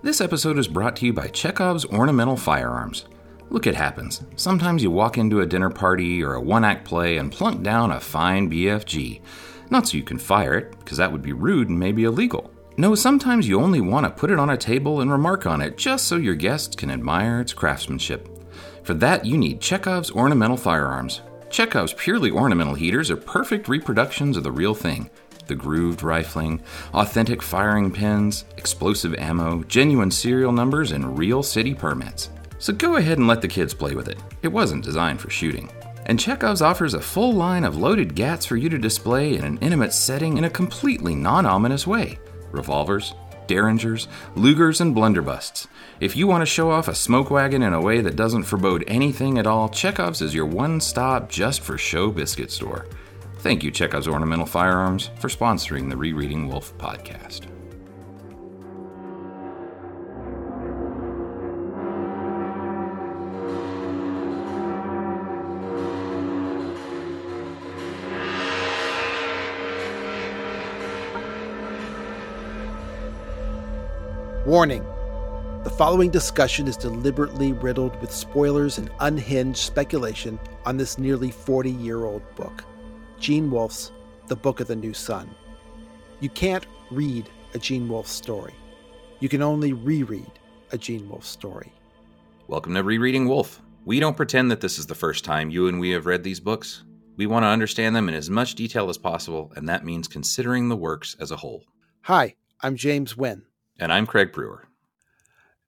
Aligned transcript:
This 0.00 0.20
episode 0.20 0.58
is 0.58 0.68
brought 0.68 0.94
to 0.96 1.06
you 1.06 1.12
by 1.12 1.26
Chekhov's 1.26 1.84
Ornamental 1.84 2.36
Firearms. 2.36 3.06
Look, 3.50 3.66
it 3.66 3.74
happens. 3.74 4.22
Sometimes 4.36 4.80
you 4.80 4.92
walk 4.92 5.18
into 5.18 5.40
a 5.40 5.46
dinner 5.46 5.70
party 5.70 6.22
or 6.22 6.34
a 6.34 6.40
one 6.40 6.64
act 6.64 6.84
play 6.84 7.16
and 7.16 7.32
plunk 7.32 7.64
down 7.64 7.90
a 7.90 7.98
fine 7.98 8.48
BFG. 8.48 9.20
Not 9.70 9.88
so 9.88 9.96
you 9.96 10.04
can 10.04 10.18
fire 10.18 10.54
it, 10.54 10.78
because 10.78 10.98
that 10.98 11.10
would 11.10 11.20
be 11.20 11.32
rude 11.32 11.68
and 11.68 11.80
maybe 11.80 12.04
illegal. 12.04 12.48
No, 12.76 12.94
sometimes 12.94 13.48
you 13.48 13.60
only 13.60 13.80
want 13.80 14.04
to 14.04 14.10
put 14.10 14.30
it 14.30 14.38
on 14.38 14.50
a 14.50 14.56
table 14.56 15.00
and 15.00 15.10
remark 15.10 15.46
on 15.46 15.60
it 15.60 15.76
just 15.76 16.06
so 16.06 16.14
your 16.14 16.36
guests 16.36 16.76
can 16.76 16.92
admire 16.92 17.40
its 17.40 17.52
craftsmanship. 17.52 18.28
For 18.84 18.94
that, 18.94 19.24
you 19.24 19.36
need 19.36 19.60
Chekhov's 19.60 20.12
Ornamental 20.12 20.56
Firearms. 20.56 21.22
Chekhov's 21.50 21.94
purely 21.94 22.30
ornamental 22.30 22.74
heaters 22.74 23.10
are 23.10 23.16
perfect 23.16 23.66
reproductions 23.68 24.36
of 24.36 24.44
the 24.44 24.52
real 24.52 24.74
thing 24.74 25.10
the 25.48 25.54
grooved 25.54 26.02
rifling, 26.02 26.62
authentic 26.94 27.42
firing 27.42 27.90
pins, 27.90 28.44
explosive 28.56 29.14
ammo, 29.14 29.62
genuine 29.64 30.10
serial 30.10 30.52
numbers, 30.52 30.92
and 30.92 31.18
real 31.18 31.42
city 31.42 31.74
permits. 31.74 32.30
So 32.58 32.72
go 32.72 32.96
ahead 32.96 33.18
and 33.18 33.26
let 33.26 33.40
the 33.40 33.48
kids 33.48 33.74
play 33.74 33.94
with 33.94 34.08
it. 34.08 34.18
It 34.42 34.48
wasn't 34.48 34.84
designed 34.84 35.20
for 35.20 35.30
shooting. 35.30 35.70
And 36.06 36.18
Chekhov's 36.18 36.62
offers 36.62 36.94
a 36.94 37.00
full 37.00 37.32
line 37.32 37.64
of 37.64 37.76
loaded 37.76 38.14
GATs 38.14 38.46
for 38.46 38.56
you 38.56 38.68
to 38.68 38.78
display 38.78 39.34
in 39.34 39.44
an 39.44 39.58
intimate 39.58 39.92
setting 39.92 40.38
in 40.38 40.44
a 40.44 40.50
completely 40.50 41.14
non 41.14 41.46
ominous 41.46 41.86
way 41.86 42.18
revolvers, 42.50 43.14
derringers, 43.46 44.08
Lugers, 44.36 44.80
and 44.80 44.94
blunderbusts. 44.94 45.66
If 46.00 46.16
you 46.16 46.26
want 46.26 46.42
to 46.42 46.46
show 46.46 46.70
off 46.70 46.88
a 46.88 46.94
smoke 46.94 47.30
wagon 47.30 47.62
in 47.62 47.72
a 47.72 47.80
way 47.80 48.00
that 48.00 48.16
doesn't 48.16 48.44
forebode 48.44 48.84
anything 48.86 49.38
at 49.38 49.46
all, 49.46 49.68
Chekhov's 49.68 50.22
is 50.22 50.34
your 50.34 50.46
one 50.46 50.80
stop 50.80 51.28
just 51.28 51.60
for 51.60 51.76
show 51.76 52.10
biscuit 52.10 52.52
store. 52.52 52.86
Thank 53.48 53.64
you, 53.64 53.70
Chekhov's 53.70 54.06
Ornamental 54.06 54.44
Firearms, 54.44 55.08
for 55.18 55.28
sponsoring 55.28 55.88
the 55.88 55.96
Rereading 55.96 56.48
Wolfe 56.48 56.76
podcast. 56.76 57.46
Warning 74.44 74.84
The 75.64 75.70
following 75.70 76.10
discussion 76.10 76.68
is 76.68 76.76
deliberately 76.76 77.54
riddled 77.54 77.98
with 78.02 78.12
spoilers 78.12 78.76
and 78.76 78.90
unhinged 79.00 79.56
speculation 79.56 80.38
on 80.66 80.76
this 80.76 80.98
nearly 80.98 81.30
40 81.30 81.70
year 81.70 82.04
old 82.04 82.20
book 82.36 82.62
Gene 83.20 83.50
Wolfe's 83.50 83.90
The 84.28 84.36
Book 84.36 84.60
of 84.60 84.66
the 84.68 84.76
New 84.76 84.94
Sun. 84.94 85.28
You 86.20 86.28
can't 86.30 86.66
read 86.90 87.28
a 87.54 87.58
Gene 87.58 87.88
Wolfe 87.88 88.06
story, 88.08 88.54
you 89.20 89.28
can 89.28 89.42
only 89.42 89.72
reread 89.72 90.30
a 90.72 90.78
Gene 90.78 91.08
Wolfe 91.08 91.24
story. 91.24 91.72
Welcome 92.46 92.74
to 92.74 92.82
Rereading 92.82 93.26
Wolfe. 93.28 93.60
We 93.84 94.00
don't 94.00 94.16
pretend 94.16 94.50
that 94.50 94.60
this 94.60 94.78
is 94.78 94.86
the 94.86 94.94
first 94.94 95.24
time 95.24 95.50
you 95.50 95.66
and 95.68 95.80
we 95.80 95.90
have 95.90 96.06
read 96.06 96.22
these 96.22 96.40
books. 96.40 96.84
We 97.16 97.26
want 97.26 97.42
to 97.44 97.48
understand 97.48 97.96
them 97.96 98.08
in 98.08 98.14
as 98.14 98.30
much 98.30 98.54
detail 98.54 98.88
as 98.90 98.98
possible, 98.98 99.52
and 99.56 99.68
that 99.68 99.84
means 99.84 100.06
considering 100.08 100.68
the 100.68 100.76
works 100.76 101.16
as 101.20 101.30
a 101.30 101.36
whole. 101.36 101.64
Hi, 102.02 102.34
I'm 102.60 102.76
James 102.76 103.16
Wynn. 103.16 103.42
And 103.80 103.92
I'm 103.92 104.06
Craig 104.06 104.32
Brewer. 104.32 104.68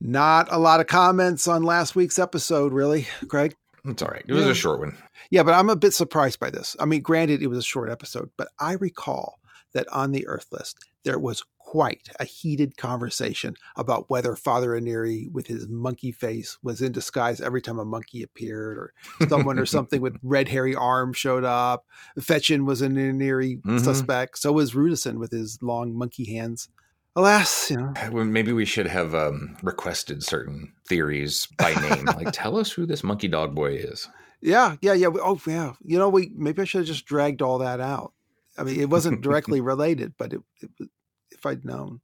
Not 0.01 0.49
a 0.51 0.59
lot 0.59 0.81
of 0.81 0.87
comments 0.87 1.49
on 1.49 1.63
last 1.63 1.95
week's 1.97 2.19
episode, 2.19 2.73
really, 2.73 3.07
Craig. 3.29 3.55
It's 3.85 4.03
all 4.03 4.09
right. 4.09 4.25
It 4.27 4.33
was 4.33 4.45
Yeah. 4.45 4.51
a 4.53 4.55
short 4.55 4.81
one. 4.81 4.97
Yeah, 5.31 5.43
but 5.45 5.55
I'm 5.55 5.71
a 5.71 5.77
bit 5.77 5.95
surprised 5.95 6.41
by 6.41 6.51
this. 6.51 6.77
I 6.81 6.85
mean, 6.85 7.03
granted, 7.03 7.43
it 7.43 7.47
was 7.47 7.59
a 7.59 7.63
short 7.63 7.89
episode, 7.91 8.31
but 8.37 8.49
I 8.59 8.73
recall 8.73 9.39
that 9.73 9.87
on 9.93 10.11
the 10.11 10.27
Urth 10.29 10.51
list, 10.51 10.79
there 11.05 11.19
was 11.21 11.45
quite 11.59 12.09
a 12.19 12.25
heated 12.25 12.77
conversation 12.77 13.55
about 13.77 14.11
whether 14.11 14.35
Father 14.35 14.75
Inire, 14.75 15.29
with 15.33 15.47
his 15.47 15.69
monkey 15.69 16.11
face, 16.11 16.59
was 16.65 16.83
in 16.83 16.91
disguise 16.91 17.41
every 17.41 17.63
time 17.63 17.79
a 17.79 17.85
monkey 17.85 18.25
appeared, 18.25 18.77
or 18.77 18.93
someone 19.29 19.57
or 19.61 19.67
something 19.67 20.01
with 20.01 20.17
red 20.25 20.49
hairy 20.49 20.75
arms 20.75 21.17
showed 21.17 21.45
up. 21.45 21.87
Fechin 22.19 22.65
was 22.67 22.83
an 22.83 22.97
Inire 22.97 23.43
Mhm. 23.59 23.81
suspect. 23.85 24.39
So 24.39 24.51
was 24.53 24.73
Rudesind 24.73 25.19
with 25.19 25.31
his 25.31 25.59
long 25.63 25.95
monkey 25.97 26.25
hands. 26.35 26.69
Alas, 27.15 27.71
you 27.71 27.77
know, 27.77 27.93
Well, 28.11 28.25
Maybe 28.25 28.53
we 28.53 28.65
should 28.65 28.87
have 28.89 29.15
um, 29.15 29.57
requested 29.63 30.25
certain 30.25 30.73
theories 30.89 31.47
by 31.59 31.75
name. 31.75 32.07
like, 32.07 32.33
tell 32.33 32.57
us 32.57 32.73
who 32.73 32.87
this 32.87 33.05
monkey 33.05 33.29
dog 33.29 33.55
boy 33.55 33.75
is. 33.75 34.09
Yeah, 34.43 34.77
yeah, 34.81 34.95
yeah. 34.95 35.09
Oh, 35.13 35.41
yeah. 35.47 35.75
You 35.85 35.99
know, 35.99 36.09
we 36.09 36.33
maybe 36.35 36.63
I 36.63 36.65
should 36.65 36.79
have 36.81 36.87
just 36.87 37.05
dragged 37.07 37.43
all 37.43 37.59
that 37.59 37.81
out. 37.81 38.13
I 38.57 38.65
mean, 38.65 38.81
it 38.81 38.91
wasn't 38.91 39.21
directly 39.23 39.61
related, 39.61 40.15
but 40.19 40.33
it, 40.33 40.41
it 40.61 40.89
if 41.31 41.45
I'd 41.47 41.65
known. 41.65 42.01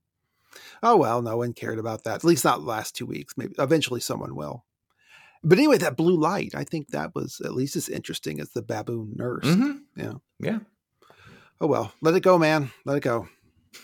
Oh 0.83 0.97
well, 0.97 1.23
no 1.23 1.37
one 1.37 1.53
cared 1.53 1.79
about 1.79 2.05
that. 2.05 2.17
At 2.17 2.25
least 2.25 2.45
not 2.45 2.61
the 2.61 2.67
last 2.67 2.95
two 2.97 3.07
weeks. 3.07 3.35
Maybe 3.37 3.55
eventually 3.59 4.01
someone 4.01 4.35
will. 4.35 4.65
But 5.43 5.59
anyway, 5.59 5.79
that 5.79 5.97
blue 5.97 6.17
light, 6.19 6.55
I 6.55 6.65
think 6.65 6.89
that 6.89 7.15
was 7.15 7.41
at 7.45 7.55
least 7.55 7.77
as 7.77 7.89
interesting 7.89 8.41
as 8.41 8.51
the 8.51 8.63
baboon 8.63 9.13
nurse. 9.17 9.45
Mhm. 9.45 9.81
Yeah. 9.97 10.15
Yeah. 10.41 10.59
Oh 11.61 11.67
well, 11.67 11.93
let 12.01 12.15
it 12.15 12.23
go, 12.23 12.39
man. 12.39 12.71
Let 12.85 12.97
it 12.99 13.03
go. 13.03 13.29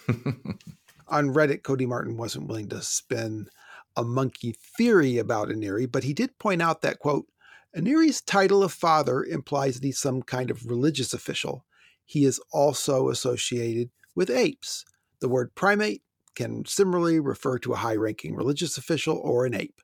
On 1.08 1.28
Reddit, 1.28 1.62
Cody 1.62 1.86
Martin 1.86 2.16
wasn't 2.16 2.46
willing 2.48 2.68
to 2.70 2.80
spin 2.82 3.48
a 3.96 4.02
monkey 4.02 4.54
theory 4.76 5.18
about 5.18 5.50
Inire, 5.50 5.86
but 5.86 6.04
he 6.04 6.14
did 6.14 6.38
point 6.38 6.62
out 6.62 6.80
that, 6.82 6.98
quote, 6.98 7.26
Inire's 7.74 8.20
title 8.20 8.62
of 8.62 8.72
father 8.72 9.24
implies 9.24 9.74
that 9.74 9.84
he's 9.84 9.98
some 9.98 10.22
kind 10.22 10.50
of 10.50 10.66
religious 10.66 11.14
official. 11.14 11.64
He 12.04 12.24
is 12.24 12.40
also 12.52 13.08
associated 13.08 13.90
with 14.14 14.30
apes. 14.30 14.84
The 15.20 15.28
word 15.28 15.54
primate 15.54 16.02
can 16.34 16.64
similarly 16.66 17.20
refer 17.20 17.58
to 17.58 17.72
a 17.72 17.76
high 17.76 17.96
ranking 17.96 18.34
religious 18.34 18.76
official 18.76 19.16
or 19.16 19.46
an 19.46 19.54
ape. 19.54 19.80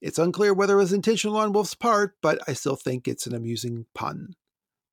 It's 0.00 0.18
unclear 0.18 0.52
whether 0.52 0.74
it 0.74 0.82
was 0.82 0.92
intentional 0.92 1.36
on 1.36 1.52
Wolfe's 1.52 1.74
part, 1.74 2.16
but 2.22 2.40
I 2.48 2.52
still 2.54 2.76
think 2.76 3.06
it's 3.06 3.26
an 3.26 3.34
amusing 3.34 3.86
pun. 3.94 4.34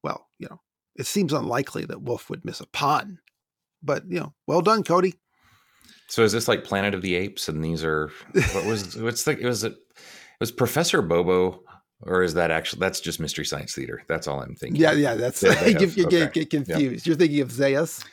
Well, 0.04 0.28
you 0.38 0.48
know, 0.50 0.62
it 0.96 1.08
seems 1.08 1.34
unlikely 1.34 1.86
that 1.86 2.02
Wolfe 2.02 2.30
would 2.30 2.46
miss 2.46 2.62
a 2.62 2.68
pun. 2.68 3.20
But, 3.82 4.04
you 4.08 4.20
know, 4.20 4.34
well 4.48 4.62
done, 4.62 4.84
Cody. 4.84 5.16
So 6.08 6.24
is 6.24 6.32
this 6.32 6.48
like 6.48 6.64
Planet 6.64 6.94
of 6.94 7.02
the 7.02 7.16
Apes? 7.16 7.48
And 7.50 7.64
these 7.64 7.84
are 7.84 8.12
what 8.54 8.66
was 8.66 8.96
what's 9.02 9.24
the 9.24 9.38
it 9.40 9.46
was 9.46 9.64
it 9.64 9.76
was 10.40 10.52
Professor 10.52 11.02
Bobo 11.02 11.62
or 12.02 12.24
is 12.24 12.34
that 12.36 12.52
actually 12.52 12.80
that's 12.80 13.00
just 13.00 13.20
Mystery 13.20 13.46
Science 13.46 13.74
Theater? 13.76 14.04
That's 14.08 14.28
all 14.28 14.42
I'm 14.42 14.56
thinking. 14.56 14.82
Yeah, 14.82 14.94
yeah, 14.94 15.16
that's 15.16 15.44
Yeah, 15.44 15.52
you, 15.66 15.80
have- 15.80 15.98
you 15.98 16.08
get, 16.08 16.30
okay. 16.30 16.42
get 16.42 16.50
confused. 16.50 17.06
You're 17.06 17.16
thinking 17.16 17.42
of 17.42 17.50
Zaius. 17.50 18.06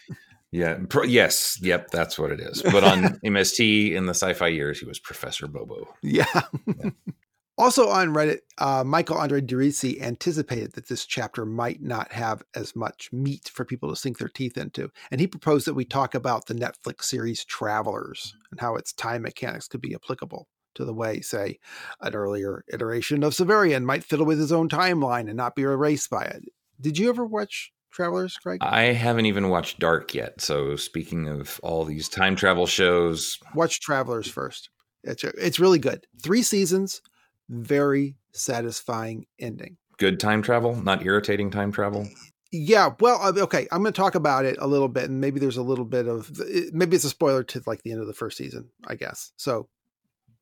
Yeah. 0.52 0.78
Pro, 0.88 1.02
yes. 1.02 1.58
Yep. 1.62 1.90
That's 1.90 2.18
what 2.18 2.32
it 2.32 2.40
is. 2.40 2.62
But 2.62 2.84
on 2.84 3.02
MST 3.24 3.92
in 3.92 4.06
the 4.06 4.14
sci-fi 4.14 4.48
years, 4.48 4.78
he 4.80 4.86
was 4.86 4.98
Professor 4.98 5.46
Bobo. 5.46 5.88
Yeah. 6.02 6.24
also 7.58 7.88
on 7.88 8.14
Reddit, 8.14 8.38
uh, 8.58 8.84
Michael 8.84 9.18
Andre-Driussi 9.18 10.00
anticipated 10.00 10.72
that 10.72 10.88
this 10.88 11.04
chapter 11.04 11.44
might 11.44 11.82
not 11.82 12.12
have 12.12 12.42
as 12.54 12.74
much 12.74 13.10
meat 13.12 13.50
for 13.52 13.64
people 13.64 13.90
to 13.90 13.96
sink 13.96 14.18
their 14.18 14.28
teeth 14.28 14.56
into. 14.56 14.90
And 15.10 15.20
he 15.20 15.26
proposed 15.26 15.66
that 15.66 15.74
we 15.74 15.84
talk 15.84 16.14
about 16.14 16.46
the 16.46 16.54
Netflix 16.54 17.04
series 17.04 17.44
Travelers 17.44 18.34
and 18.50 18.60
how 18.60 18.76
its 18.76 18.92
time 18.92 19.22
mechanics 19.22 19.68
could 19.68 19.80
be 19.80 19.94
applicable 19.94 20.48
to 20.76 20.84
the 20.84 20.94
way, 20.94 21.20
say, 21.20 21.58
an 22.00 22.14
earlier 22.14 22.64
iteration 22.72 23.22
of 23.22 23.34
Severian 23.34 23.84
might 23.84 24.04
fiddle 24.04 24.26
with 24.26 24.38
his 24.38 24.52
own 24.52 24.68
timeline 24.68 25.28
and 25.28 25.36
not 25.36 25.54
be 25.56 25.62
erased 25.62 26.08
by 26.10 26.22
it. 26.24 26.44
Did 26.80 26.98
you 26.98 27.08
ever 27.08 27.26
watch 27.26 27.72
Travelers, 27.90 28.36
Craig? 28.36 28.58
I 28.62 28.84
haven't 28.92 29.26
even 29.26 29.48
watched 29.48 29.78
Dark 29.78 30.14
yet. 30.14 30.40
So 30.40 30.76
speaking 30.76 31.28
of 31.28 31.58
all 31.62 31.84
these 31.84 32.08
time 32.08 32.36
travel 32.36 32.66
shows, 32.66 33.38
watch 33.54 33.80
Travelers 33.80 34.28
first. 34.28 34.70
It's 35.02 35.24
it's 35.24 35.60
really 35.60 35.78
good. 35.78 36.06
Three 36.22 36.42
seasons, 36.42 37.00
very 37.48 38.16
satisfying 38.32 39.26
ending. 39.38 39.76
good 39.98 40.20
time 40.20 40.42
travel, 40.42 40.74
not 40.76 41.04
irritating 41.04 41.50
time 41.50 41.72
travel. 41.72 42.08
Yeah, 42.52 42.90
well, 43.00 43.20
uh, 43.22 43.32
okay. 43.42 43.66
I'm 43.72 43.82
going 43.82 43.92
to 43.92 43.96
talk 43.96 44.14
about 44.14 44.44
it 44.44 44.56
a 44.60 44.66
little 44.66 44.88
bit, 44.88 45.10
and 45.10 45.20
maybe 45.20 45.40
there's 45.40 45.56
a 45.56 45.62
little 45.62 45.84
bit 45.84 46.06
of 46.06 46.30
maybe 46.72 46.96
it's 46.96 47.04
a 47.04 47.10
spoiler 47.10 47.42
to 47.44 47.62
like 47.66 47.82
the 47.82 47.92
end 47.92 48.00
of 48.00 48.06
the 48.06 48.14
first 48.14 48.36
season, 48.36 48.68
I 48.86 48.94
guess. 48.94 49.32
So 49.36 49.68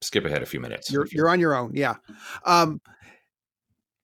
Skip 0.01 0.25
ahead 0.25 0.43
a 0.43 0.47
few 0.47 0.61
minutes. 0.61 0.91
you're 0.91 1.07
you're 1.11 1.29
on 1.29 1.41
your 1.41 1.55
own. 1.55 1.73
Yeah. 1.75 1.97
Um, 2.45 2.81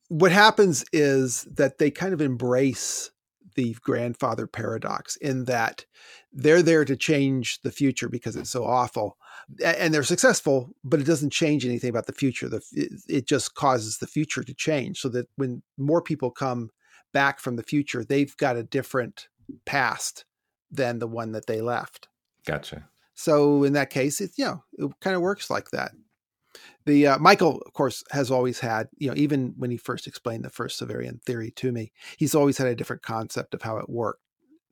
what 0.09 0.33
happens 0.33 0.85
is 0.93 1.47
that 1.53 1.79
they 1.79 1.91
kind 1.91 2.13
of 2.13 2.21
embrace 2.21 3.11
the 3.55 3.77
grandfather 3.83 4.47
paradox 4.47 5.17
in 5.17 5.45
that 5.45 5.85
they're 6.33 6.63
there 6.63 6.85
to 6.85 6.97
change 6.97 7.61
the 7.63 7.71
future 7.71 8.09
because 8.09 8.37
it's 8.37 8.51
so 8.51 8.65
awful 8.65 9.17
and 9.65 9.93
they're 9.93 10.05
successful 10.05 10.71
but 10.85 11.01
it 11.01 11.07
doesn't 11.07 11.33
change 11.33 11.65
anything 11.67 11.91
about 11.91 12.07
the 12.07 12.13
future 12.13 12.49
the 12.49 12.63
it, 12.73 12.93
it 13.09 13.27
just 13.27 13.55
causes 13.55 13.99
the 13.99 14.07
future 14.07 14.45
to 14.45 14.55
change 14.55 15.01
so 15.01 15.09
that 15.09 15.27
when 15.37 15.63
more 15.77 16.01
people 16.01 16.31
come 16.31 16.71
back 17.13 17.41
from 17.41 17.57
the 17.57 17.63
future 17.63 18.05
they've 18.05 18.37
got 18.37 18.57
a 18.57 18.63
different 18.63 19.27
past 19.65 20.25
than 20.71 21.01
the 21.01 21.09
one 21.09 21.33
that 21.33 21.47
they 21.47 21.61
left 21.61 22.07
Gotcha. 22.47 22.89
So 23.21 23.65
in 23.65 23.75
that 23.75 23.91
case, 23.91 24.19
it 24.23 24.31
you 24.37 24.47
know 24.47 24.65
it 24.79 24.91
kind 25.03 25.15
of 25.15 25.21
works 25.21 25.51
like 25.51 25.71
that. 25.73 25.93
The 26.87 27.07
uh, 27.07 27.19
Michael, 27.19 27.61
of 27.67 27.75
course, 27.75 28.03
has 28.13 28.31
always 28.31 28.61
had 28.61 28.89
you 28.97 29.09
know 29.09 29.15
even 29.15 29.53
when 29.59 29.71
he 29.71 29.77
first 29.77 30.07
explained 30.07 30.43
the 30.43 30.49
first 30.49 30.81
Severian 30.81 31.23
theory 31.23 31.51
to 31.57 31.71
me, 31.71 31.93
he's 32.17 32.35
always 32.35 32.57
had 32.57 32.69
a 32.69 32.75
different 32.75 33.03
concept 33.03 33.53
of 33.53 33.61
how 33.61 33.77
it 33.77 33.91
worked 33.91 34.23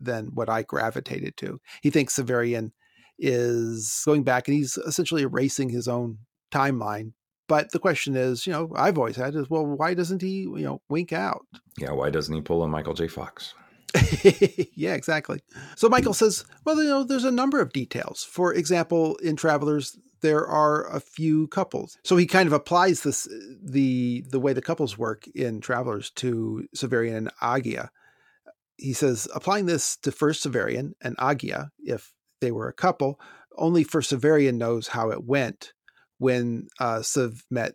than 0.01 0.31
what 0.33 0.49
I 0.49 0.63
gravitated 0.63 1.37
to. 1.39 1.61
He 1.83 1.91
thinks 1.91 2.17
Severian 2.17 2.71
is 3.19 4.03
going 4.07 4.23
back 4.23 4.49
and 4.49 4.57
he's 4.57 4.79
essentially 4.79 5.23
erasing 5.23 5.69
his 5.69 5.87
own 5.87 6.19
timeline. 6.51 7.13
But 7.49 7.73
the 7.73 7.79
question 7.79 8.17
is, 8.17 8.47
you 8.47 8.53
know, 8.53 8.71
I've 8.77 8.97
always 8.97 9.17
had 9.17 9.35
is, 9.35 9.51
well, 9.51 9.67
why 9.67 9.95
doesn't 9.95 10.23
he, 10.23 10.43
you 10.43 10.63
know, 10.63 10.81
wink 10.89 11.13
out? 11.13 11.45
Yeah, 11.79 11.93
why 11.93 12.11
doesn't 12.11 12.35
he 12.35 12.41
pull 12.41 12.63
a 12.63 12.69
Michael 12.69 12.95
J. 12.95 13.09
Fox? 13.09 13.55
yeah, 14.75 14.95
exactly. 14.95 15.41
So 15.77 15.89
Michael 15.89 16.15
says, 16.15 16.45
well, 16.65 16.77
you 16.83 16.89
know, 16.89 17.05
there's 17.05 17.25
a 17.25 17.31
number 17.31 17.61
of 17.61 17.73
details. 17.73 18.23
For 18.25 18.53
example, 18.53 19.17
in 19.17 19.37
Travelers, 19.37 19.99
there 20.21 20.47
are 20.47 20.87
a 20.95 21.01
few 21.01 21.47
couples. 21.49 21.99
So 22.05 22.17
he 22.17 22.27
kind 22.27 22.47
of 22.47 22.53
applies 22.53 23.03
this 23.03 23.29
the 23.63 24.25
the 24.29 24.41
way 24.41 24.53
the 24.53 24.63
couples 24.63 24.99
work 24.99 25.27
in 25.29 25.61
Travelers 25.61 26.11
to 26.17 26.67
Severian 26.77 27.17
and 27.17 27.31
Agia. 27.41 27.89
He 28.77 28.93
says, 28.93 29.27
applying 29.35 29.67
this 29.67 29.97
to 29.99 30.13
first 30.13 30.45
Severian 30.45 30.93
and 31.01 31.17
Agia, 31.17 31.71
if 31.81 32.13
they 32.41 32.53
were 32.53 32.69
a 32.69 32.73
couple, 32.73 33.19
only 33.57 33.85
for 33.85 34.01
Severian 34.01 34.55
knows 34.55 34.89
how 34.89 35.11
it 35.11 35.25
went 35.25 35.73
when 36.19 36.69
uh, 36.79 37.03
Sev 37.03 37.45
met. 37.51 37.75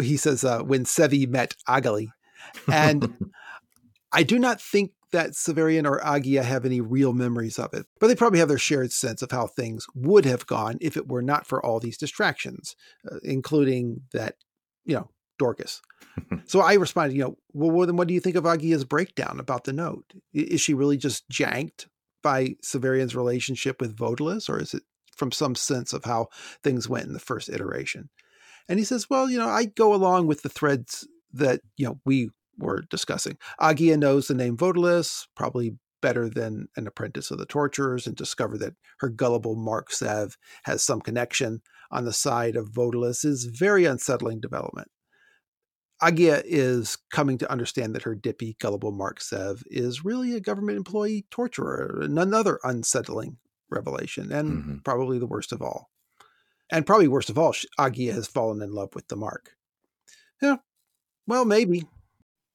He 0.00 0.16
says 0.16 0.44
uh, 0.44 0.62
when 0.62 0.84
Sevi 0.84 1.28
met 1.28 1.56
Agali, 1.68 2.08
and 2.70 3.32
I 4.12 4.22
do 4.22 4.38
not 4.38 4.60
think 4.60 4.92
that 5.14 5.30
Severian 5.30 5.88
or 5.88 6.00
Agia 6.00 6.42
have 6.42 6.64
any 6.64 6.80
real 6.80 7.12
memories 7.12 7.56
of 7.56 7.72
it, 7.72 7.86
but 8.00 8.08
they 8.08 8.16
probably 8.16 8.40
have 8.40 8.48
their 8.48 8.58
shared 8.58 8.90
sense 8.90 9.22
of 9.22 9.30
how 9.30 9.46
things 9.46 9.86
would 9.94 10.24
have 10.24 10.44
gone 10.46 10.76
if 10.80 10.96
it 10.96 11.08
were 11.08 11.22
not 11.22 11.46
for 11.46 11.64
all 11.64 11.78
these 11.78 11.96
distractions, 11.96 12.74
uh, 13.10 13.18
including 13.22 14.02
that, 14.12 14.34
you 14.84 14.96
know, 14.96 15.08
Dorcas. 15.38 15.80
so 16.46 16.60
I 16.60 16.74
responded, 16.74 17.16
you 17.16 17.22
know, 17.22 17.38
well, 17.52 17.86
then 17.86 17.96
what 17.96 18.08
do 18.08 18.14
you 18.14 18.18
think 18.18 18.34
of 18.34 18.42
Agia's 18.42 18.84
breakdown 18.84 19.38
about 19.38 19.64
the 19.64 19.72
note? 19.72 20.04
Is 20.32 20.60
she 20.60 20.74
really 20.74 20.96
just 20.96 21.28
janked 21.28 21.86
by 22.20 22.56
Severian's 22.64 23.14
relationship 23.14 23.80
with 23.80 23.96
Vodalus, 23.96 24.48
or 24.48 24.60
is 24.60 24.74
it 24.74 24.82
from 25.16 25.30
some 25.30 25.54
sense 25.54 25.92
of 25.92 26.04
how 26.04 26.26
things 26.64 26.88
went 26.88 27.06
in 27.06 27.12
the 27.12 27.20
first 27.20 27.48
iteration? 27.48 28.10
And 28.68 28.80
he 28.80 28.84
says, 28.84 29.08
well, 29.08 29.30
you 29.30 29.38
know, 29.38 29.48
I 29.48 29.66
go 29.66 29.94
along 29.94 30.26
with 30.26 30.42
the 30.42 30.48
threads 30.48 31.06
that, 31.34 31.60
you 31.76 31.86
know, 31.86 32.00
we 32.04 32.30
were 32.58 32.82
discussing. 32.90 33.38
Agia 33.60 33.98
knows 33.98 34.28
the 34.28 34.34
name 34.34 34.56
Vodalus, 34.56 35.26
probably 35.34 35.76
better 36.00 36.28
than 36.28 36.68
an 36.76 36.86
apprentice 36.86 37.30
of 37.30 37.38
the 37.38 37.46
torturers, 37.46 38.06
and 38.06 38.16
discover 38.16 38.58
that 38.58 38.74
her 39.00 39.08
gullible 39.08 39.56
Mark 39.56 39.90
Sev 39.90 40.36
has 40.64 40.82
some 40.82 41.00
connection 41.00 41.62
on 41.90 42.04
the 42.04 42.12
side 42.12 42.56
of 42.56 42.70
Vodalus 42.70 43.24
is 43.24 43.44
very 43.44 43.84
unsettling 43.84 44.40
development. 44.40 44.88
Agia 46.02 46.42
is 46.44 46.98
coming 47.10 47.38
to 47.38 47.50
understand 47.50 47.94
that 47.94 48.02
her 48.02 48.14
dippy, 48.14 48.56
gullible 48.60 48.92
Mark 48.92 49.20
Sev 49.20 49.62
is 49.66 50.04
really 50.04 50.34
a 50.34 50.40
government 50.40 50.76
employee 50.76 51.24
torturer, 51.30 52.00
another 52.02 52.58
unsettling 52.64 53.38
revelation, 53.70 54.30
and 54.30 54.48
mm-hmm. 54.50 54.76
probably 54.78 55.18
the 55.18 55.26
worst 55.26 55.52
of 55.52 55.62
all. 55.62 55.90
And 56.70 56.86
probably 56.86 57.08
worst 57.08 57.30
of 57.30 57.38
all, 57.38 57.54
Agia 57.78 58.12
has 58.12 58.26
fallen 58.26 58.60
in 58.60 58.72
love 58.72 58.90
with 58.94 59.08
the 59.08 59.16
Mark. 59.16 59.52
Yeah, 60.42 60.56
well, 61.26 61.44
maybe. 61.44 61.84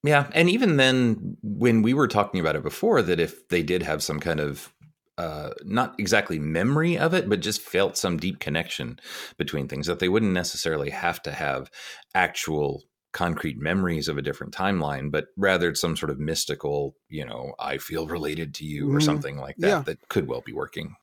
Yeah, 0.03 0.29
and 0.33 0.49
even 0.49 0.77
then, 0.77 1.37
when 1.43 1.81
we 1.81 1.93
were 1.93 2.07
talking 2.07 2.39
about 2.39 2.55
it 2.55 2.63
before, 2.63 3.01
that 3.01 3.19
if 3.19 3.47
they 3.49 3.63
did 3.63 3.83
have 3.83 4.01
some 4.01 4.19
kind 4.19 4.39
of 4.39 4.73
uh, 5.17 5.49
not 5.65 5.95
exactly 5.99 6.39
memory 6.39 6.97
of 6.97 7.13
it, 7.13 7.27
but 7.27 7.41
just 7.41 7.61
felt 7.61 7.97
some 7.97 8.15
deep 8.15 8.39
connection 8.39 8.97
between 9.37 9.67
things, 9.67 9.87
that 9.87 9.99
they 9.99 10.07
wouldn't 10.07 10.31
necessarily 10.31 10.89
have 10.89 11.21
to 11.23 11.31
have 11.33 11.69
actual 12.15 12.83
concrete 13.11 13.57
memories 13.59 14.07
of 14.07 14.17
a 14.17 14.21
different 14.21 14.53
timeline, 14.53 15.11
but 15.11 15.27
rather 15.35 15.75
some 15.75 15.97
sort 15.97 16.09
of 16.11 16.19
mystical, 16.19 16.95
you 17.09 17.25
know, 17.25 17.53
I 17.59 17.77
feel 17.77 18.07
related 18.07 18.53
to 18.55 18.65
you 18.65 18.87
or 18.87 18.99
mm-hmm. 18.99 19.01
something 19.01 19.37
like 19.37 19.57
that 19.57 19.67
yeah. 19.67 19.81
that 19.81 20.07
could 20.07 20.27
well 20.27 20.41
be 20.45 20.53
working. 20.53 20.95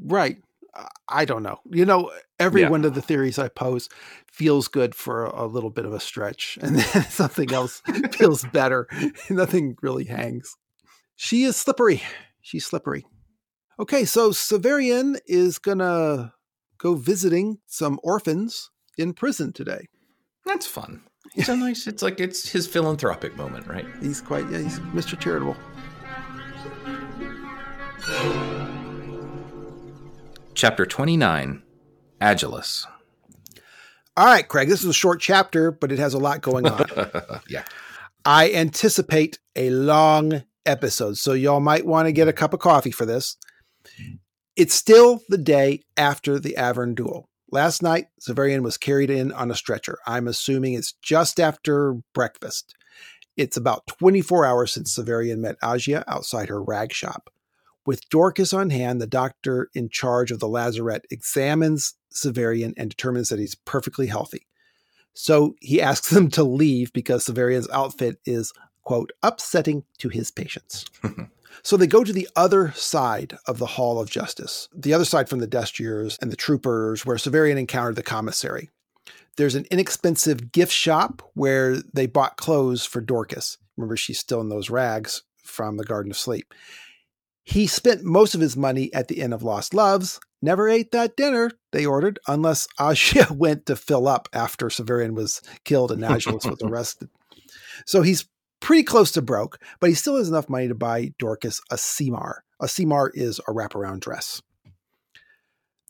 Right. 0.00 0.38
I 1.08 1.24
don't 1.24 1.42
know. 1.42 1.60
You 1.70 1.84
know, 1.84 2.10
every 2.38 2.62
yeah. 2.62 2.68
one 2.68 2.84
of 2.84 2.94
the 2.94 3.02
theories 3.02 3.38
I 3.38 3.48
pose 3.48 3.88
feels 4.30 4.68
good 4.68 4.94
for 4.94 5.24
a, 5.24 5.44
a 5.44 5.46
little 5.46 5.70
bit 5.70 5.84
of 5.84 5.92
a 5.92 6.00
stretch, 6.00 6.58
and 6.60 6.76
then 6.76 7.04
something 7.08 7.52
else 7.52 7.82
feels 8.12 8.44
better. 8.44 8.86
Nothing 9.30 9.76
really 9.82 10.04
hangs. 10.04 10.56
She 11.16 11.44
is 11.44 11.56
slippery. 11.56 12.02
She's 12.40 12.66
slippery. 12.66 13.06
Okay, 13.80 14.04
so 14.04 14.30
Severian 14.30 15.18
is 15.26 15.58
gonna 15.58 16.34
go 16.78 16.94
visiting 16.94 17.58
some 17.66 17.98
orphans 18.02 18.70
in 18.96 19.12
prison 19.14 19.52
today. 19.52 19.88
That's 20.44 20.66
fun. 20.66 21.02
It's 21.34 21.48
a 21.48 21.56
nice. 21.56 21.86
It's 21.86 22.02
like 22.02 22.20
it's 22.20 22.48
his 22.48 22.66
philanthropic 22.66 23.36
moment, 23.36 23.66
right? 23.66 23.86
He's 24.00 24.20
quite. 24.20 24.48
Yeah, 24.50 24.58
he's 24.58 24.80
Mr. 24.80 25.18
Charitable. 25.18 25.56
Chapter 30.58 30.86
29 30.86 31.62
Agilus. 32.20 32.84
All 34.16 34.26
right, 34.26 34.48
Craig, 34.48 34.68
this 34.68 34.80
is 34.80 34.86
a 34.86 34.92
short 34.92 35.20
chapter, 35.20 35.70
but 35.70 35.92
it 35.92 36.00
has 36.00 36.14
a 36.14 36.18
lot 36.18 36.40
going 36.40 36.66
on. 36.66 36.84
yeah. 37.48 37.62
I 38.24 38.50
anticipate 38.50 39.38
a 39.54 39.70
long 39.70 40.42
episode, 40.66 41.16
so 41.16 41.32
y'all 41.32 41.60
might 41.60 41.86
want 41.86 42.06
to 42.06 42.12
get 42.12 42.26
a 42.26 42.32
cup 42.32 42.54
of 42.54 42.58
coffee 42.58 42.90
for 42.90 43.06
this. 43.06 43.36
It's 44.56 44.74
still 44.74 45.20
the 45.28 45.38
day 45.38 45.84
after 45.96 46.40
the 46.40 46.56
Avern 46.58 46.96
duel. 46.96 47.28
Last 47.52 47.80
night, 47.80 48.06
Severian 48.20 48.62
was 48.64 48.76
carried 48.76 49.10
in 49.10 49.30
on 49.30 49.52
a 49.52 49.54
stretcher. 49.54 49.98
I'm 50.08 50.26
assuming 50.26 50.72
it's 50.72 50.94
just 51.00 51.38
after 51.38 51.98
breakfast. 52.14 52.74
It's 53.36 53.56
about 53.56 53.86
24 53.86 54.44
hours 54.44 54.72
since 54.72 54.98
Severian 54.98 55.38
met 55.38 55.60
Agia 55.60 56.02
outside 56.08 56.48
her 56.48 56.60
rag 56.60 56.92
shop. 56.92 57.30
With 57.88 58.06
Dorcas 58.10 58.52
on 58.52 58.68
hand, 58.68 59.00
the 59.00 59.06
doctor 59.06 59.70
in 59.74 59.88
charge 59.88 60.30
of 60.30 60.40
the 60.40 60.46
lazarette 60.46 61.06
examines 61.10 61.94
Severian 62.12 62.74
and 62.76 62.90
determines 62.90 63.30
that 63.30 63.38
he's 63.38 63.54
perfectly 63.54 64.08
healthy. 64.08 64.46
So 65.14 65.54
he 65.62 65.80
asks 65.90 66.10
them 66.10 66.28
to 66.32 66.44
leave 66.44 66.92
because 66.92 67.24
Severian's 67.24 67.70
outfit 67.70 68.20
is, 68.26 68.52
quote, 68.82 69.12
upsetting 69.22 69.84
to 70.00 70.10
his 70.10 70.30
patients. 70.30 70.84
so 71.62 71.78
they 71.78 71.86
go 71.86 72.04
to 72.04 72.12
the 72.12 72.28
other 72.36 72.72
side 72.72 73.38
of 73.46 73.56
the 73.56 73.64
Hall 73.64 73.98
of 73.98 74.10
Justice, 74.10 74.68
the 74.74 74.92
other 74.92 75.06
side 75.06 75.30
from 75.30 75.38
the 75.38 75.46
destriers 75.46 76.18
and 76.20 76.30
the 76.30 76.36
troopers, 76.36 77.06
where 77.06 77.16
Severian 77.16 77.56
encountered 77.56 77.96
the 77.96 78.02
commissary. 78.02 78.68
There's 79.38 79.54
an 79.54 79.64
inexpensive 79.70 80.52
gift 80.52 80.72
shop 80.72 81.22
where 81.32 81.76
they 81.94 82.04
bought 82.04 82.36
clothes 82.36 82.84
for 82.84 83.00
Dorcas. 83.00 83.56
Remember, 83.78 83.96
she's 83.96 84.18
still 84.18 84.42
in 84.42 84.50
those 84.50 84.68
rags 84.68 85.22
from 85.42 85.78
the 85.78 85.84
Garden 85.84 86.12
of 86.12 86.18
Sleep. 86.18 86.52
He 87.48 87.66
spent 87.66 88.04
most 88.04 88.34
of 88.34 88.42
his 88.42 88.58
money 88.58 88.92
at 88.92 89.08
the 89.08 89.20
Inn 89.20 89.32
of 89.32 89.42
Lost 89.42 89.72
Loves, 89.72 90.20
never 90.42 90.68
ate 90.68 90.90
that 90.90 91.16
dinner 91.16 91.50
they 91.72 91.86
ordered, 91.86 92.18
unless 92.28 92.68
Agia 92.78 93.30
went 93.34 93.64
to 93.66 93.74
fill 93.74 94.06
up 94.06 94.28
after 94.34 94.66
Severian 94.66 95.14
was 95.14 95.40
killed 95.64 95.90
and 95.90 96.02
Agilus 96.02 96.44
was 96.44 96.62
arrested. 96.62 97.08
So 97.86 98.02
he's 98.02 98.28
pretty 98.60 98.82
close 98.82 99.12
to 99.12 99.22
broke, 99.22 99.58
but 99.80 99.88
he 99.88 99.94
still 99.94 100.16
has 100.16 100.28
enough 100.28 100.48
money 100.48 100.66
to 100.66 100.74
buy 100.74 101.12
Dorcas 101.18 101.60
a 101.70 101.78
simar. 101.78 102.42
A 102.60 102.66
simar 102.66 103.10
is 103.14 103.38
a 103.38 103.52
wraparound 103.52 104.00
dress. 104.00 104.42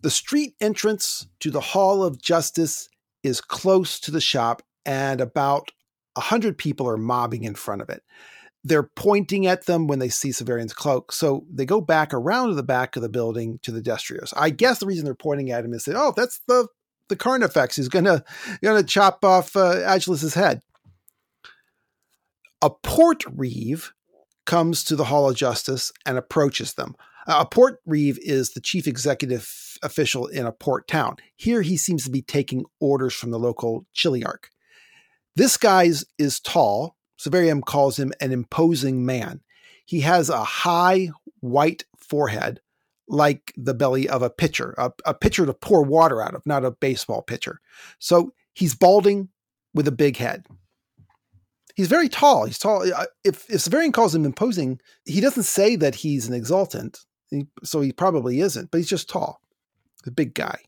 The 0.03 0.11
street 0.11 0.55
entrance 0.61 1.27
to 1.41 1.51
the 1.51 1.63
Hall 1.63 2.05
of 2.05 2.21
Justice 2.21 2.89
is 3.23 3.41
close 3.41 3.99
to 4.01 4.11
the 4.11 4.21
shop, 4.21 4.63
and 4.85 5.21
about 5.21 5.73
a 6.15 6.21
hundred 6.21 6.59
people 6.59 6.89
are 6.89 6.99
mobbing 6.99 7.43
in 7.45 7.55
front 7.55 7.81
of 7.81 7.89
it 7.89 8.03
they're 8.69 8.91
pointing 8.97 9.47
at 9.47 9.67
them 9.67 9.87
when 9.87 9.99
they 9.99 10.09
see 10.09 10.31
Severian's 10.31 10.73
cloak. 10.73 11.13
So 11.13 11.45
they 11.53 11.65
go 11.65 11.81
back 11.81 12.13
around 12.13 12.49
to 12.49 12.55
the 12.55 12.63
back 12.63 12.97
of 12.97 13.03
the 13.03 13.09
building 13.09 13.59
to 13.63 13.73
the 13.73 13.83
destriers. 13.83 14.33
I 14.37 14.51
guess 14.51 14.79
the 14.79 14.87
reason 14.87 15.05
they're 15.05 15.15
pointing 15.15 15.51
at 15.51 15.65
him 15.65 15.73
is 15.73 15.85
that, 15.85 15.97
oh, 15.97 16.13
that's 16.17 16.41
the 16.47 16.69
the 17.09 17.17
Carnifex. 17.17 17.77
He's 17.77 17.89
gonna 17.89 18.23
gonna 18.63 18.83
chop 18.83 19.25
off 19.25 19.57
uh, 19.57 19.77
Agilus's 19.77 20.35
head. 20.35 20.61
A 22.61 22.71
port 22.71 23.25
reeve 23.35 23.93
comes 24.45 24.85
to 24.85 24.97
the 24.97 25.05
Hall 25.05 25.31
of 25.31 25.37
Justice 25.37 25.93
and 26.05 26.19
approaches 26.19 26.75
them. 26.75 26.95
a 27.27 27.47
port 27.47 27.79
reeve 27.87 28.19
is 28.21 28.51
the 28.51 28.61
chief 28.61 28.87
executive 28.87 29.79
official 29.83 30.27
in 30.27 30.45
a 30.45 30.53
port 30.53 30.89
town. 30.89 31.17
Here 31.37 31.63
he 31.63 31.77
seems 31.77 32.05
to 32.05 32.11
be 32.11 32.23
taking 32.23 32.65
orders 32.81 33.15
from 33.15 33.31
the 33.31 33.39
local 33.39 33.87
chiliarch. 33.95 34.45
This 35.37 35.57
guy 35.57 35.91
is 36.19 36.41
tall, 36.41 36.97
Severian 37.19 37.65
calls 37.65 37.99
him 37.99 38.13
an 38.21 38.33
imposing 38.33 39.05
man. 39.05 39.41
He 39.85 40.01
has 40.01 40.29
a 40.29 40.45
high 40.45 41.11
white 41.41 41.85
forehead, 41.97 42.61
like 43.09 43.53
the 43.57 43.75
belly 43.75 44.09
of 44.09 44.23
a 44.23 44.31
pitcher, 44.31 44.75
a, 44.79 44.93
a 45.05 45.15
pitcher 45.15 45.47
to 45.47 45.55
pour 45.55 45.83
water 45.83 46.23
out 46.23 46.35
of, 46.35 46.47
not 46.47 46.65
a 46.65 46.71
baseball 46.71 47.23
pitcher. 47.23 47.61
So 47.99 48.33
he's 48.55 48.75
balding 48.75 49.31
with 49.75 49.89
a 49.89 49.93
big 49.93 50.17
head. 50.17 50.47
He's 51.75 51.89
very 51.89 52.09
tall. 52.09 52.45
He's 52.45 52.59
tall. 52.59 52.83
Uh, 52.93 53.07
if, 53.25 53.49
if 53.49 53.61
Severian 53.61 53.93
calls 53.93 54.15
him 54.15 54.25
imposing, 54.25 54.81
he 55.05 55.21
doesn't 55.21 55.45
say 55.45 55.77
that 55.77 55.95
he's 55.95 56.29
an 56.29 56.35
exultant, 56.35 57.05
so 57.63 57.81
he 57.81 57.93
probably 57.93 58.41
isn't, 58.41 58.71
but 58.71 58.79
he's 58.79 58.89
just 58.89 59.09
tall. 59.09 59.41
The 60.05 60.11
big 60.11 60.35
guy. 60.35 60.59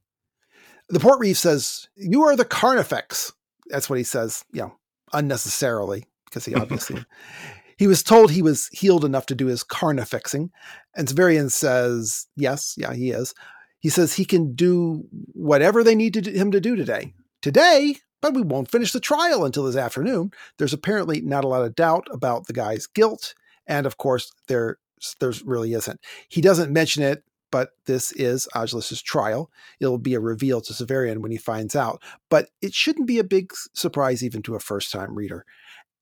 The 0.89 1.01
port 1.01 1.21
reeve 1.21 1.39
says, 1.39 1.89
You 1.95 2.23
are 2.23 2.37
the 2.37 2.45
Carnifex. 2.45 3.33
That's 3.69 3.89
what 3.89 3.99
he 3.99 4.05
says, 4.05 4.45
you 4.53 4.63
know, 4.63 4.77
unnecessarily 5.13 6.05
because 6.31 6.45
he 6.45 6.55
obviously 6.55 7.05
he 7.77 7.87
was 7.87 8.03
told 8.03 8.31
he 8.31 8.43
was 8.43 8.69
healed 8.73 9.05
enough 9.05 9.27
to 9.27 9.35
do 9.35 9.47
his 9.47 9.65
carnifexing. 9.65 10.51
And 10.95 11.09
Severian 11.09 11.51
says, 11.51 12.27
yes, 12.37 12.75
yeah, 12.77 12.93
he 12.93 13.11
is. 13.11 13.35
He 13.79 13.89
says 13.89 14.15
he 14.15 14.25
can 14.25 14.55
do 14.55 15.05
whatever 15.33 15.83
they 15.83 15.95
need 15.95 16.13
to 16.15 16.21
do, 16.21 16.31
him 16.31 16.51
to 16.51 16.61
do 16.61 16.77
today. 16.77 17.15
Today, 17.41 17.97
but 18.21 18.35
we 18.35 18.43
won't 18.43 18.71
finish 18.71 18.93
the 18.93 19.01
trial 19.01 19.45
until 19.45 19.65
this 19.65 19.77
afternoon. 19.77 20.31
There's 20.59 20.75
apparently 20.75 21.23
not 21.23 21.45
a 21.45 21.49
lot 21.49 21.63
of 21.63 21.75
doubt 21.75 22.07
about 22.11 22.47
the 22.47 22.53
guy's 22.53 22.87
guilt, 22.87 23.35
and 23.67 23.87
of 23.87 23.97
course, 23.97 24.31
there 24.47 24.77
there's 25.19 25.43
really 25.43 25.73
isn't. 25.73 25.99
He 26.29 26.43
doesn't 26.43 26.71
mention 26.71 27.03
it, 27.03 27.25
but 27.51 27.71
this 27.87 28.13
is 28.13 28.47
Agilus's 28.55 29.01
trial. 29.01 29.51
It'll 29.81 29.97
be 29.97 30.13
a 30.13 30.21
reveal 30.21 30.61
to 30.61 30.75
Severian 30.75 31.19
when 31.19 31.31
he 31.31 31.39
finds 31.39 31.75
out, 31.75 32.03
but 32.29 32.51
it 32.61 32.75
shouldn't 32.75 33.07
be 33.07 33.19
a 33.19 33.25
big 33.25 33.53
surprise 33.73 34.23
even 34.23 34.43
to 34.43 34.55
a 34.55 34.61
first-time 34.61 35.15
reader. 35.15 35.47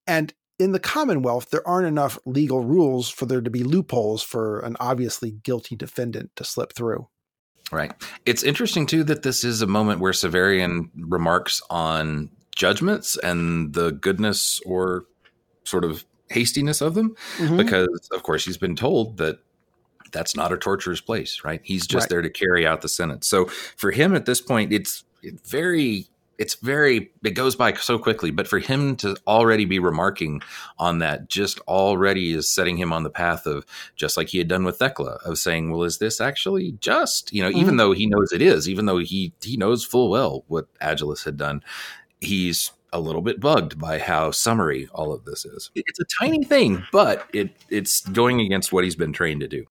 And 0.09 0.35
in 0.59 0.73
the 0.73 0.81
Commonwealth, 0.81 1.51
there 1.51 1.67
aren't 1.69 1.87
enough 1.87 2.19
legal 2.25 2.65
rules 2.65 3.09
for 3.09 3.27
there 3.27 3.41
to 3.41 3.51
be 3.51 3.63
loopholes 3.63 4.23
for 4.23 4.59
an 4.61 4.77
obviously 4.81 5.31
guilty 5.31 5.77
defendant 5.77 6.31
to 6.35 6.45
slip 6.45 6.73
through. 6.73 7.09
Right. 7.71 7.93
It's 8.27 8.43
interesting 8.43 8.87
too 8.87 9.05
that 9.05 9.23
this 9.23 9.45
is 9.45 9.63
a 9.63 9.67
moment 9.67 10.01
where 10.01 10.13
Severian 10.13 10.89
remarks 10.97 11.61
on 11.69 12.31
judgments 12.57 13.17
and 13.19 13.75
the 13.75 13.93
goodness 13.93 14.59
or 14.65 15.05
sort 15.65 15.85
of 15.85 16.05
hastiness 16.31 16.81
of 16.81 16.95
them, 16.95 17.15
mm-hmm. 17.37 17.59
because 17.59 18.09
of 18.13 18.23
course 18.23 18.45
he's 18.45 18.57
been 18.57 18.75
told 18.75 19.19
that 19.19 19.39
that's 20.13 20.35
not 20.35 20.53
a 20.53 20.57
torturer's 20.57 21.03
place, 21.03 21.43
right? 21.45 21.61
He's 21.63 21.87
just 21.87 22.05
right. 22.05 22.09
there 22.09 22.23
to 22.23 22.31
carry 22.31 22.67
out 22.67 22.81
the 22.81 22.89
sentence. 22.89 23.29
So 23.29 23.45
for 23.45 23.91
him 23.91 24.15
at 24.15 24.25
this 24.25 24.41
point, 24.41 24.73
it's 24.73 25.05
very 25.47 26.07
it's 26.39 26.55
very 26.55 27.11
it 27.25 27.33
goes 27.33 27.57
by 27.57 27.73
so 27.75 27.99
quickly 27.99 28.31
but 28.31 28.49
for 28.49 28.61
him 28.61 28.97
to 28.97 29.17
already 29.27 29.65
be 29.65 29.79
remarking 29.79 30.41
on 30.79 31.01
that 31.01 31.29
just 31.29 31.59
already 31.61 32.33
is 32.33 32.51
setting 32.51 32.77
him 32.77 32.93
on 32.93 33.03
the 33.03 33.11
path 33.11 33.45
of 33.47 33.67
just 33.97 34.17
like 34.17 34.29
he 34.29 34.39
had 34.39 34.49
done 34.49 34.65
with 34.65 34.79
Thecla 34.79 35.19
of 35.25 35.39
saying 35.39 35.71
well 35.71 35.83
is 35.83 35.99
this 35.99 36.21
actually 36.21 36.73
just? 36.81 37.33
You 37.33 37.43
know 37.43 37.51
mm-hmm. 37.51 37.59
even 37.59 37.77
though 37.77 37.93
he 37.93 38.07
knows 38.07 38.33
it 38.33 38.41
is 38.41 38.69
even 38.69 38.87
though 38.87 38.99
he 38.99 39.33
he 39.43 39.57
knows 39.57 39.85
full 39.85 40.09
well 40.09 40.45
what 40.47 40.73
Agilus 40.79 41.25
had 41.25 41.37
done 41.37 41.63
he's 42.21 42.71
a 42.93 43.01
little 43.01 43.21
bit 43.21 43.39
bugged 43.39 43.79
by 43.79 43.99
how 43.99 44.31
summary 44.31 44.89
all 44.95 45.13
of 45.13 45.27
this 45.27 45.45
is. 45.45 45.71
It's 45.75 46.01
a 46.01 46.07
tiny 46.21 46.45
thing 46.45 46.85
but 46.93 47.29
it 47.35 47.51
it's 47.69 48.01
going 48.09 48.41
against 48.41 48.73
what 48.73 48.85
he's 48.85 48.97
been 48.97 49.13
trained 49.13 49.41
to 49.41 49.49
do. 49.49 49.67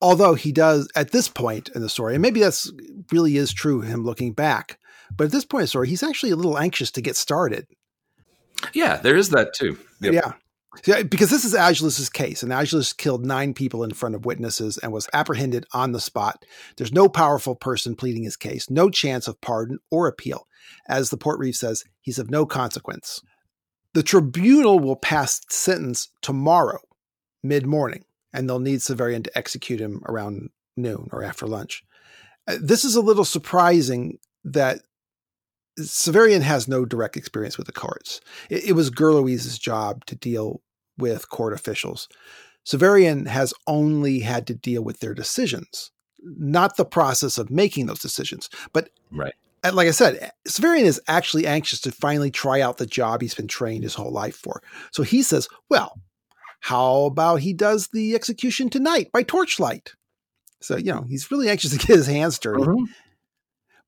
Although 0.00 0.34
he 0.34 0.52
does 0.52 0.90
at 0.94 1.10
this 1.10 1.28
point 1.28 1.68
in 1.74 1.82
the 1.82 1.88
story 1.88 2.14
and 2.14 2.22
maybe 2.22 2.40
that's 2.40 2.72
really 3.12 3.36
is 3.36 3.52
true 3.52 3.82
him 3.82 4.02
looking 4.02 4.32
back 4.32 4.78
but 5.16 5.24
at 5.24 5.32
this 5.32 5.44
point 5.44 5.62
in 5.62 5.64
the 5.64 5.68
story, 5.68 5.88
he's 5.88 6.02
actually 6.02 6.32
a 6.32 6.36
little 6.36 6.58
anxious 6.58 6.90
to 6.92 7.00
get 7.00 7.16
started. 7.16 7.66
Yeah, 8.72 8.96
there 8.96 9.16
is 9.16 9.30
that 9.30 9.54
too. 9.54 9.78
Yep. 10.00 10.14
Yeah. 10.14 10.32
Yeah, 10.84 11.02
because 11.04 11.30
this 11.30 11.46
is 11.46 11.54
Agilus's 11.54 12.10
case, 12.10 12.42
and 12.42 12.52
Agilus 12.52 12.94
killed 12.94 13.24
nine 13.24 13.54
people 13.54 13.82
in 13.82 13.92
front 13.92 14.14
of 14.14 14.26
witnesses 14.26 14.76
and 14.76 14.92
was 14.92 15.08
apprehended 15.14 15.64
on 15.72 15.92
the 15.92 16.00
spot. 16.00 16.44
There's 16.76 16.92
no 16.92 17.08
powerful 17.08 17.54
person 17.54 17.96
pleading 17.96 18.24
his 18.24 18.36
case, 18.36 18.68
no 18.68 18.90
chance 18.90 19.26
of 19.26 19.40
pardon 19.40 19.78
or 19.90 20.06
appeal. 20.06 20.46
As 20.86 21.08
the 21.08 21.16
Portreeve 21.16 21.56
says, 21.56 21.84
he's 22.02 22.18
of 22.18 22.30
no 22.30 22.44
consequence. 22.44 23.22
The 23.94 24.02
tribunal 24.02 24.78
will 24.78 24.96
pass 24.96 25.40
sentence 25.48 26.10
tomorrow, 26.20 26.80
mid 27.42 27.66
morning, 27.66 28.04
and 28.34 28.48
they'll 28.48 28.58
need 28.58 28.80
Severian 28.80 29.24
to 29.24 29.38
execute 29.38 29.80
him 29.80 30.02
around 30.06 30.50
noon 30.76 31.08
or 31.12 31.22
after 31.22 31.46
lunch. 31.46 31.82
Uh, 32.46 32.58
this 32.60 32.84
is 32.84 32.96
a 32.96 33.00
little 33.00 33.24
surprising 33.24 34.18
that 34.44 34.80
Severian 35.78 36.42
has 36.42 36.68
no 36.68 36.84
direct 36.84 37.16
experience 37.16 37.58
with 37.58 37.66
the 37.66 37.72
courts. 37.72 38.20
It, 38.50 38.70
it 38.70 38.72
was 38.72 38.90
Gurloes's 38.90 39.58
job 39.58 40.04
to 40.06 40.16
deal 40.16 40.62
with 40.98 41.28
court 41.28 41.52
officials. 41.52 42.08
Severian 42.66 43.26
has 43.26 43.54
only 43.66 44.20
had 44.20 44.46
to 44.48 44.54
deal 44.54 44.82
with 44.82 45.00
their 45.00 45.14
decisions, 45.14 45.92
not 46.22 46.76
the 46.76 46.84
process 46.84 47.38
of 47.38 47.50
making 47.50 47.86
those 47.86 48.00
decisions. 48.00 48.50
But 48.72 48.90
right. 49.12 49.34
like 49.72 49.86
I 49.86 49.92
said, 49.92 50.32
Severian 50.48 50.84
is 50.84 51.00
actually 51.06 51.46
anxious 51.46 51.80
to 51.82 51.92
finally 51.92 52.30
try 52.30 52.60
out 52.60 52.78
the 52.78 52.86
job 52.86 53.20
he's 53.20 53.34
been 53.34 53.46
trained 53.46 53.84
his 53.84 53.94
whole 53.94 54.10
life 54.10 54.36
for. 54.36 54.62
So 54.90 55.02
he 55.02 55.22
says, 55.22 55.48
well, 55.68 56.00
how 56.60 57.04
about 57.04 57.36
he 57.36 57.52
does 57.52 57.88
the 57.88 58.14
execution 58.14 58.68
tonight 58.70 59.12
by 59.12 59.22
torchlight? 59.22 59.92
So, 60.60 60.76
you 60.76 60.92
know, 60.92 61.02
he's 61.02 61.30
really 61.30 61.48
anxious 61.48 61.70
to 61.70 61.78
get 61.78 61.96
his 61.96 62.06
hands 62.06 62.38
dirty. 62.38 62.64
Mm-hmm. 62.64 62.84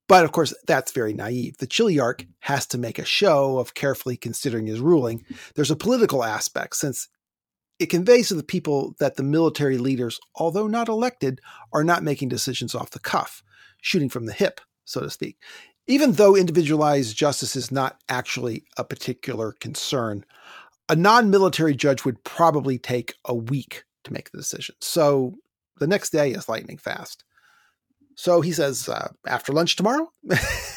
But 0.08 0.24
of 0.24 0.32
course, 0.32 0.54
that's 0.66 0.92
very 0.92 1.12
naive. 1.12 1.58
The 1.58 1.66
Chiliarch 1.66 2.26
has 2.40 2.66
to 2.68 2.78
make 2.78 2.98
a 2.98 3.04
show 3.04 3.58
of 3.58 3.74
carefully 3.74 4.16
considering 4.16 4.66
his 4.66 4.80
ruling. 4.80 5.24
There's 5.54 5.70
a 5.70 5.76
political 5.76 6.24
aspect, 6.24 6.76
since 6.76 7.08
it 7.78 7.86
conveys 7.90 8.28
to 8.28 8.34
the 8.34 8.42
people 8.42 8.96
that 8.98 9.16
the 9.16 9.22
military 9.22 9.78
leaders, 9.78 10.18
although 10.34 10.66
not 10.66 10.88
elected, 10.88 11.40
are 11.72 11.84
not 11.84 12.02
making 12.02 12.28
decisions 12.28 12.74
off 12.74 12.90
the 12.90 12.98
cuff, 12.98 13.42
shooting 13.80 14.08
from 14.08 14.26
the 14.26 14.32
hip, 14.32 14.60
so 14.84 15.00
to 15.00 15.10
speak. 15.10 15.36
Even 15.86 16.12
though 16.12 16.34
individualized 16.34 17.16
justice 17.16 17.54
is 17.54 17.70
not 17.70 17.98
actually 18.08 18.64
a 18.76 18.84
particular 18.84 19.52
concern, 19.52 20.24
a 20.88 20.96
non 20.96 21.30
military 21.30 21.74
judge 21.74 22.04
would 22.04 22.24
probably 22.24 22.78
take 22.78 23.14
a 23.26 23.34
week 23.34 23.84
to 24.04 24.12
make 24.12 24.30
the 24.30 24.38
decision. 24.38 24.74
So 24.80 25.34
the 25.78 25.86
next 25.86 26.10
day 26.10 26.32
is 26.32 26.48
lightning 26.48 26.78
fast. 26.78 27.24
So 28.18 28.40
he 28.40 28.50
says, 28.50 28.88
uh, 28.88 29.12
after 29.28 29.52
lunch 29.52 29.76
tomorrow? 29.76 30.12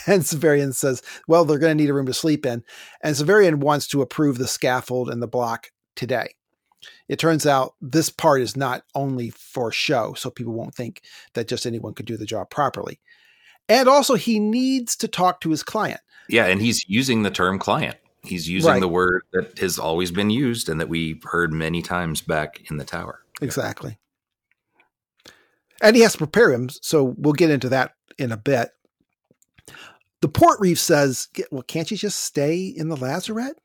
and 0.06 0.22
Severian 0.22 0.76
says, 0.76 1.02
well, 1.28 1.44
they're 1.44 1.58
going 1.58 1.76
to 1.76 1.84
need 1.84 1.90
a 1.90 1.94
room 1.94 2.06
to 2.06 2.14
sleep 2.14 2.46
in. 2.46 2.64
And 3.02 3.16
Severian 3.16 3.56
wants 3.56 3.88
to 3.88 4.04
approve 4.04 4.38
the 4.38 4.48
scaffold 4.48 5.10
and 5.10 5.24
the 5.24 5.28
block 5.28 5.72
today. 5.96 6.36
It 7.10 7.18
turns 7.18 7.48
out 7.48 7.74
this 7.82 8.12
part 8.12 8.42
is 8.42 8.56
not 8.56 8.84
only 8.94 9.32
for 9.32 9.72
show, 9.72 10.14
so 10.14 10.30
people 10.30 10.54
won't 10.54 10.76
think 10.76 11.02
that 11.34 11.48
just 11.48 11.66
anyone 11.66 11.96
could 11.96 12.06
do 12.06 12.16
the 12.16 12.28
job 12.28 12.52
properly. 12.52 13.00
And 13.68 13.90
also, 13.90 14.14
he 14.14 14.40
needs 14.40 14.96
to 14.98 15.08
talk 15.08 15.42
to 15.42 15.50
his 15.50 15.64
client. 15.64 16.02
Yeah, 16.30 16.46
and 16.46 16.62
he's 16.62 16.88
using 16.88 17.24
the 17.24 17.32
term 17.32 17.58
client. 17.58 17.98
He's 18.22 18.48
using 18.48 18.74
right. 18.74 18.80
the 18.80 18.88
word 18.88 19.24
that 19.34 19.58
has 19.58 19.80
always 19.80 20.12
been 20.12 20.30
used 20.30 20.70
and 20.70 20.80
that 20.80 20.90
we've 20.90 21.24
heard 21.24 21.52
many 21.52 21.82
times 21.82 22.22
back 22.22 22.70
in 22.70 22.78
the 22.78 22.86
tower. 22.86 23.24
Exactly 23.42 23.98
and 25.82 25.96
he 25.96 26.02
has 26.02 26.14
to 26.14 26.18
prepare 26.18 26.52
him. 26.52 26.70
So 26.82 27.16
we'll 27.18 27.34
get 27.34 27.50
into 27.50 27.70
that 27.70 27.94
in 28.18 28.32
a 28.32 28.38
bit. 28.38 28.70
The 30.22 30.30
Portreeve 30.30 30.80
says, 30.80 31.28
"Well, 31.52 31.64
can't 31.64 31.90
you 31.90 31.98
just 31.98 32.20
stay 32.20 32.66
in 32.66 32.90
the 32.90 32.98
lazarette?" 32.98 33.58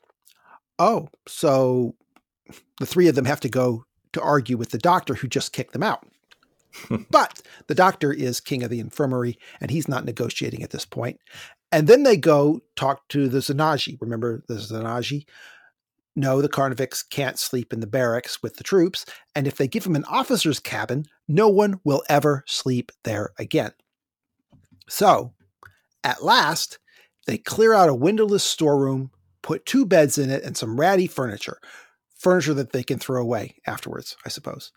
Oh, 0.79 1.09
so 1.29 1.95
the 2.79 2.87
three 2.87 3.09
of 3.09 3.15
them 3.15 3.25
have 3.27 3.41
to 3.41 3.49
go 3.49 3.85
to 4.13 4.23
argue 4.23 4.57
with 4.57 4.71
the 4.71 4.79
doctor 4.79 5.15
who 5.15 5.29
just 5.29 5.53
kicked 5.53 5.73
them 5.73 5.83
out. 5.83 6.07
but 7.11 7.43
the 7.67 7.75
doctor 7.75 8.13
is 8.13 8.41
king 8.41 8.63
of 8.63 8.71
the 8.71 8.81
infirmary, 8.81 9.39
and 9.61 9.71
he's 9.71 9.89
not 9.89 10.05
negotiating 10.05 10.63
at 10.63 10.71
this 10.71 10.85
point. 10.85 11.21
And 11.73 11.89
then 11.89 12.03
they 12.03 12.17
go 12.17 12.61
talk 12.77 13.09
to 13.09 13.29
the 13.29 13.39
Zanagi. 13.39 13.99
Remember 14.01 14.43
the 14.49 14.55
Zanagi 14.55 15.27
no, 16.17 16.41
the 16.41 16.49
Carnifex 16.49 17.03
can't 17.03 17.39
sleep 17.39 17.75
in 17.75 17.81
the 17.81 17.87
barracks 17.87 18.43
with 18.43 18.57
the 18.57 18.65
troops, 18.65 19.05
and 19.35 19.47
if 19.47 19.57
they 19.57 19.69
give 19.69 19.85
him 19.85 19.95
an 19.95 20.05
officer's 20.05 20.59
cabin, 20.59 21.05
no 21.29 21.49
one 21.49 21.79
will 21.85 22.03
ever 22.09 22.43
sleep 22.47 22.91
there 23.05 23.31
again. 23.39 23.73
So, 24.89 25.35
at 26.03 26.25
last, 26.25 26.79
they 27.27 27.37
clear 27.37 27.75
out 27.75 27.91
a 27.91 27.95
windowless 27.95 28.45
storeroom, 28.45 29.11
put 29.43 29.67
two 29.67 29.85
beds 29.85 30.17
in 30.17 30.31
it, 30.31 30.43
and 30.43 30.57
some 30.57 30.81
ratty 30.81 31.07
furniture. 31.07 31.59
Furniture 32.19 32.55
that 32.55 32.73
they 32.73 32.83
can 32.83 32.99
throw 32.99 33.21
away 33.21 33.57
afterwards, 33.67 34.17
I 34.25 34.31
suppose. 34.31 34.73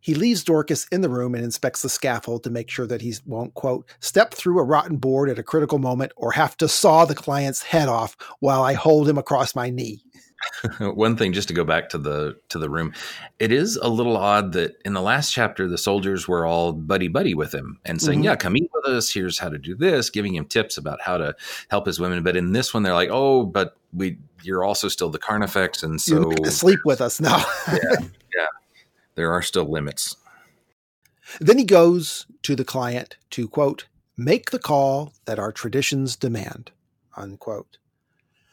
He 0.00 0.14
leaves 0.14 0.42
Dorcas 0.42 0.88
in 0.90 1.00
the 1.00 1.08
room 1.08 1.36
and 1.36 1.44
inspects 1.44 1.82
the 1.82 1.88
scaffold 1.88 2.42
to 2.42 2.50
make 2.50 2.68
sure 2.68 2.88
that 2.88 3.02
he 3.02 3.14
won't, 3.24 3.54
quote, 3.54 3.88
step 4.00 4.34
through 4.34 4.58
a 4.58 4.64
rotten 4.64 4.96
board 4.96 5.30
at 5.30 5.38
a 5.38 5.44
critical 5.44 5.78
moment 5.78 6.10
or 6.16 6.32
have 6.32 6.56
to 6.56 6.66
saw 6.66 7.04
the 7.04 7.14
client's 7.14 7.62
head 7.62 7.88
off 7.88 8.16
while 8.40 8.64
I 8.64 8.72
hold 8.72 9.08
him 9.08 9.16
across 9.16 9.54
my 9.54 9.70
knee. 9.70 10.02
one 10.80 11.16
thing 11.16 11.32
just 11.32 11.48
to 11.48 11.54
go 11.54 11.64
back 11.64 11.88
to 11.90 11.98
the 11.98 12.36
to 12.48 12.58
the 12.58 12.70
room. 12.70 12.92
It 13.38 13.52
is 13.52 13.76
a 13.76 13.88
little 13.88 14.16
odd 14.16 14.52
that 14.52 14.76
in 14.84 14.92
the 14.92 15.02
last 15.02 15.32
chapter 15.32 15.68
the 15.68 15.78
soldiers 15.78 16.28
were 16.28 16.46
all 16.46 16.72
buddy 16.72 17.08
buddy 17.08 17.34
with 17.34 17.52
him 17.52 17.78
and 17.84 18.00
saying 18.00 18.18
mm-hmm. 18.20 18.24
yeah 18.24 18.36
come 18.36 18.56
eat 18.56 18.70
with 18.74 18.86
us. 18.86 19.12
Here's 19.12 19.38
how 19.38 19.48
to 19.48 19.58
do 19.58 19.74
this 19.74 20.10
giving 20.10 20.34
him 20.34 20.44
tips 20.44 20.76
about 20.76 21.00
how 21.00 21.18
to 21.18 21.34
help 21.68 21.86
his 21.86 22.00
women. 22.00 22.22
But 22.22 22.36
in 22.36 22.52
this 22.52 22.72
one 22.72 22.82
they're 22.82 22.94
like 22.94 23.10
oh 23.10 23.44
but 23.44 23.76
we 23.92 24.18
you're 24.42 24.64
also 24.64 24.88
still 24.88 25.10
the 25.10 25.18
carnifex 25.18 25.82
and 25.82 26.00
so 26.00 26.32
sleep 26.44 26.80
with 26.84 27.00
us 27.00 27.20
now. 27.20 27.44
Yeah 27.68 28.08
yeah. 28.34 28.46
There 29.14 29.32
are 29.32 29.42
still 29.42 29.70
limits. 29.70 30.16
Then 31.40 31.58
he 31.58 31.64
goes 31.64 32.26
to 32.42 32.56
the 32.56 32.64
client 32.64 33.16
to 33.30 33.48
quote 33.48 33.86
make 34.16 34.50
the 34.50 34.58
call 34.58 35.12
that 35.24 35.38
our 35.38 35.52
traditions 35.52 36.16
demand 36.16 36.70
unquote. 37.16 37.78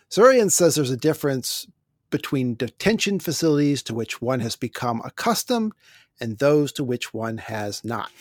Severian 0.09 0.51
says 0.51 0.75
there's 0.75 0.91
a 0.91 0.97
difference 0.97 1.67
between 2.09 2.55
detention 2.55 3.19
facilities 3.19 3.83
to 3.83 3.93
which 3.93 4.21
one 4.21 4.39
has 4.39 4.55
become 4.55 5.01
accustomed 5.05 5.73
and 6.19 6.37
those 6.37 6.71
to 6.73 6.83
which 6.83 7.13
one 7.13 7.37
has 7.37 7.83
not. 7.83 8.11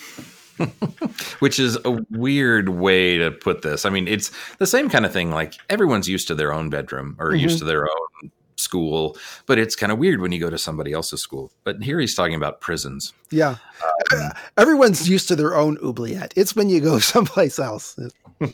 which 1.39 1.59
is 1.59 1.79
a 1.85 2.05
weird 2.11 2.69
way 2.69 3.19
to 3.19 3.31
put 3.31 3.63
this. 3.63 3.85
I 3.85 3.91
mean, 3.91 4.09
it's 4.09 4.31
the 4.59 4.67
same 4.67 4.91
kind 4.91 5.07
of 5.07 5.13
thing. 5.13 5.31
Like 5.31 5.55
everyone's 5.71 6.09
used 6.09 6.29
to 6.29 6.35
their 6.35 6.53
own 6.53 6.71
bedroom 6.71 7.17
or 7.19 7.31
mm-hmm. 7.31 7.41
used 7.41 7.59
to 7.59 7.65
their 7.65 7.85
own 7.85 8.31
school, 8.57 9.17
but 9.47 9.59
it's 9.59 9.77
kind 9.77 9.93
of 9.93 9.99
weird 9.99 10.21
when 10.21 10.33
you 10.33 10.41
go 10.41 10.51
to 10.51 10.59
somebody 10.59 10.93
else's 10.93 11.23
school. 11.23 11.53
But 11.65 11.83
here 11.83 12.01
he's 12.01 12.15
talking 12.15 12.35
about 12.35 12.61
prisons. 12.61 13.13
Yeah. 13.31 13.57
Um, 14.13 14.31
Everyone's 14.57 15.09
used 15.09 15.29
to 15.29 15.37
their 15.37 15.57
own 15.57 15.79
oubliette. 15.83 16.35
It's 16.37 16.57
when 16.57 16.69
you 16.69 16.81
go 16.81 16.99
someplace 17.01 17.59
else. 17.59 17.99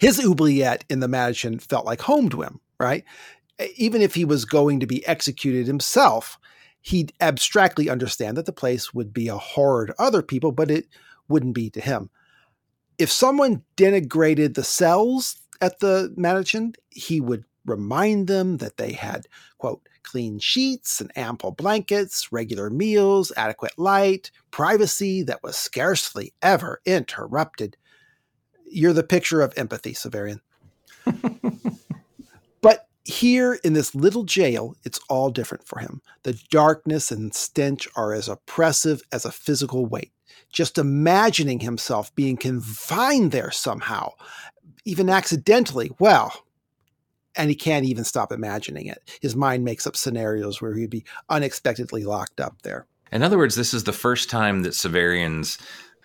His 0.00 0.22
oubliette 0.24 0.84
in 0.90 1.00
the 1.00 1.08
mansion 1.08 1.58
felt 1.58 1.86
like 1.86 2.02
home 2.02 2.28
to 2.30 2.42
him, 2.42 2.60
right? 2.78 3.04
Even 3.76 4.02
if 4.02 4.14
he 4.14 4.24
was 4.24 4.44
going 4.44 4.80
to 4.80 4.86
be 4.86 5.06
executed 5.06 5.66
himself, 5.66 6.38
he'd 6.80 7.12
abstractly 7.20 7.90
understand 7.90 8.36
that 8.36 8.46
the 8.46 8.52
place 8.52 8.92
would 8.94 9.12
be 9.12 9.28
a 9.28 9.36
horror 9.36 9.86
to 9.86 9.94
other 9.98 10.22
people, 10.22 10.52
but 10.52 10.70
it 10.70 10.86
wouldn't 11.28 11.54
be 11.54 11.70
to 11.70 11.80
him. 11.80 12.10
If 12.98 13.10
someone 13.10 13.62
denigrated 13.76 14.54
the 14.54 14.64
cells 14.64 15.36
at 15.60 15.80
the 15.80 16.12
mansion, 16.16 16.74
he 16.90 17.20
would 17.20 17.44
remind 17.64 18.28
them 18.28 18.58
that 18.58 18.76
they 18.76 18.92
had, 18.92 19.26
quote, 19.58 19.86
clean 20.02 20.38
sheets 20.38 21.00
and 21.00 21.10
ample 21.16 21.50
blankets, 21.50 22.30
regular 22.30 22.70
meals, 22.70 23.32
adequate 23.36 23.76
light, 23.76 24.30
privacy 24.50 25.22
that 25.24 25.42
was 25.42 25.56
scarcely 25.56 26.32
ever 26.40 26.80
interrupted. 26.86 27.76
You're 28.64 28.92
the 28.92 29.02
picture 29.02 29.40
of 29.40 29.52
empathy, 29.56 29.92
Severian. 29.92 30.40
here 33.06 33.54
in 33.62 33.72
this 33.72 33.94
little 33.94 34.24
jail, 34.24 34.74
it's 34.84 35.00
all 35.08 35.30
different 35.30 35.66
for 35.66 35.78
him. 35.78 36.02
The 36.24 36.40
darkness 36.50 37.12
and 37.12 37.32
stench 37.34 37.86
are 37.94 38.12
as 38.12 38.28
oppressive 38.28 39.02
as 39.12 39.24
a 39.24 39.32
physical 39.32 39.86
weight. 39.86 40.12
Just 40.50 40.76
imagining 40.76 41.60
himself 41.60 42.14
being 42.14 42.36
confined 42.36 43.30
there 43.30 43.50
somehow, 43.50 44.12
even 44.84 45.08
accidentally, 45.08 45.92
well, 46.00 46.44
and 47.36 47.48
he 47.48 47.54
can't 47.54 47.84
even 47.84 48.04
stop 48.04 48.32
imagining 48.32 48.86
it. 48.86 48.98
His 49.20 49.36
mind 49.36 49.64
makes 49.64 49.86
up 49.86 49.96
scenarios 49.96 50.60
where 50.60 50.74
he'd 50.74 50.90
be 50.90 51.04
unexpectedly 51.28 52.04
locked 52.04 52.40
up 52.40 52.62
there. 52.62 52.86
In 53.12 53.22
other 53.22 53.38
words, 53.38 53.54
this 53.54 53.72
is 53.72 53.84
the 53.84 53.92
first 53.92 54.30
time 54.30 54.62
that 54.62 54.74
Severian's 54.74 55.58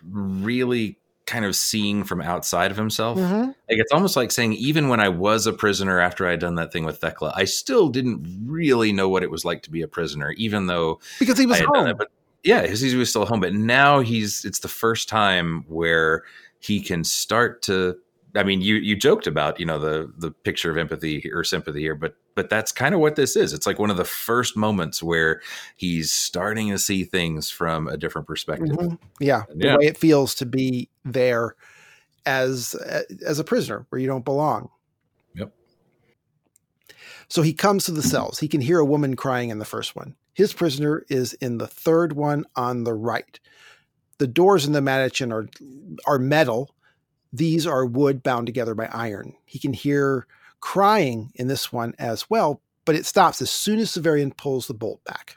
really 0.03 0.99
kind 1.25 1.45
of 1.45 1.55
seeing 1.55 2.03
from 2.03 2.21
outside 2.21 2.71
of 2.71 2.77
himself. 2.77 3.17
Mm-hmm. 3.17 3.47
Like 3.47 3.55
it's 3.67 3.91
almost 3.91 4.15
like 4.15 4.31
saying, 4.31 4.53
even 4.53 4.89
when 4.89 4.99
I 4.99 5.09
was 5.09 5.47
a 5.47 5.53
prisoner 5.53 5.99
after 5.99 6.27
I'd 6.27 6.39
done 6.39 6.55
that 6.55 6.73
thing 6.73 6.83
with 6.83 6.99
Thecla, 6.99 7.33
I 7.35 7.45
still 7.45 7.89
didn't 7.89 8.43
really 8.45 8.91
know 8.91 9.07
what 9.09 9.23
it 9.23 9.31
was 9.31 9.45
like 9.45 9.61
to 9.63 9.71
be 9.71 9.81
a 9.81 9.87
prisoner, 9.87 10.31
even 10.31 10.67
though 10.67 10.99
because 11.19 11.37
he 11.37 11.45
was 11.45 11.59
home. 11.59 11.87
It, 11.87 11.97
but 11.97 12.09
yeah, 12.43 12.63
because 12.63 12.81
he 12.81 12.95
was 12.95 13.09
still 13.09 13.25
home. 13.25 13.39
But 13.39 13.53
now 13.53 13.99
he's 13.99 14.45
it's 14.45 14.59
the 14.59 14.67
first 14.67 15.07
time 15.07 15.63
where 15.67 16.23
he 16.59 16.81
can 16.81 17.03
start 17.03 17.61
to 17.63 17.97
I 18.35 18.43
mean, 18.43 18.61
you 18.61 18.75
you 18.75 18.95
joked 18.95 19.27
about 19.27 19.59
you 19.59 19.65
know 19.65 19.79
the 19.79 20.11
the 20.17 20.31
picture 20.31 20.71
of 20.71 20.77
empathy 20.77 21.29
or 21.31 21.43
sympathy 21.43 21.81
here, 21.81 21.95
but 21.95 22.15
but 22.35 22.49
that's 22.49 22.71
kind 22.71 22.93
of 22.93 23.01
what 23.01 23.15
this 23.15 23.35
is. 23.35 23.53
It's 23.53 23.65
like 23.65 23.79
one 23.79 23.89
of 23.89 23.97
the 23.97 24.05
first 24.05 24.55
moments 24.55 25.01
where 25.01 25.41
he's 25.75 26.11
starting 26.11 26.69
to 26.69 26.79
see 26.79 27.03
things 27.03 27.49
from 27.49 27.87
a 27.87 27.97
different 27.97 28.27
perspective. 28.27 28.69
Mm-hmm. 28.69 28.95
Yeah, 29.19 29.43
the 29.49 29.67
yeah. 29.67 29.77
way 29.77 29.85
it 29.85 29.97
feels 29.97 30.35
to 30.35 30.45
be 30.45 30.89
there 31.03 31.55
as 32.25 32.75
as 33.25 33.39
a 33.39 33.43
prisoner 33.43 33.85
where 33.89 33.99
you 33.99 34.07
don't 34.07 34.25
belong. 34.25 34.69
Yep. 35.35 35.53
So 37.27 37.41
he 37.41 37.53
comes 37.53 37.85
to 37.85 37.91
the 37.91 38.03
cells. 38.03 38.39
He 38.39 38.47
can 38.47 38.61
hear 38.61 38.79
a 38.79 38.85
woman 38.85 39.15
crying 39.15 39.49
in 39.49 39.59
the 39.59 39.65
first 39.65 39.95
one. 39.95 40.15
His 40.33 40.53
prisoner 40.53 41.05
is 41.09 41.33
in 41.33 41.57
the 41.57 41.67
third 41.67 42.13
one 42.13 42.45
on 42.55 42.83
the 42.83 42.93
right. 42.93 43.39
The 44.17 44.27
doors 44.27 44.65
in 44.65 44.73
the 44.73 44.81
mansion 44.81 45.31
are 45.31 45.47
are 46.05 46.19
metal 46.19 46.75
these 47.33 47.65
are 47.65 47.85
wood 47.85 48.23
bound 48.23 48.47
together 48.47 48.75
by 48.75 48.87
iron. 48.87 49.35
He 49.45 49.59
can 49.59 49.73
hear 49.73 50.27
crying 50.61 51.31
in 51.35 51.47
this 51.47 51.73
one 51.73 51.93
as 51.99 52.29
well, 52.29 52.61
but 52.85 52.95
it 52.95 53.05
stops 53.05 53.41
as 53.41 53.51
soon 53.51 53.79
as 53.79 53.91
Severian 53.91 54.35
pulls 54.35 54.67
the 54.67 54.73
bolt 54.73 55.03
back. 55.03 55.35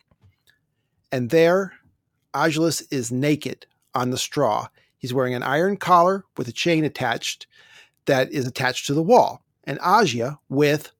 And 1.11 1.31
there, 1.31 1.73
Agilus 2.35 2.83
is 2.91 3.11
naked 3.11 3.67
on 3.95 4.11
the 4.11 4.19
straw. 4.19 4.69
He's 4.99 5.15
wearing 5.15 5.35
an 5.35 5.43
iron 5.43 5.77
collar 5.77 6.25
with 6.37 6.49
a 6.49 6.53
chain 6.53 6.85
attached 6.85 7.47
that 8.07 8.33
is 8.33 8.47
attached 8.47 8.87
to 8.87 8.95
the 8.95 9.03
wall. 9.03 9.43
And 9.65 9.79
Agia, 9.81 10.39
with 10.49 10.93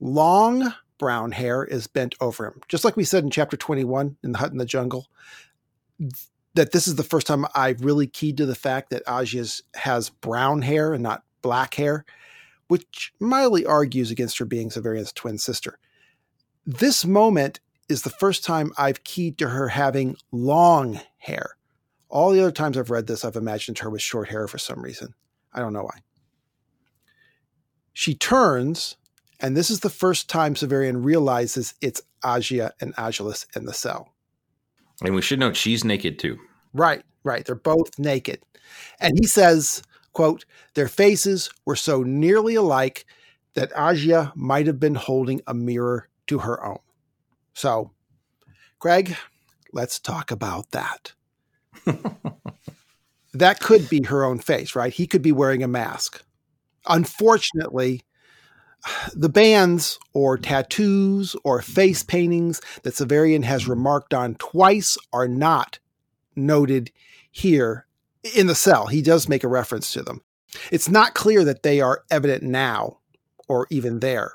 long 0.00 0.74
brown 0.98 1.32
hair, 1.32 1.64
is 1.64 1.86
bent 1.86 2.14
over 2.20 2.46
him. 2.46 2.60
Just 2.68 2.84
like 2.84 2.96
we 2.96 3.04
said 3.04 3.24
in 3.24 3.30
chapter 3.30 3.56
21 3.56 4.16
in 4.22 4.32
the 4.32 4.38
hut 4.38 4.52
in 4.52 4.58
the 4.58 4.64
jungle, 4.64 5.08
that 6.54 6.72
this 6.72 6.88
is 6.88 6.96
the 6.96 7.02
first 7.02 7.26
time 7.26 7.46
I've 7.54 7.84
really 7.84 8.06
keyed 8.06 8.36
to 8.38 8.46
the 8.46 8.54
fact 8.54 8.90
that 8.90 9.04
Agia 9.06 9.62
has 9.74 10.10
brown 10.10 10.62
hair 10.62 10.92
and 10.92 11.02
not 11.02 11.22
black 11.42 11.74
hair, 11.74 12.04
which 12.70 13.12
mildly 13.18 13.66
argues 13.66 14.12
against 14.12 14.38
her 14.38 14.44
being 14.44 14.70
Severian's 14.70 15.12
twin 15.12 15.38
sister. 15.38 15.80
This 16.64 17.04
moment 17.04 17.58
is 17.88 18.02
the 18.02 18.10
first 18.10 18.44
time 18.44 18.70
I've 18.78 19.02
keyed 19.02 19.38
to 19.38 19.48
her 19.48 19.66
having 19.66 20.16
long 20.30 21.00
hair. 21.18 21.56
All 22.08 22.30
the 22.30 22.40
other 22.40 22.52
times 22.52 22.78
I've 22.78 22.90
read 22.90 23.08
this, 23.08 23.24
I've 23.24 23.34
imagined 23.34 23.80
her 23.80 23.90
with 23.90 24.02
short 24.02 24.28
hair 24.28 24.46
for 24.46 24.58
some 24.58 24.82
reason. 24.82 25.14
I 25.52 25.58
don't 25.58 25.72
know 25.72 25.82
why. 25.82 25.98
She 27.92 28.14
turns, 28.14 28.96
and 29.40 29.56
this 29.56 29.68
is 29.68 29.80
the 29.80 29.90
first 29.90 30.30
time 30.30 30.54
Severian 30.54 31.04
realizes 31.04 31.74
it's 31.80 32.00
Agia 32.22 32.70
and 32.80 32.94
Agilus 32.94 33.46
in 33.56 33.64
the 33.64 33.74
cell. 33.74 34.14
And 35.02 35.16
we 35.16 35.22
should 35.22 35.40
note 35.40 35.56
she's 35.56 35.84
naked 35.84 36.20
too. 36.20 36.38
Right, 36.72 37.02
right. 37.24 37.44
They're 37.44 37.56
both 37.56 37.98
naked. 37.98 38.44
And 39.00 39.18
he 39.18 39.26
says, 39.26 39.82
quote, 40.12 40.44
their 40.74 40.88
faces 40.88 41.50
were 41.64 41.76
so 41.76 42.02
nearly 42.02 42.54
alike 42.54 43.04
that 43.54 43.72
Agia 43.72 44.32
might 44.36 44.66
have 44.66 44.80
been 44.80 44.94
holding 44.94 45.40
a 45.46 45.54
mirror 45.54 46.08
to 46.26 46.38
her 46.38 46.64
own. 46.64 46.78
So, 47.54 47.92
Greg, 48.78 49.16
let's 49.72 49.98
talk 49.98 50.30
about 50.30 50.70
that. 50.70 51.12
that 53.34 53.60
could 53.60 53.88
be 53.88 54.02
her 54.04 54.24
own 54.24 54.38
face, 54.38 54.74
right? 54.74 54.92
He 54.92 55.06
could 55.06 55.22
be 55.22 55.32
wearing 55.32 55.62
a 55.62 55.68
mask. 55.68 56.22
Unfortunately, 56.86 58.02
the 59.14 59.28
bands 59.28 59.98
or 60.14 60.38
tattoos 60.38 61.36
or 61.44 61.60
face 61.60 62.02
paintings 62.02 62.60
that 62.82 62.94
Severian 62.94 63.44
has 63.44 63.68
remarked 63.68 64.14
on 64.14 64.36
twice 64.36 64.96
are 65.12 65.28
not 65.28 65.78
noted 66.34 66.90
here 67.30 67.86
in 68.34 68.46
the 68.46 68.54
cell. 68.54 68.86
He 68.86 69.02
does 69.02 69.28
make 69.28 69.44
a 69.44 69.48
reference 69.48 69.92
to 69.92 70.02
them. 70.02 70.22
It's 70.70 70.88
not 70.88 71.14
clear 71.14 71.44
that 71.44 71.62
they 71.62 71.80
are 71.80 72.04
evident 72.10 72.42
now 72.42 72.98
or 73.48 73.66
even 73.70 74.00
there. 74.00 74.34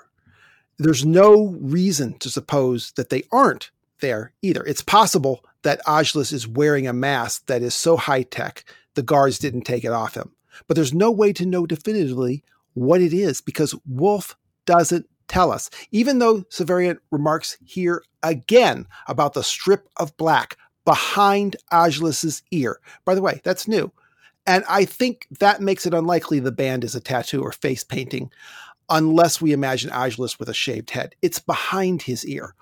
There's 0.78 1.06
no 1.06 1.58
reason 1.60 2.18
to 2.20 2.30
suppose 2.30 2.92
that 2.94 3.10
they 3.10 3.24
aren't 3.32 3.72
there 4.02 4.34
either. 4.42 4.64
It's 4.64 4.82
possible 4.82 5.46
that 5.64 5.84
Agilus 5.86 6.34
is 6.34 6.48
wearing 6.48 6.88
a 6.88 6.94
mask 6.94 7.46
that 7.48 7.62
is 7.62 7.74
so 7.74 7.98
high 7.98 8.24
tech 8.24 8.66
the 8.96 9.04
guards 9.04 9.40
didn't 9.40 9.62
take 9.62 9.84
it 9.84 9.92
off 9.92 10.16
him. 10.16 10.32
But 10.68 10.76
there's 10.76 10.94
no 10.94 11.12
way 11.12 11.34
to 11.34 11.46
know 11.46 11.66
definitively 11.66 12.44
what 12.74 13.02
it 13.02 13.14
is 13.14 13.42
because 13.42 13.76
Wolfe 13.86 14.36
doesn't 14.66 15.08
tell 15.28 15.52
us, 15.52 15.70
even 15.92 16.20
though 16.20 16.42
Severian 16.44 16.98
remarks 17.12 17.58
here 17.64 18.04
again 18.24 18.88
about 19.08 19.34
the 19.34 19.44
strip 19.44 19.88
of 19.98 20.16
black 20.18 20.58
behind 20.86 21.56
Agilus's 21.72 22.44
ear. 22.52 22.80
By 23.04 23.16
the 23.16 23.22
way, 23.22 23.42
that's 23.44 23.68
new. 23.68 23.92
And 24.48 24.64
I 24.70 24.86
think 24.86 25.28
that 25.40 25.62
makes 25.62 25.86
it 25.86 25.94
unlikely 25.94 26.40
the 26.40 26.52
band 26.52 26.84
is 26.84 26.96
a 26.96 27.00
tattoo 27.00 27.42
or 27.42 27.52
face 27.52 27.84
painting, 27.84 28.32
unless 28.90 29.42
we 29.42 29.52
imagine 29.52 29.90
Agilus 29.90 30.40
with 30.40 30.50
a 30.50 30.54
shaved 30.54 30.92
head. 30.92 31.16
It's 31.22 31.40
behind 31.40 32.04
his 32.04 32.26
ear, 32.26 32.54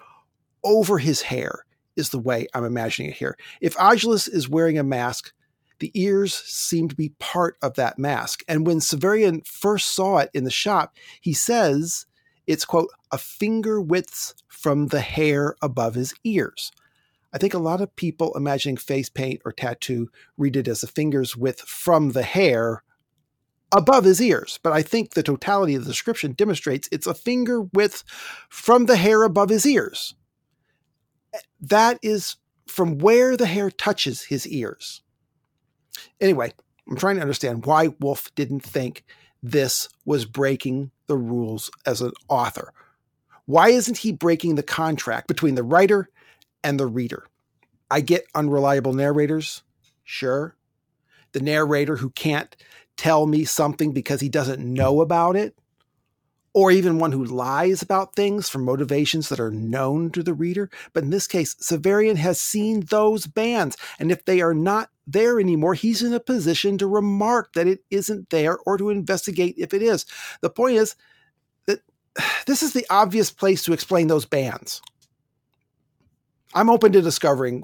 over 0.64 0.98
his 0.98 1.24
hair, 1.24 1.66
is 1.96 2.10
the 2.10 2.20
way 2.20 2.48
I'm 2.54 2.66
imagining 2.66 3.12
it 3.12 3.18
here. 3.18 3.38
If 3.60 3.76
Agilus 3.76 4.28
is 4.28 4.50
wearing 4.50 4.80
a 4.80 4.84
mask, 4.84 5.34
the 5.80 5.92
ears 5.94 6.34
seem 6.34 6.88
to 6.88 6.96
be 6.96 7.10
part 7.20 7.58
of 7.62 7.74
that 7.74 8.00
mask. 8.00 8.42
And 8.48 8.66
when 8.66 8.80
Severian 8.80 9.46
first 9.46 9.90
saw 9.90 10.20
it 10.20 10.30
in 10.34 10.46
the 10.46 10.52
shop, 10.52 10.96
he 11.20 11.34
says 11.34 12.06
it's, 12.48 12.64
quote, 12.64 12.90
a 13.12 13.18
finger 13.18 13.82
width 13.82 14.34
from 14.48 14.88
the 14.88 15.02
hair 15.02 15.56
above 15.62 15.96
his 15.96 16.14
ears. 16.24 16.72
I 17.34 17.40
think 17.40 17.54
a 17.54 17.60
lot 17.60 17.82
of 17.82 17.96
people 17.96 18.36
imagining 18.36 18.78
face 18.78 19.10
paint 19.10 19.42
or 19.44 19.52
tattoo 19.52 20.10
read 20.38 20.56
it 20.56 20.68
as 20.68 20.84
a 20.84 20.88
finger's 20.88 21.36
width 21.36 21.62
from 21.62 22.12
the 22.12 22.22
hair 22.22 22.84
above 23.72 24.04
his 24.04 24.22
ears. 24.22 24.60
But 24.62 24.72
I 24.72 24.84
think 24.84 25.12
the 25.12 25.24
totality 25.24 25.74
of 25.74 25.84
the 25.84 25.92
description 25.92 26.34
demonstrates 26.34 26.88
it's 26.92 27.08
a 27.08 27.16
finger 27.16 27.62
width 27.62 28.04
from 28.50 28.86
the 28.86 28.98
hair 28.98 29.24
above 29.24 29.50
his 29.50 29.66
ears. 29.66 30.14
Eh, 31.34 31.40
that 31.60 31.98
is 32.04 32.36
from 32.68 33.00
where 33.00 33.36
the 33.36 33.48
hair 33.48 33.72
touches 33.72 34.24
his 34.24 34.48
ears. 34.48 35.02
Anyway, 36.22 36.54
I'm 36.88 36.98
trying 36.98 37.16
to 37.16 37.22
understand 37.22 37.66
why 37.66 37.90
Wolfe 38.00 38.34
didn't 38.36 38.62
think 38.62 39.04
this 39.42 39.90
was 40.06 40.26
breaking 40.26 40.92
the 41.08 41.18
rules 41.18 41.72
as 41.86 42.02
an 42.02 42.12
author. 42.30 42.74
Why 43.46 43.70
isn't 43.70 43.98
he 43.98 44.12
breaking 44.12 44.56
the 44.56 44.64
contract 44.64 45.28
between 45.28 45.56
the 45.56 45.64
writer 45.64 46.10
and 46.64 46.80
the 46.80 46.88
reader? 46.88 47.26
I 47.90 48.02
get 48.02 48.26
unreliable 48.34 48.94
narrators, 48.94 49.64
sure. 50.04 50.56
The 51.34 51.42
narrator 51.42 51.98
who 51.98 52.10
can't 52.10 52.56
tell 52.98 53.26
me 53.26 53.46
something 53.46 53.92
because 53.92 54.22
he 54.22 54.30
doesn't 54.30 54.62
know 54.62 55.02
about 55.02 55.36
it, 55.36 55.58
or 56.54 56.72
even 56.72 57.00
one 57.00 57.12
who 57.12 57.24
lies 57.24 57.82
about 57.82 58.16
things 58.16 58.48
for 58.48 58.60
motivations 58.60 59.30
that 59.30 59.40
are 59.40 59.52
known 59.52 60.12
to 60.12 60.22
the 60.22 60.34
reader. 60.34 60.70
But 60.94 61.04
in 61.04 61.10
this 61.10 61.28
case, 61.28 61.56
Severian 61.56 62.18
has 62.18 62.40
seen 62.40 62.82
those 62.82 63.26
bands, 63.26 63.78
and 64.00 64.12
if 64.12 64.26
they 64.26 64.42
are 64.42 64.54
not 64.54 64.90
there 65.08 65.40
anymore, 65.40 65.74
he's 65.74 66.02
in 66.02 66.14
a 66.14 66.20
position 66.20 66.78
to 66.78 66.88
remark 66.88 67.54
that 67.54 67.68
it 67.68 67.84
isn't 67.90 68.30
there 68.30 68.58
or 68.66 68.78
to 68.78 68.90
investigate 68.90 69.56
if 69.58 69.74
it 69.74 69.82
is. 69.82 70.06
The 70.42 70.50
point 70.50 70.78
is 70.78 70.96
that 71.66 71.82
this 72.46 72.64
is 72.64 72.74
the 72.74 72.86
obvious 72.90 73.32
place 73.32 73.64
to 73.64 73.74
explain 73.74 74.08
those 74.08 74.26
bands. 74.26 74.82
I'm 76.54 76.70
open 76.70 76.92
to 76.94 77.02
discovering 77.02 77.64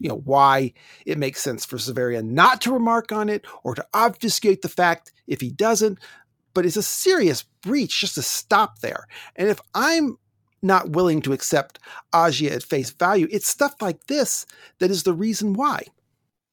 you 0.00 0.08
know 0.08 0.18
why 0.24 0.72
it 1.06 1.18
makes 1.18 1.40
sense 1.40 1.64
for 1.64 1.76
Severian 1.76 2.30
not 2.30 2.60
to 2.62 2.72
remark 2.72 3.12
on 3.12 3.28
it 3.28 3.46
or 3.62 3.74
to 3.74 3.86
obfuscate 3.94 4.62
the 4.62 4.68
fact 4.68 5.12
if 5.26 5.40
he 5.40 5.50
doesn't 5.50 5.98
but 6.54 6.64
it's 6.64 6.76
a 6.76 6.82
serious 6.82 7.42
breach 7.62 8.00
just 8.00 8.14
to 8.14 8.22
stop 8.22 8.78
there. 8.78 9.06
And 9.36 9.48
if 9.48 9.60
I'm 9.74 10.16
not 10.62 10.90
willing 10.90 11.20
to 11.22 11.32
accept 11.32 11.78
Agia 12.14 12.52
at 12.52 12.62
face 12.62 12.90
value, 12.90 13.28
it's 13.30 13.48
stuff 13.48 13.74
like 13.82 14.06
this 14.06 14.46
that 14.78 14.90
is 14.90 15.02
the 15.02 15.12
reason 15.12 15.52
why. 15.52 15.82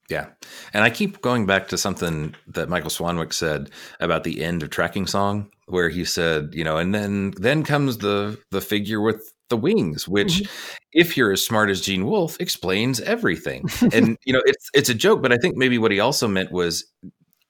Yeah. 0.10 0.28
And 0.74 0.84
I 0.84 0.90
keep 0.90 1.22
going 1.22 1.46
back 1.46 1.70
to 1.70 1.78
something 1.78 2.36
that 2.48 2.68
Michael 2.68 2.90
Swanwick 2.90 3.32
said 3.32 3.70
about 4.02 4.26
the 4.26 4.44
end 4.44 4.62
of 4.62 4.70
tracking 4.70 5.08
song, 5.08 5.50
where 5.68 5.88
he 5.88 6.04
said, 6.04 6.50
you 6.54 6.66
know, 6.66 6.76
and 6.76 6.94
then 6.94 7.34
then 7.38 7.64
comes 7.64 8.00
the 8.00 8.38
the 8.50 8.60
figure 8.60 9.00
with 9.00 9.32
the 9.52 9.58
wings, 9.58 10.08
which 10.08 10.38
mm-hmm. 10.38 10.76
if 10.94 11.16
you're 11.16 11.32
as 11.32 11.46
smart 11.46 11.70
as 11.70 11.82
Gene 11.82 12.08
Wolfe, 12.08 12.38
explains 12.40 13.00
everything. 13.02 13.70
and 13.94 14.18
you 14.26 14.34
know, 14.34 14.42
it's 14.46 14.70
it's 14.74 14.90
a 14.90 14.96
joke, 14.96 15.22
but 15.22 15.32
I 15.32 15.38
think 15.38 15.56
maybe 15.56 15.78
what 15.78 15.92
he 15.92 16.00
also 16.00 16.28
meant 16.28 16.52
was 16.52 16.86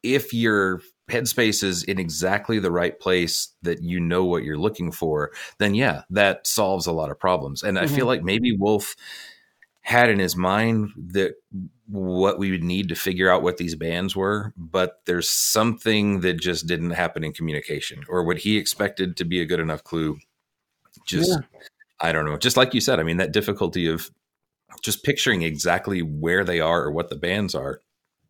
if 0.04 0.34
you're 0.34 0.82
headspace 1.10 1.64
is 1.64 1.84
in 1.84 2.00
exactly 2.00 2.58
the 2.60 2.72
right 2.72 3.00
place 3.00 3.50
that 3.62 3.84
you 3.84 4.00
know 4.00 4.26
what 4.26 4.44
you're 4.44 4.58
looking 4.58 4.92
for, 4.92 5.32
then 5.60 5.76
yeah, 5.76 6.04
that 6.10 6.48
solves 6.48 6.88
a 6.88 6.92
lot 6.92 7.12
of 7.12 7.20
problems. 7.20 7.64
And 7.64 7.78
mm-hmm. 7.78 7.86
I 7.86 7.88
feel 7.88 8.00
mm-hmm. 8.00 8.08
like 8.08 8.24
maybe 8.24 8.56
Wolfe 8.56 8.96
had 9.82 10.10
in 10.10 10.20
his 10.20 10.36
mind 10.36 10.92
that 10.98 11.34
what 11.88 12.40
we 12.40 12.52
would 12.52 12.64
need 12.64 12.88
to 12.90 12.96
figure 12.96 13.30
out 13.30 13.44
what 13.44 13.58
these 13.58 13.76
bands 13.76 14.16
were, 14.16 14.54
but 14.56 15.02
there's 15.06 15.30
something 15.30 16.22
that 16.22 16.40
just 16.40 16.68
didn't 16.68 16.92
happen 16.92 17.24
in 17.24 17.34
communication 17.34 18.04
or 18.08 18.24
what 18.24 18.40
he 18.40 18.58
expected 18.58 19.18
to 19.18 19.26
be 19.26 19.42
a 19.42 19.46
good 19.46 19.60
enough 19.60 19.84
clue. 19.84 20.18
Just, 21.06 21.32
yeah. 21.32 21.60
I 22.02 22.12
don't 22.12 22.26
know. 22.26 22.38
Just 22.38 22.58
like 22.58 22.74
you 22.74 22.82
said, 22.82 23.00
I 23.00 23.04
mean, 23.04 23.18
that 23.18 23.32
difficulty 23.32 23.88
of 23.88 24.10
just 24.84 25.04
picturing 25.04 25.44
exactly 25.44 26.02
where 26.02 26.44
they 26.44 26.60
are 26.60 26.84
or 26.84 26.92
what 26.92 27.10
the 27.10 27.16
bands 27.16 27.54
are. 27.56 27.82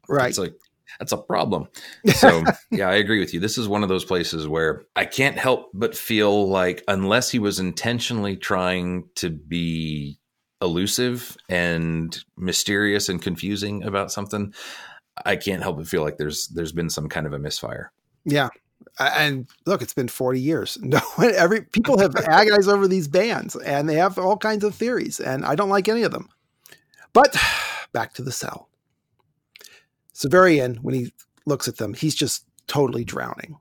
Right. 0.09 0.29
It's 0.29 0.37
like, 0.37 0.53
that's 0.99 1.11
a 1.11 1.17
problem. 1.17 1.67
So, 2.13 2.43
yeah, 2.69 2.89
I 2.89 2.95
agree 2.95 3.19
with 3.19 3.33
you. 3.33 3.39
This 3.39 3.57
is 3.57 3.67
one 3.67 3.83
of 3.83 3.89
those 3.89 4.05
places 4.05 4.47
where 4.47 4.83
I 4.95 5.05
can't 5.05 5.37
help 5.37 5.71
but 5.73 5.95
feel 5.95 6.49
like, 6.49 6.83
unless 6.87 7.31
he 7.31 7.39
was 7.39 7.59
intentionally 7.59 8.35
trying 8.35 9.05
to 9.15 9.29
be 9.29 10.19
elusive 10.61 11.37
and 11.49 12.23
mysterious 12.37 13.09
and 13.09 13.21
confusing 13.21 13.83
about 13.83 14.11
something, 14.11 14.53
I 15.25 15.35
can't 15.35 15.63
help 15.63 15.77
but 15.77 15.87
feel 15.87 16.03
like 16.03 16.17
there's 16.17 16.47
there's 16.49 16.71
been 16.71 16.89
some 16.89 17.09
kind 17.09 17.25
of 17.25 17.33
a 17.33 17.39
misfire. 17.39 17.91
Yeah. 18.25 18.49
And 18.99 19.47
look, 19.65 19.81
it's 19.81 19.93
been 19.93 20.07
40 20.07 20.39
years. 20.39 20.77
No, 20.81 21.01
every 21.19 21.61
people 21.61 21.97
have 21.99 22.15
agonized 22.27 22.69
over 22.69 22.87
these 22.87 23.07
bands 23.07 23.55
and 23.55 23.87
they 23.87 23.95
have 23.95 24.17
all 24.17 24.37
kinds 24.37 24.63
of 24.63 24.75
theories, 24.75 25.19
and 25.19 25.45
I 25.45 25.55
don't 25.55 25.69
like 25.69 25.87
any 25.87 26.03
of 26.03 26.11
them. 26.11 26.29
But 27.13 27.35
back 27.93 28.13
to 28.13 28.21
the 28.21 28.31
cell. 28.31 28.69
Severian, 30.13 30.79
when 30.79 30.93
he 30.93 31.13
looks 31.45 31.67
at 31.67 31.77
them, 31.77 31.93
he's 31.93 32.15
just 32.15 32.45
totally 32.67 33.03
drowning, 33.03 33.57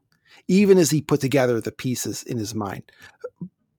even 0.48 0.78
as 0.78 0.90
he 0.90 1.00
put 1.00 1.20
together 1.20 1.60
the 1.60 1.72
pieces 1.72 2.22
in 2.22 2.36
his 2.36 2.54
mind. 2.54 2.90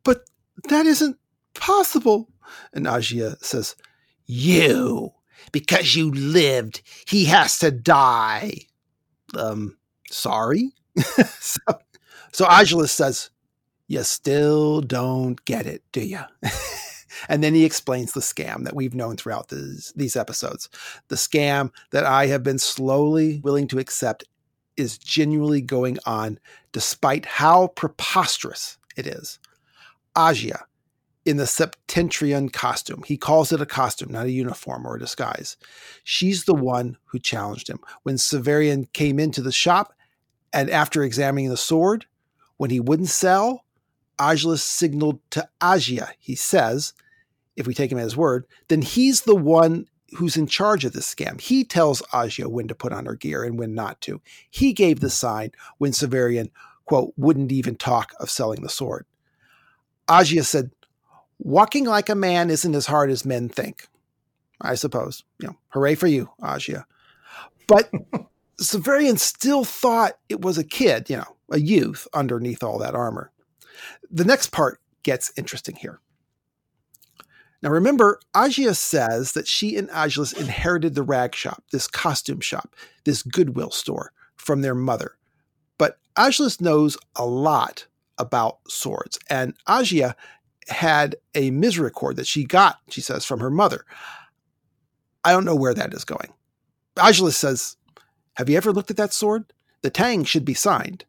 But 0.04 0.26
that 0.70 0.86
isn't 0.86 1.18
possible. 1.54 2.30
And 2.74 2.86
Agia 2.86 3.42
says, 3.44 3.76
You, 4.26 5.12
because 5.52 5.96
you 5.96 6.12
lived, 6.12 6.82
he 7.08 7.26
has 7.26 7.60
to 7.60 7.72
die. 7.72 8.54
Um, 9.38 9.78
sorry? 10.10 10.72
so, 11.40 11.62
so 12.32 12.46
Agilus 12.46 12.90
says, 12.90 13.30
You 13.88 14.04
still 14.04 14.82
don't 14.82 15.44
get 15.46 15.66
it, 15.66 15.84
do 15.92 16.02
you? 16.02 16.22
And 17.30 17.44
then 17.44 17.54
he 17.54 17.66
explains 17.66 18.14
the 18.14 18.22
scam 18.22 18.64
that 18.64 18.76
we've 18.76 18.96
known 18.96 19.18
throughout 19.18 19.50
this, 19.50 19.92
these 19.96 20.16
episodes. 20.16 20.70
The 21.10 21.16
scam 21.16 21.72
that 21.92 22.06
I 22.06 22.28
have 22.28 22.44
been 22.44 22.60
slowly 22.60 23.40
willing 23.44 23.68
to 23.70 23.80
accept 23.80 24.24
is 24.78 24.98
genuinely 24.98 25.62
going 25.62 25.98
on 26.06 26.40
despite 26.72 27.26
how 27.26 27.68
preposterous 27.68 28.78
it 28.96 29.06
is. 29.06 29.40
Agia 30.16 30.64
in 31.26 31.38
the 31.38 31.44
Septentrion 31.44 32.52
costume. 32.52 33.04
He 33.06 33.18
calls 33.18 33.52
it 33.52 33.62
a 33.62 33.66
costume, 33.66 34.12
not 34.12 34.26
a 34.26 34.32
uniform 34.32 34.88
or 34.88 34.96
a 34.96 35.00
disguise. 35.00 35.56
She's 36.04 36.46
the 36.46 36.56
one 36.56 36.98
who 37.06 37.20
challenged 37.20 37.70
him. 37.70 37.80
When 38.04 38.16
Severian 38.16 38.92
came 38.94 39.20
into 39.20 39.42
the 39.42 39.52
shop 39.52 39.94
and 40.54 40.70
after 40.70 41.04
examining 41.04 41.50
the 41.50 41.58
sword, 41.58 42.06
when 42.58 42.70
he 42.70 42.80
wouldn't 42.80 43.10
sell, 43.10 43.66
Agilus 44.20 44.62
signaled 44.62 45.20
to 45.32 45.48
Agia, 45.60 46.10
he 46.20 46.36
says, 46.36 46.94
if 47.56 47.68
we 47.68 47.74
take 47.74 47.92
him 47.92 47.98
at 47.98 48.04
his 48.04 48.18
word, 48.18 48.46
then 48.68 48.82
he's 48.82 49.22
the 49.22 49.36
one 49.36 49.88
who's 50.18 50.38
in 50.38 50.48
charge 50.48 50.86
of 50.86 50.94
this 50.94 51.14
scam. 51.14 51.40
He 51.40 51.64
tells 51.64 52.02
Agia 52.14 52.48
when 52.48 52.68
to 52.68 52.76
put 52.76 52.92
on 52.92 53.06
her 53.06 53.16
gear 53.16 53.44
and 53.44 53.58
when 53.58 53.74
not 53.74 54.00
to. 54.02 54.22
He 54.50 54.74
gave 54.74 55.00
the 55.00 55.10
sign 55.10 55.52
when 55.78 55.92
Severian, 55.92 56.52
quote, 56.86 57.14
wouldn't 57.18 57.52
even 57.52 57.76
talk 57.76 58.14
of 58.20 58.30
selling 58.30 58.62
the 58.62 58.70
sword. 58.70 59.06
Agia 60.08 60.44
said, 60.44 60.72
Walking 61.40 61.86
like 61.86 62.10
a 62.10 62.16
man 62.16 62.52
isn't 62.52 62.76
as 62.76 62.86
hard 62.86 63.10
as 63.10 63.26
men 63.26 63.50
think. 63.50 63.88
I 64.60 64.76
suppose. 64.76 65.24
You 65.40 65.48
know, 65.48 65.58
hooray 65.70 65.96
for 65.96 66.08
you, 66.08 66.30
Agia. 66.42 66.86
But 67.68 67.90
Severian 68.66 69.18
still 69.18 69.64
thought 69.64 70.14
it 70.30 70.42
was 70.42 70.58
a 70.58 70.64
kid, 70.64 71.10
you 71.10 71.18
know, 71.18 71.38
a 71.52 71.60
youth 71.60 72.08
underneath 72.14 72.64
all 72.64 72.78
that 72.80 72.96
armor. 72.96 73.32
The 74.10 74.26
next 74.26 74.52
part 74.52 74.80
gets 75.04 75.32
interesting 75.36 75.76
here. 75.76 76.00
Now 77.62 77.70
remember, 77.70 78.20
Agia 78.36 78.76
says 78.76 79.34
that 79.34 79.48
she 79.48 79.78
and 79.78 79.90
Agilus 79.90 80.34
inherited 80.38 80.96
the 80.96 81.04
rag 81.04 81.36
shop, 81.36 81.64
this 81.72 81.88
costume 81.88 82.40
shop, 82.40 82.76
this 83.04 83.22
Goodwill 83.22 83.72
store 83.72 84.14
from 84.36 84.62
their 84.62 84.76
mother. 84.76 85.16
But 85.78 85.98
Agilus 86.18 86.60
knows 86.60 86.98
a 87.16 87.26
lot 87.26 87.88
about 88.18 88.60
swords, 88.68 89.20
and 89.30 89.56
Agia 89.68 90.16
had 90.68 91.16
a 91.36 91.52
misericord 91.52 92.16
that 92.16 92.28
she 92.28 92.46
got, 92.46 92.78
she 92.90 93.02
says, 93.02 93.26
from 93.26 93.40
her 93.40 93.50
mother. 93.50 93.86
I 95.24 95.32
don't 95.32 95.46
know 95.46 95.56
where 95.56 95.74
that 95.74 95.94
is 95.94 96.04
going. 96.04 96.34
Agilus 96.96 97.34
says, 97.34 97.78
Have 98.36 98.50
you 98.50 98.58
ever 98.58 98.72
looked 98.72 98.92
at 98.92 98.98
that 98.98 99.14
sword? 99.14 99.52
The 99.82 99.90
tang 99.90 100.24
should 100.24 100.46
be 100.46 100.54
signed. 100.54 101.06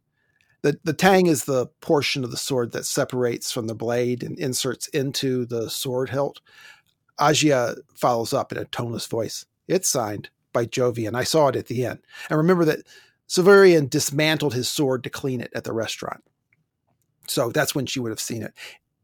The, 0.62 0.78
the 0.85 0.92
tang 0.92 1.26
is 1.26 1.44
the 1.44 1.66
portion 1.80 2.24
of 2.24 2.30
the 2.30 2.37
sword 2.37 2.72
that 2.72 2.87
separates 2.87 3.50
from 3.50 3.66
the 3.66 3.74
blade 3.74 4.22
and 4.22 4.38
inserts 4.38 4.87
into 4.88 5.44
the 5.44 5.68
sword 5.68 6.11
hilt. 6.11 6.40
Agia 7.20 7.76
follows 7.94 8.32
up 8.32 8.52
in 8.52 8.58
a 8.58 8.64
toneless 8.66 9.06
voice. 9.06 9.44
It's 9.68 9.88
signed 9.88 10.30
by 10.52 10.66
Jovian. 10.66 11.14
I 11.14 11.24
saw 11.24 11.48
it 11.48 11.56
at 11.56 11.66
the 11.66 11.85
end. 11.85 11.98
And 12.30 12.38
remember 12.38 12.64
that 12.64 12.87
Severian 13.28 13.88
dismantled 13.88 14.54
his 14.54 14.68
sword 14.68 15.02
to 15.04 15.11
clean 15.11 15.40
it 15.40 15.52
at 15.54 15.64
the 15.64 15.72
restaurant. 15.72 16.22
So 17.26 17.50
that's 17.50 17.74
when 17.74 17.87
she 17.87 18.00
would 18.00 18.11
have 18.11 18.20
seen 18.20 18.42
it. 18.42 18.52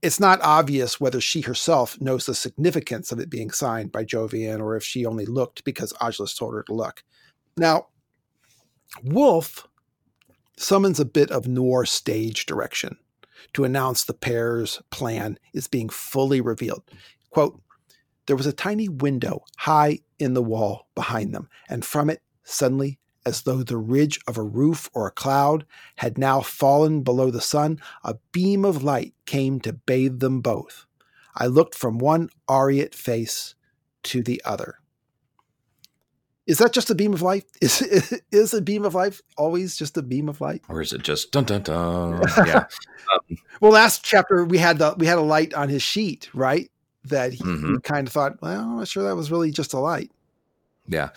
It's 0.01 0.21
not 0.21 0.41
obvious 0.43 1.01
whether 1.01 1.21
she 1.21 1.41
herself 1.41 2.01
knows 2.01 2.27
the 2.27 2.35
significance 2.35 3.11
of 3.11 3.19
it 3.19 3.31
being 3.31 3.51
signed 3.51 3.91
by 3.91 4.05
Jovian 4.05 4.61
or 4.61 4.77
if 4.77 4.85
she 4.85 5.05
only 5.07 5.27
looked 5.27 5.65
because 5.65 5.93
Agilus 5.95 6.37
told 6.37 6.55
her 6.55 6.63
to 6.65 6.75
look. 6.75 7.03
Now, 7.57 7.89
Wolfe 9.03 9.67
summons 10.57 10.99
a 10.99 11.05
bit 11.05 11.31
of 11.31 11.47
noir 11.47 11.85
stage 11.85 12.47
direction 12.47 12.97
to 13.53 13.65
announce 13.65 14.05
the 14.05 14.15
pair's 14.15 14.83
plan 14.91 15.39
is 15.53 15.69
being 15.69 15.89
fully 15.89 16.41
revealed. 16.41 16.83
Quote, 17.31 17.61
there 18.27 18.37
was 18.37 18.47
a 18.47 18.53
tiny 18.53 18.89
window 18.89 19.43
high 19.57 20.01
in 20.19 20.35
the 20.35 20.43
wall 20.43 20.89
behind 20.95 21.35
them, 21.35 21.49
and 21.69 21.85
from 21.85 22.11
it, 22.11 22.23
suddenly, 22.45 22.99
as 23.25 23.43
though 23.43 23.63
the 23.63 23.77
ridge 23.77 24.21
of 24.27 24.37
a 24.37 24.43
roof 24.43 24.91
or 24.93 25.07
a 25.07 25.13
cloud 25.13 25.65
had 25.97 26.19
now 26.19 26.41
fallen 26.41 27.03
below 27.03 27.31
the 27.31 27.41
sun, 27.41 27.81
a 28.05 28.17
beam 28.33 28.65
of 28.65 28.83
light 28.83 29.15
came 29.27 29.61
to 29.61 29.73
bathe 29.73 30.21
them 30.21 30.41
both. 30.41 30.87
I 31.35 31.47
looked 31.47 31.75
from 31.75 31.99
one 31.99 32.29
aureate 32.49 32.95
face 32.95 33.55
to 34.05 34.23
the 34.23 34.43
other. 34.45 34.81
Is 36.49 36.57
that 36.59 36.73
just 36.73 36.89
a 36.89 36.95
beam 36.95 37.13
of 37.13 37.21
light? 37.21 37.45
Is 37.61 37.83
is 38.33 38.55
a 38.55 38.63
beam 38.63 38.85
of 38.87 38.95
light 38.95 39.21
always 39.37 39.77
just 39.77 39.97
a 39.99 40.03
beam 40.03 40.31
of 40.31 40.41
light, 40.41 40.63
or 40.69 40.81
is 40.81 40.95
it 40.95 41.03
just 41.03 41.31
dun 41.31 41.45
dun 41.45 41.63
dun? 41.63 42.23
Yeah. 42.47 42.65
um, 43.13 43.37
well, 43.61 43.73
last 43.73 44.03
chapter 44.03 44.45
we 44.45 44.57
had 44.57 44.79
the 44.79 44.95
we 44.97 45.07
had 45.07 45.19
a 45.19 45.23
light 45.23 45.53
on 45.53 45.69
his 45.69 45.83
sheet, 45.83 46.31
right? 46.35 46.71
That 47.05 47.35
he, 47.35 47.45
mm-hmm. 47.45 47.77
kind 47.79 48.07
of 48.07 48.13
thought, 48.13 48.41
well, 48.43 48.61
I'm 48.61 48.79
not 48.79 48.89
sure 48.89 49.05
that 49.05 49.15
was 49.15 49.31
really 49.31 49.51
just 49.51 49.73
a 49.73 49.79
light. 49.79 50.11
Yeah. 50.89 51.11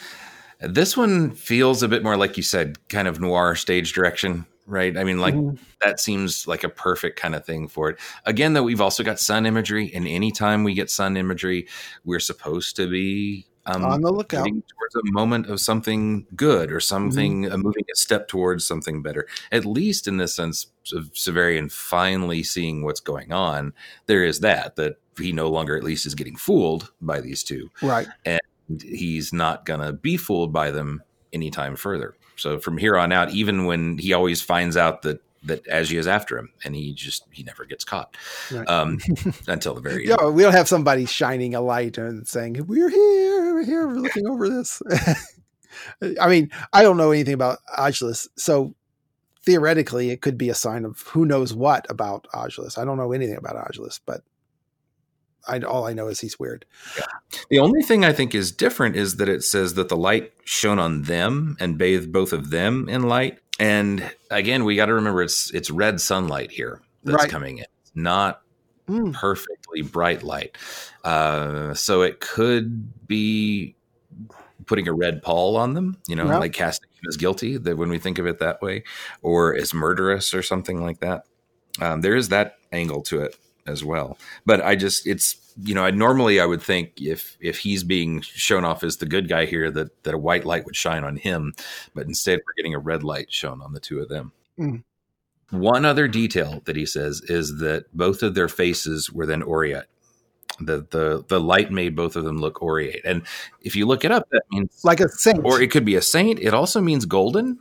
This 0.60 0.96
one 0.96 1.32
feels 1.32 1.82
a 1.82 1.88
bit 1.88 2.04
more 2.04 2.16
like 2.16 2.38
you 2.38 2.44
said, 2.44 2.78
kind 2.88 3.08
of 3.08 3.20
noir 3.20 3.56
stage 3.56 3.94
direction. 3.94 4.46
right? 4.68 4.96
I 4.96 5.04
mean, 5.04 5.20
like 5.20 5.34
mm-hmm. 5.34 5.62
that 5.82 6.00
seems 6.00 6.48
like 6.48 6.64
a 6.64 6.70
perfect 6.70 7.20
kind 7.20 7.36
of 7.36 7.46
thing 7.46 7.68
for 7.68 7.90
it. 7.90 8.00
Again, 8.26 8.54
though, 8.54 8.64
we've 8.64 8.80
also 8.80 9.04
got 9.04 9.20
sun 9.20 9.46
imagery, 9.46 9.92
and 9.94 10.08
anytime 10.08 10.64
we 10.64 10.74
get 10.74 10.90
sun 10.90 11.18
imagery, 11.18 11.68
we're 12.06 12.20
supposed 12.20 12.76
to 12.76 12.88
be 12.88 13.48
um, 13.66 13.86
on 13.86 14.02
the 14.02 14.12
lookout 14.12 14.46
towards 14.46 14.96
a 14.96 15.12
moment 15.12 15.48
of 15.48 15.60
something 15.60 16.26
good 16.36 16.72
or 16.72 16.80
something 16.80 17.44
mm-hmm. 17.44 17.54
uh, 17.54 17.58
moving 17.58 17.84
a 17.92 17.96
step 17.96 18.28
towards 18.28 18.66
something 18.66 19.02
better. 19.02 19.28
At 19.52 19.66
least 19.66 20.08
in 20.08 20.18
this 20.18 20.36
sense 20.36 20.68
of 20.94 21.12
Severian 21.14 21.72
finally 21.72 22.44
seeing 22.44 22.84
what's 22.84 23.00
going 23.00 23.32
on, 23.32 23.74
there 24.08 24.24
is 24.24 24.40
that 24.40 24.76
that 24.78 24.98
he 25.18 25.32
no 25.32 25.50
longer 25.50 25.78
at 25.78 25.84
least 25.84 26.06
is 26.06 26.16
getting 26.16 26.36
fooled 26.36 26.92
by 27.02 27.22
these 27.22 27.44
two, 27.44 27.70
right? 27.82 28.08
And 28.26 28.42
he's 28.82 29.32
not 29.32 29.66
gonna 29.66 29.94
be 29.94 30.18
fooled 30.18 30.52
by 30.52 30.72
them 30.72 31.04
anytime 31.34 31.76
further. 31.76 32.16
So 32.36 32.60
from 32.60 32.78
here 32.78 32.98
on 32.98 33.12
out, 33.12 33.32
even 33.32 33.66
when 33.66 33.98
he 33.98 34.14
always 34.14 34.42
finds 34.42 34.76
out 34.76 35.04
that 35.04 35.22
that 35.44 35.66
Agia 35.66 35.98
is 35.98 36.08
after 36.08 36.38
him, 36.38 36.52
and 36.64 36.76
he 36.76 36.94
just 36.94 37.26
he 37.32 37.44
never 37.44 37.66
gets 37.66 37.84
caught 37.84 38.16
right. 38.52 38.68
um, 38.68 39.00
until 39.48 39.74
the 39.74 39.82
very 39.82 40.10
end. 40.10 40.18
Yeah, 40.20 40.30
we 40.30 40.44
don't 40.44 40.54
have 40.54 40.68
somebody 40.68 41.06
shining 41.06 41.56
a 41.56 41.62
light 41.62 41.98
and 41.98 42.28
saying, 42.28 42.66
"We're 42.68 42.90
here, 42.90 43.54
we're 43.54 43.66
here, 43.66 43.88
we're 43.88 43.96
looking 43.96 44.28
over 44.28 44.50
this." 44.50 44.82
I 46.22 46.28
mean, 46.28 46.52
I 46.74 46.84
don't 46.84 46.98
know 46.98 47.12
anything 47.12 47.34
about 47.34 47.60
Agilus, 47.78 48.28
so 48.36 48.76
theoretically, 49.44 50.12
it 50.12 50.22
could 50.22 50.38
be 50.38 50.50
a 50.50 50.56
sign 50.56 50.86
of 50.86 51.02
who 51.02 51.26
knows 51.26 51.54
what 51.54 51.90
about 51.90 52.28
Agilus. 52.34 52.78
I 52.78 52.86
don't 52.86 52.98
know 52.98 53.12
anything 53.12 53.38
about 53.38 53.56
Agilus, 53.56 54.00
but 54.06 54.22
I, 55.48 55.60
all 55.60 55.86
I 55.86 55.94
know 55.94 56.08
is 56.08 56.20
he's 56.20 56.40
weird. 56.40 56.66
Yeah. 56.98 57.06
The 57.50 57.60
only 57.60 57.82
thing 57.82 58.06
I 58.06 58.14
think 58.14 58.36
is 58.36 58.52
different 58.52 58.96
is 58.96 59.18
that 59.18 59.30
it 59.30 59.44
says 59.44 59.74
that 59.74 59.90
the 59.90 59.98
light 59.98 60.32
shone 60.44 60.80
on 60.80 61.04
them 61.04 61.58
and 61.60 61.78
bathed 61.78 62.12
both 62.12 62.34
of 62.34 62.50
them 62.52 62.88
in 62.88 63.04
light. 63.04 63.40
And 63.62 64.12
again, 64.32 64.66
we 64.66 64.76
got 64.76 64.88
to 64.88 64.96
remember 64.96 65.22
it's 65.22 65.52
it's 65.54 65.70
red 65.70 66.02
sunlight 66.02 66.50
here 66.50 66.82
that's 67.04 67.16
right. 67.16 67.30
coming 67.30 67.60
in, 67.60 67.66
not 67.94 68.42
mm. 68.90 69.14
perfectly 69.14 69.84
bright 69.84 70.24
light. 70.24 70.58
Uh, 71.04 71.76
so 71.76 72.02
it 72.02 72.20
could 72.20 73.08
be 73.08 73.76
putting 74.66 74.88
a 74.88 74.94
red 74.94 75.22
pall 75.22 75.58
on 75.58 75.76
them, 75.76 76.02
you 76.08 76.16
know, 76.16 76.26
yep. 76.26 76.40
like 76.40 76.54
casting 76.54 76.90
him 76.90 77.04
as 77.08 77.18
guilty. 77.18 77.56
That 77.58 77.78
when 77.78 77.90
we 77.90 78.00
think 78.00 78.18
of 78.18 78.26
it 78.26 78.40
that 78.40 78.64
way, 78.64 78.84
or 79.22 79.56
as 79.56 79.76
murderous 79.76 80.34
or 80.34 80.42
something 80.42 80.82
like 80.82 81.00
that. 81.02 81.26
Um, 81.80 82.02
there 82.02 82.16
is 82.16 82.30
that 82.30 82.56
angle 82.72 83.04
to 83.04 83.22
it 83.22 83.38
as 83.68 83.86
well. 83.86 84.18
But 84.44 84.62
I 84.62 84.76
just 84.76 85.06
it's 85.06 85.36
you 85.58 85.76
know 85.76 85.84
I 85.84 85.92
normally 85.92 86.40
I 86.40 86.46
would 86.46 86.62
think 86.62 87.02
if 87.02 87.38
if 87.40 87.60
he's 87.60 87.84
being 87.84 88.22
shown 88.22 88.66
off 88.66 88.84
as 88.84 88.98
the 88.98 89.06
good 89.06 89.28
guy 89.28 89.46
here 89.46 89.72
that 89.72 90.04
that 90.04 90.14
a 90.14 90.18
white 90.18 90.46
light 90.46 90.66
would 90.66 90.76
shine 90.76 91.04
on 91.04 91.18
him, 91.18 91.54
but 91.94 92.06
instead 92.06 92.40
we're 92.40 92.54
getting 92.56 92.76
a 92.76 92.80
red 92.80 93.04
light 93.04 93.32
shown 93.32 93.62
on 93.62 93.74
the 93.74 93.80
two 93.80 94.00
of 94.00 94.10
them. 94.10 94.32
Mm. 94.60 94.84
One 95.52 95.84
other 95.84 96.08
detail 96.08 96.62
that 96.66 96.76
he 96.76 96.86
says 96.86 97.22
is 97.22 97.58
that 97.60 97.86
both 97.96 98.24
of 98.24 98.36
their 98.36 98.48
faces 98.48 99.12
were 99.12 99.26
then 99.26 99.42
aureate. 99.42 99.86
The, 100.60 100.86
the 100.92 101.26
the 101.28 101.40
light 101.40 101.72
made 101.72 101.96
both 101.96 102.16
of 102.16 102.24
them 102.24 102.40
look 102.40 102.60
aureate, 102.60 103.02
and 103.04 103.24
if 103.62 103.76
you 103.76 103.86
look 103.86 104.06
it 104.06 104.12
up, 104.12 104.28
that 104.32 104.44
means 104.52 104.82
like 104.84 105.00
a 105.00 105.10
saint, 105.10 105.44
or 105.44 105.62
it 105.62 105.72
could 105.72 105.86
be 105.86 105.96
a 105.96 106.02
saint. 106.02 106.40
It 106.40 106.54
also 106.54 106.82
means 106.82 107.06
golden, 107.06 107.58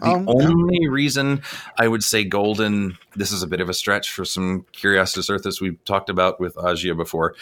the 0.00 0.06
um, 0.06 0.28
only 0.28 0.88
reason 0.88 1.42
I 1.78 1.86
would 1.88 2.02
say 2.02 2.24
golden, 2.24 2.98
this 3.14 3.30
is 3.30 3.42
a 3.42 3.46
bit 3.46 3.60
of 3.60 3.68
a 3.68 3.74
stretch 3.74 4.10
for 4.10 4.24
some 4.24 4.66
Curiositas 4.72 5.30
Earthis 5.30 5.60
we've 5.60 5.82
talked 5.84 6.10
about 6.10 6.40
with 6.40 6.56
Agia 6.56 6.96
before, 6.96 7.34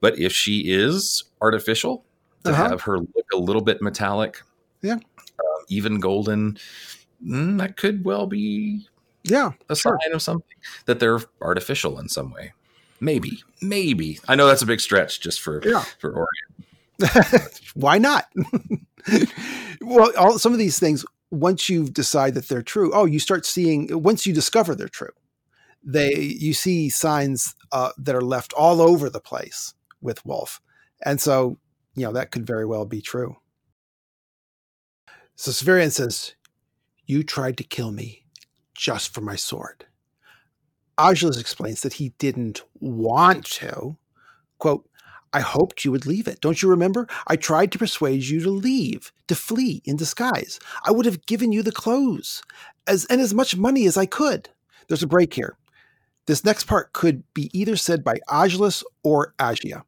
but 0.00 0.18
if 0.18 0.32
she 0.32 0.72
is 0.72 1.24
artificial, 1.40 2.04
to 2.44 2.52
uh-huh. 2.52 2.68
have 2.70 2.82
her 2.82 2.98
look 2.98 3.26
a 3.34 3.36
little 3.36 3.62
bit 3.62 3.82
metallic, 3.82 4.42
yeah, 4.82 4.96
uh, 4.96 5.62
even 5.68 6.00
golden, 6.00 6.58
mm, 7.24 7.58
that 7.58 7.76
could 7.76 8.04
well 8.04 8.26
be, 8.26 8.88
yeah, 9.24 9.52
a 9.68 9.76
sign 9.76 9.98
sure. 10.02 10.14
of 10.14 10.22
something 10.22 10.56
that 10.86 11.00
they're 11.00 11.20
artificial 11.42 11.98
in 11.98 12.08
some 12.08 12.30
way. 12.30 12.52
Maybe, 13.00 13.42
maybe. 13.60 14.20
I 14.28 14.36
know 14.36 14.46
that's 14.46 14.62
a 14.62 14.66
big 14.66 14.80
stretch 14.80 15.20
just 15.20 15.40
for 15.40 15.60
yeah. 15.66 15.84
for 15.98 16.14
Orion. 16.14 17.40
Why 17.74 17.98
not? 17.98 18.26
well, 19.80 20.12
all, 20.18 20.38
some 20.38 20.52
of 20.52 20.58
these 20.58 20.78
things 20.78 21.04
once 21.30 21.68
you 21.68 21.88
decide 21.88 22.34
that 22.34 22.48
they're 22.48 22.62
true, 22.62 22.90
oh, 22.92 23.04
you 23.04 23.18
start 23.18 23.46
seeing 23.46 23.88
once 24.02 24.26
you 24.26 24.32
discover 24.32 24.74
they're 24.74 24.88
true, 24.88 25.12
they 25.82 26.14
you 26.14 26.52
see 26.52 26.88
signs 26.90 27.54
uh, 27.72 27.90
that 27.98 28.14
are 28.14 28.22
left 28.22 28.52
all 28.54 28.80
over 28.80 29.08
the 29.08 29.20
place 29.20 29.74
with 30.00 30.24
Wolfe, 30.26 30.60
and 31.04 31.20
so 31.20 31.58
you 31.94 32.04
know 32.04 32.12
that 32.12 32.30
could 32.30 32.46
very 32.46 32.66
well 32.66 32.84
be 32.84 33.00
true. 33.00 33.36
So 35.36 35.50
Severian 35.50 35.92
says, 35.92 36.34
"You 37.06 37.22
tried 37.22 37.56
to 37.58 37.64
kill 37.64 37.92
me 37.92 38.26
just 38.74 39.14
for 39.14 39.20
my 39.20 39.36
sword." 39.36 39.86
Agilus 40.98 41.40
explains 41.40 41.80
that 41.80 41.94
he 41.94 42.10
didn't 42.18 42.62
want 42.74 43.46
to. 43.46 43.96
Quote, 44.58 44.86
I 45.32 45.40
hoped 45.40 45.84
you 45.84 45.92
would 45.92 46.06
leave 46.06 46.26
it. 46.26 46.40
Don't 46.40 46.60
you 46.60 46.68
remember? 46.68 47.06
I 47.26 47.36
tried 47.36 47.70
to 47.72 47.78
persuade 47.78 48.24
you 48.24 48.40
to 48.40 48.50
leave, 48.50 49.12
to 49.28 49.34
flee 49.34 49.80
in 49.84 49.96
disguise. 49.96 50.58
I 50.84 50.90
would 50.90 51.06
have 51.06 51.26
given 51.26 51.52
you 51.52 51.62
the 51.62 51.72
clothes 51.72 52.42
as 52.86 53.04
and 53.06 53.20
as 53.20 53.32
much 53.32 53.56
money 53.56 53.86
as 53.86 53.96
I 53.96 54.06
could. 54.06 54.48
There's 54.88 55.02
a 55.02 55.08
break 55.08 55.34
here. 55.34 55.56
This 56.26 56.44
next 56.44 56.64
part 56.64 56.92
could 56.92 57.22
be 57.32 57.50
either 57.52 57.76
said 57.76 58.04
by 58.04 58.18
Agilus 58.28 58.82
or 59.02 59.34
Agia. 59.38 59.82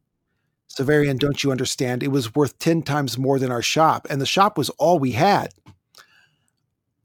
Severian, 0.68 1.18
don't 1.18 1.44
you 1.44 1.50
understand? 1.50 2.02
It 2.02 2.08
was 2.08 2.34
worth 2.34 2.58
10 2.58 2.82
times 2.82 3.18
more 3.18 3.38
than 3.38 3.52
our 3.52 3.62
shop, 3.62 4.06
and 4.08 4.20
the 4.20 4.26
shop 4.26 4.56
was 4.56 4.70
all 4.70 4.98
we 4.98 5.12
had. 5.12 5.48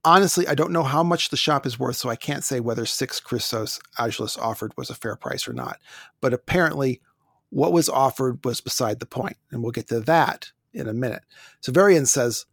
Honestly, 0.06 0.47
I 0.47 0.56
don't 0.56 0.71
know 0.71 0.84
how 0.84 1.04
much 1.04 1.30
the 1.30 1.38
shop 1.38 1.65
is 1.65 1.78
worth, 1.78 1.97
so 1.97 2.08
I 2.08 2.15
can't 2.15 2.45
say 2.45 2.62
whether 2.62 2.86
six 2.86 3.19
Chrysos 3.19 3.80
Agilus 4.00 4.38
offered 4.38 4.71
was 4.78 4.89
a 4.89 4.95
fair 4.95 5.17
price 5.17 5.47
or 5.50 5.54
not. 5.54 5.80
But 6.21 6.34
apparently, 6.34 7.02
what 7.50 7.74
was 7.74 7.90
offered 7.90 8.44
was 8.44 8.62
beside 8.62 9.00
the 9.00 9.06
point, 9.06 9.38
and 9.52 9.62
we'll 9.62 9.72
get 9.72 9.88
to 9.90 10.00
that 10.02 10.52
in 10.74 10.88
a 10.88 10.94
minute. 10.94 11.24
Severian 11.62 12.08
says, 12.08 12.46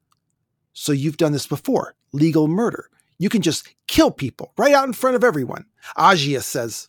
So 0.73 0.93
you've 0.93 1.17
done 1.17 1.33
this 1.33 1.47
before 1.47 1.95
legal 2.13 2.49
murder. 2.49 2.89
You 3.19 3.29
can 3.29 3.43
just 3.43 3.75
kill 3.87 4.11
people 4.11 4.53
right 4.57 4.75
out 4.75 4.87
in 4.87 4.93
front 4.93 5.17
of 5.17 5.25
everyone. 5.25 5.67
Agia 5.97 6.43
says, 6.43 6.89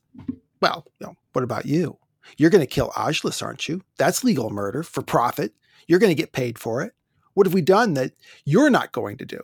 Well, 0.61 0.85
you 0.99 1.07
know, 1.07 1.15
what 1.33 1.43
about 1.43 1.65
you? 1.65 1.97
You're 2.37 2.49
going 2.49 2.61
to 2.61 2.67
kill 2.67 2.89
Agilus, 2.91 3.43
aren't 3.43 3.67
you? 3.67 3.81
That's 3.97 4.23
legal 4.23 4.49
murder 4.49 4.83
for 4.83 5.01
profit. 5.01 5.53
You're 5.87 5.99
going 5.99 6.15
to 6.15 6.21
get 6.21 6.31
paid 6.31 6.57
for 6.57 6.81
it. 6.81 6.93
What 7.33 7.45
have 7.45 7.53
we 7.53 7.61
done 7.61 7.93
that 7.95 8.13
you're 8.45 8.69
not 8.69 8.91
going 8.91 9.17
to 9.17 9.25
do? 9.25 9.41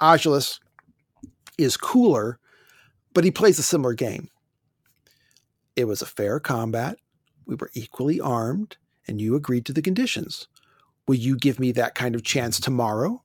Agilus 0.00 0.58
is 1.56 1.76
cooler, 1.76 2.38
but 3.14 3.24
he 3.24 3.30
plays 3.30 3.58
a 3.58 3.62
similar 3.62 3.94
game. 3.94 4.28
It 5.76 5.86
was 5.86 6.02
a 6.02 6.06
fair 6.06 6.40
combat 6.40 6.98
we 7.46 7.54
were 7.54 7.70
equally 7.74 8.20
armed, 8.20 8.76
and 9.06 9.20
you 9.20 9.34
agreed 9.34 9.66
to 9.66 9.72
the 9.72 9.82
conditions. 9.82 10.48
Will 11.06 11.16
you 11.16 11.36
give 11.36 11.60
me 11.60 11.72
that 11.72 11.94
kind 11.94 12.14
of 12.14 12.22
chance 12.22 12.58
tomorrow? 12.58 13.22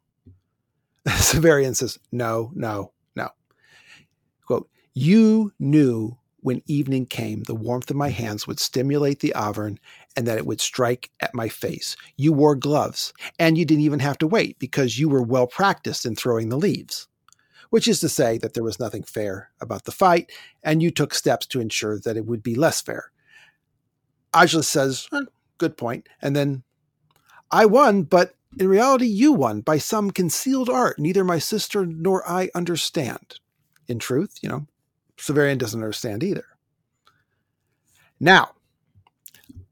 Severian 1.08 1.76
says, 1.76 1.98
No, 2.12 2.52
no, 2.54 2.92
no. 3.16 3.30
Quote, 4.46 4.70
You 4.94 5.54
knew 5.60 6.18
when 6.42 6.62
evening 6.68 7.06
came, 7.06 7.44
the 7.44 7.56
warmth 7.56 7.90
of 7.90 7.98
my 7.98 8.10
hands 8.10 8.48
would 8.48 8.60
stimulate 8.60 9.20
the 9.20 9.34
Avern 9.36 9.78
and 10.16 10.28
that 10.28 10.38
it 10.38 10.46
would 10.46 10.62
strike 10.62 11.10
at 11.20 11.36
my 11.36 11.50
face. 11.50 11.96
You 12.18 12.34
wore 12.34 12.56
gloves, 12.56 13.14
and 13.38 13.58
you 13.58 13.66
didn't 13.66 13.84
even 13.84 14.00
have 14.00 14.18
to 14.20 14.28
wait 14.28 14.58
because 14.60 15.00
you 15.00 15.10
were 15.10 15.22
well 15.22 15.48
practiced 15.48 16.06
in 16.06 16.16
throwing 16.16 16.50
the 16.50 16.58
leaves, 16.58 17.08
which 17.70 17.88
is 17.88 18.00
to 18.02 18.10
say 18.10 18.38
that 18.38 18.54
there 18.54 18.64
was 18.64 18.80
nothing 18.80 19.04
fair 19.04 19.52
about 19.60 19.86
the 19.86 19.92
fight, 19.92 20.32
and 20.64 20.82
you 20.82 20.92
took 20.92 21.14
steps 21.14 21.46
to 21.48 21.60
ensure 21.60 22.00
that 22.00 22.18
it 22.18 22.26
would 22.26 22.44
be 22.44 22.56
less 22.56 22.82
fair. 22.82 23.12
Agilus 24.34 24.66
says, 24.66 25.08
eh, 25.14 25.22
good 25.58 25.78
point. 25.78 26.08
And 26.22 26.36
then, 26.36 26.64
I 27.52 27.66
won, 27.66 28.04
but 28.04 28.36
in 28.60 28.68
reality, 28.68 29.06
you 29.06 29.34
won 29.34 29.62
by 29.62 29.78
some 29.78 30.12
concealed 30.12 30.70
art 30.70 31.00
neither 31.00 31.24
my 31.24 31.40
sister 31.40 31.86
nor 31.86 32.28
I 32.30 32.50
understand. 32.56 33.40
In 33.88 33.98
truth, 33.98 34.38
you 34.42 34.50
know, 34.50 34.68
Severian 35.18 35.58
doesn't 35.58 35.82
understand 35.82 36.24
either. 36.24 36.46
Now, 38.20 38.52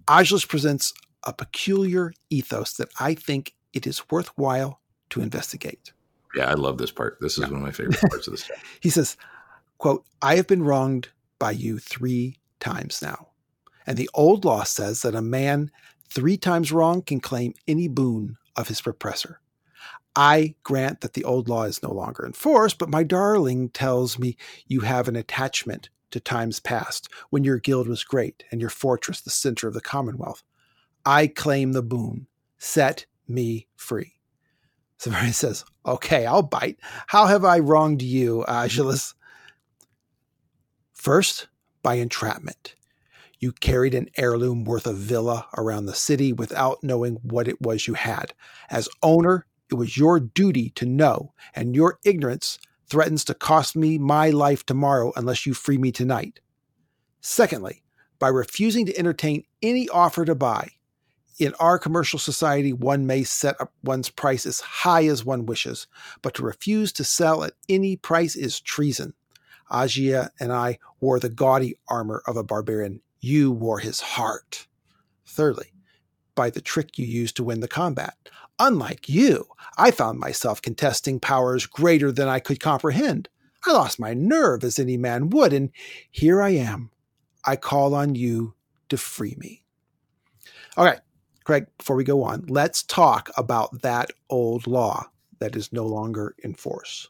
Agilus 0.08 0.48
presents 0.48 0.94
a 1.24 1.34
peculiar 1.34 2.14
ethos 2.30 2.74
that 2.74 2.90
I 3.00 3.14
think 3.14 3.54
it 3.74 3.86
is 3.86 4.10
worthwhile 4.10 4.80
to 5.12 5.22
investigate. 5.22 5.92
Yeah, 6.36 6.50
I 6.50 6.54
love 6.54 6.78
this 6.78 6.92
part. 6.92 7.18
This 7.22 7.34
is 7.34 7.40
yeah. 7.40 7.48
one 7.48 7.58
of 7.58 7.62
my 7.62 7.72
favorite 7.72 8.00
parts 8.00 8.28
of 8.28 8.40
story. 8.40 8.60
he 8.80 8.90
says, 8.90 9.18
quote, 9.78 10.06
I 10.22 10.36
have 10.36 10.48
been 10.48 10.64
wronged 10.64 11.10
by 11.40 11.52
you 11.52 11.78
three 11.80 12.40
times 12.60 13.02
now. 13.02 13.28
And 13.88 13.98
the 13.98 14.10
old 14.14 14.46
law 14.46 14.64
says 14.64 15.02
that 15.02 15.16
a 15.16 15.22
man 15.22 15.72
three 16.10 16.38
times 16.38 16.72
wrong 16.72 17.02
can 17.02 17.22
claim 17.22 17.54
any 17.68 17.88
boon 17.88 18.38
of 18.56 18.68
his 18.68 18.82
repressor. 18.82 19.36
I 20.16 20.56
grant 20.64 21.02
that 21.02 21.14
the 21.14 21.24
old 21.24 21.48
law 21.48 21.64
is 21.64 21.84
no 21.84 21.92
longer 21.92 22.26
in 22.26 22.34
force, 22.34 22.74
but 22.74 22.90
my 22.90 23.04
darling 23.04 23.70
tells 23.70 24.20
me 24.20 24.36
you 24.68 24.82
have 24.82 25.08
an 25.08 25.16
attachment 25.16 25.90
to 26.12 26.20
times 26.20 26.60
past 26.60 27.08
when 27.30 27.44
your 27.44 27.60
guild 27.60 27.88
was 27.88 28.04
great 28.04 28.44
and 28.52 28.60
your 28.60 28.70
fortress 28.70 29.22
the 29.22 29.30
center 29.30 29.68
of 29.68 29.74
the 29.74 29.82
commonwealth. 29.82 30.44
I 31.06 31.28
claim 31.28 31.72
the 31.72 31.84
boon. 31.84 32.28
Set 32.58 33.06
me 33.28 33.68
free. 33.76 34.14
Severian 35.00 35.34
says, 35.36 35.64
Okay, 35.86 36.26
I'll 36.26 36.42
bite. 36.42 36.80
How 37.08 37.28
have 37.28 37.46
I 37.46 37.60
wronged 37.60 38.02
you, 38.02 38.44
Agilus? 38.48 39.14
First, 40.94 41.48
by 41.84 41.96
entrapment. 41.96 42.76
You 43.40 43.52
carried 43.52 43.94
an 43.94 44.10
heirloom 44.18 44.64
worth 44.64 44.88
of 44.88 44.98
villa 44.98 45.48
around 45.56 45.86
the 45.86 45.94
city 45.94 46.34
without 46.34 46.84
knowing 46.84 47.16
what 47.22 47.48
it 47.48 47.62
was 47.62 47.88
you 47.88 47.94
had. 47.94 48.34
As 48.70 48.90
owner, 49.04 49.46
it 49.70 49.76
was 49.76 49.98
your 49.98 50.20
duty 50.20 50.72
to 50.72 50.86
know, 50.86 51.34
and 51.54 51.76
your 51.76 52.00
ignorance 52.04 52.58
threatens 52.90 53.24
to 53.26 53.34
cost 53.34 53.76
me 53.76 53.98
my 53.98 54.30
life 54.30 54.66
tomorrow 54.66 55.12
unless 55.16 55.46
you 55.46 55.54
free 55.54 55.78
me 55.78 55.92
tonight. 55.92 56.40
Secondly, 57.22 57.84
by 58.20 58.30
refusing 58.30 58.86
to 58.86 58.98
entertain 58.98 59.44
any 59.62 59.88
offer 59.90 60.26
to 60.26 60.34
buy. 60.34 60.70
In 61.38 61.54
our 61.60 61.78
commercial 61.78 62.18
society, 62.18 62.74
one 62.74 63.06
may 63.06 63.24
set 63.24 63.60
up 63.62 63.72
one's 63.84 64.10
price 64.10 64.48
as 64.48 64.60
high 64.60 65.06
as 65.06 65.24
one 65.24 65.46
wishes, 65.46 65.86
but 66.24 66.34
to 66.36 66.44
refuse 66.44 66.92
to 66.94 67.04
sell 67.04 67.44
at 67.44 67.54
any 67.70 67.96
price 67.96 68.36
is 68.36 68.60
treason. 68.60 69.14
Agia 69.70 70.30
and 70.40 70.52
I 70.52 70.80
wore 71.00 71.20
the 71.20 71.30
gaudy 71.30 71.78
armor 71.88 72.24
of 72.26 72.38
a 72.38 72.44
barbarian. 72.44 73.02
You 73.20 73.52
wore 73.52 73.80
his 73.80 74.00
heart. 74.00 74.68
Thirdly, 75.26 75.74
by 76.36 76.50
the 76.50 76.62
trick 76.62 76.98
you 76.98 77.06
used 77.06 77.36
to 77.38 77.44
win 77.44 77.60
the 77.60 77.68
combat. 77.68 78.16
Unlike 78.60 79.10
you, 79.10 79.48
I 79.78 79.92
found 79.92 80.20
myself 80.20 80.62
contesting 80.62 81.20
powers 81.20 81.66
greater 81.66 82.12
than 82.12 82.28
I 82.28 82.40
could 82.40 82.60
comprehend. 82.60 83.30
I 83.66 83.74
lost 83.74 84.00
my 84.00 84.14
nerve 84.14 84.64
as 84.64 84.80
any 84.80 84.98
man 84.98 85.30
would, 85.30 85.54
and 85.54 85.72
here 86.10 86.42
I 86.42 86.50
am. 86.50 86.92
I 87.44 87.56
call 87.56 87.94
on 87.94 88.16
you 88.16 88.54
to 88.90 88.98
free 88.98 89.36
me. 89.38 89.64
Okay, 90.78 90.98
Craig, 91.44 91.66
before 91.78 91.96
we 91.96 92.04
go 92.04 92.24
on, 92.24 92.46
let's 92.48 92.84
talk 92.84 93.30
about 93.38 93.82
that 93.82 94.12
old 94.30 94.68
law 94.68 95.06
that 95.40 95.56
is 95.56 95.74
no 95.74 95.86
longer 95.86 96.36
in 96.40 96.54
force. 96.54 97.10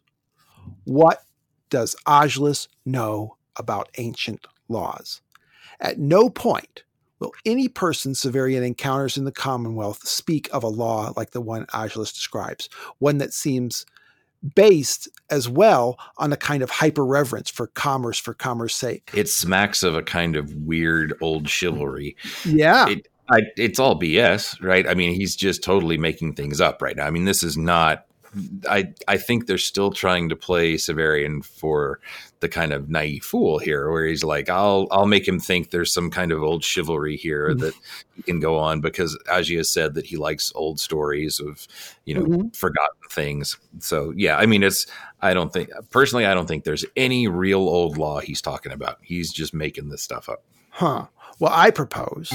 What 0.84 1.24
does 1.70 1.96
Agilus 2.06 2.67
know 2.86 3.38
about 3.56 3.89
ancient 3.98 4.48
laws? 4.67 5.22
At 5.79 5.99
no 5.99 6.29
point 6.29 6.83
will 7.19 7.33
any 7.45 7.67
person 7.67 8.13
Severian 8.13 8.65
encounters 8.65 9.17
in 9.17 9.25
the 9.25 9.31
Commonwealth 9.31 10.07
speak 10.07 10.49
of 10.53 10.63
a 10.63 10.67
law 10.67 11.13
like 11.15 11.31
the 11.31 11.41
one 11.41 11.65
Agilus 11.67 12.13
describes, 12.13 12.69
one 12.99 13.17
that 13.17 13.33
seems 13.33 13.85
based 14.55 15.09
as 15.29 15.49
well 15.49 15.97
on 16.17 16.31
a 16.31 16.37
kind 16.37 16.61
of 16.61 16.69
hyper 16.69 17.05
reverence 17.05 17.49
for 17.49 17.67
commerce 17.67 18.19
for 18.19 18.33
commerce 18.33 18.75
sake. 18.75 19.09
It 19.13 19.29
smacks 19.29 19.83
of 19.83 19.95
a 19.95 20.03
kind 20.03 20.35
of 20.35 20.53
weird 20.53 21.13
old 21.21 21.49
chivalry. 21.49 22.15
Yeah. 22.45 22.89
It, 22.89 23.07
I, 23.29 23.41
it's 23.57 23.79
all 23.79 23.99
BS, 23.99 24.61
right? 24.63 24.87
I 24.87 24.93
mean, 24.93 25.13
he's 25.13 25.35
just 25.35 25.63
totally 25.63 25.97
making 25.97 26.35
things 26.35 26.61
up 26.61 26.81
right 26.81 26.95
now. 26.95 27.05
I 27.05 27.11
mean, 27.11 27.25
this 27.25 27.43
is 27.43 27.57
not. 27.57 28.05
I 28.69 28.93
I 29.08 29.17
think 29.17 29.45
they're 29.45 29.58
still 29.58 29.91
trying 29.91 30.30
to 30.30 30.36
play 30.36 30.76
Severian 30.76 31.43
for 31.43 32.00
the 32.39 32.50
kind 32.50 32.71
of 32.71 32.89
naive 32.89 33.23
fool 33.23 33.58
here, 33.58 33.91
where 33.91 34.06
he's 34.06 34.23
like, 34.23 34.50
"I'll 34.50 34.88
I'll 34.91 35.08
make 35.08 35.28
him 35.28 35.39
think 35.39 35.71
there's 35.71 35.93
some 35.93 36.10
kind 36.10 36.32
of 36.32 36.43
old 36.43 36.63
chivalry 36.63 37.17
here 37.17 37.50
mm-hmm. 37.50 37.60
that 37.60 37.73
he 38.15 38.21
can 38.23 38.39
go 38.39 38.58
on," 38.58 38.82
because 38.82 39.17
Agia 39.30 39.65
said 39.65 39.93
that 39.95 40.06
he 40.06 40.17
likes 40.17 40.52
old 40.56 40.80
stories 40.80 41.39
of 41.39 41.67
you 42.06 42.13
know 42.13 42.23
mm-hmm. 42.23 42.47
forgotten 42.50 42.97
things. 43.10 43.58
So 43.80 44.13
yeah, 44.15 44.38
I 44.38 44.45
mean, 44.45 44.63
it's 44.63 44.88
I 45.21 45.34
don't 45.34 45.52
think 45.52 45.69
personally, 45.89 46.26
I 46.26 46.34
don't 46.34 46.47
think 46.47 46.63
there's 46.63 46.86
any 46.95 47.28
real 47.28 47.62
old 47.62 47.97
law 47.97 48.19
he's 48.19 48.41
talking 48.41 48.71
about. 48.71 48.97
He's 49.02 49.32
just 49.32 49.54
making 49.54 49.89
this 49.89 50.02
stuff 50.02 50.30
up. 50.30 50.43
Huh. 50.69 51.08
Well, 51.39 51.52
I 51.54 51.71
propose. 51.71 52.32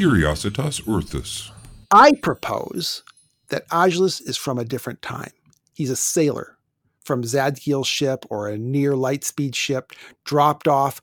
Curiositas 0.00 0.80
Orthus. 0.84 1.50
I 1.90 2.12
propose 2.22 3.02
that 3.48 3.68
Agilus 3.68 4.26
is 4.26 4.38
from 4.38 4.58
a 4.58 4.64
different 4.64 5.02
time. 5.02 5.32
He's 5.74 5.90
a 5.90 5.96
sailor 5.96 6.56
from 7.04 7.22
Tzadkiel's 7.22 7.86
ship 7.86 8.24
or 8.30 8.48
a 8.48 8.56
near 8.56 8.96
light 8.96 9.24
speed 9.24 9.54
ship, 9.54 9.92
dropped 10.24 10.66
off 10.66 11.02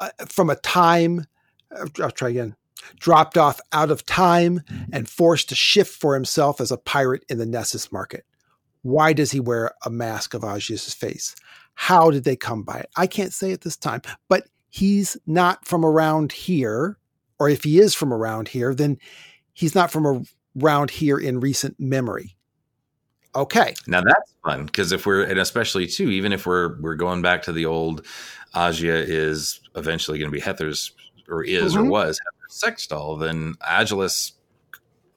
uh, 0.00 0.08
from 0.28 0.50
a 0.50 0.56
time. 0.56 1.26
Uh, 1.70 1.86
I'll 2.02 2.10
try 2.10 2.30
again. 2.30 2.56
Dropped 2.98 3.38
off 3.38 3.60
out 3.70 3.92
of 3.92 4.04
time 4.04 4.62
and 4.92 5.08
forced 5.08 5.50
to 5.50 5.54
shift 5.54 5.94
for 5.94 6.14
himself 6.14 6.60
as 6.60 6.72
a 6.72 6.78
pirate 6.78 7.24
in 7.28 7.38
the 7.38 7.46
Nessus 7.46 7.92
market. 7.92 8.26
Why 8.82 9.12
does 9.12 9.30
he 9.30 9.38
wear 9.38 9.74
a 9.84 9.90
mask 9.90 10.34
of 10.34 10.42
Agia's 10.42 10.92
face? 10.92 11.36
How 11.74 12.10
did 12.10 12.24
they 12.24 12.34
come 12.34 12.64
by 12.64 12.78
it? 12.78 12.90
I 12.96 13.06
can't 13.06 13.32
say 13.32 13.52
at 13.52 13.60
this 13.60 13.76
time, 13.76 14.02
but 14.28 14.48
he's 14.70 15.16
not 15.24 15.64
from 15.64 15.84
around 15.84 16.32
here 16.32 16.98
or 17.42 17.48
if 17.48 17.64
he 17.64 17.80
is 17.80 17.92
from 17.92 18.12
around 18.12 18.46
here, 18.46 18.72
then 18.72 18.96
he's 19.52 19.74
not 19.74 19.90
from 19.90 20.24
around 20.62 20.92
here 20.92 21.18
in 21.18 21.40
recent 21.40 21.74
memory. 21.80 22.36
Okay. 23.34 23.74
Now 23.88 24.00
that's 24.00 24.34
fun 24.44 24.66
because 24.66 24.92
if 24.92 25.06
we're 25.06 25.24
and 25.24 25.40
especially 25.40 25.88
too, 25.88 26.08
even 26.10 26.32
if 26.32 26.46
we're 26.46 26.80
we're 26.80 26.94
going 26.94 27.20
back 27.20 27.42
to 27.42 27.52
the 27.52 27.66
old 27.66 28.06
Agia 28.54 28.94
is 28.94 29.60
eventually 29.74 30.20
going 30.20 30.30
to 30.30 30.32
be 30.32 30.38
Hethor's 30.38 30.92
or 31.28 31.42
is 31.42 31.74
mm-hmm. 31.74 31.88
or 31.88 31.90
was 31.90 32.20
Hethor's 32.20 32.60
sex 32.60 32.86
doll, 32.86 33.16
then 33.16 33.54
Agilus 33.68 34.34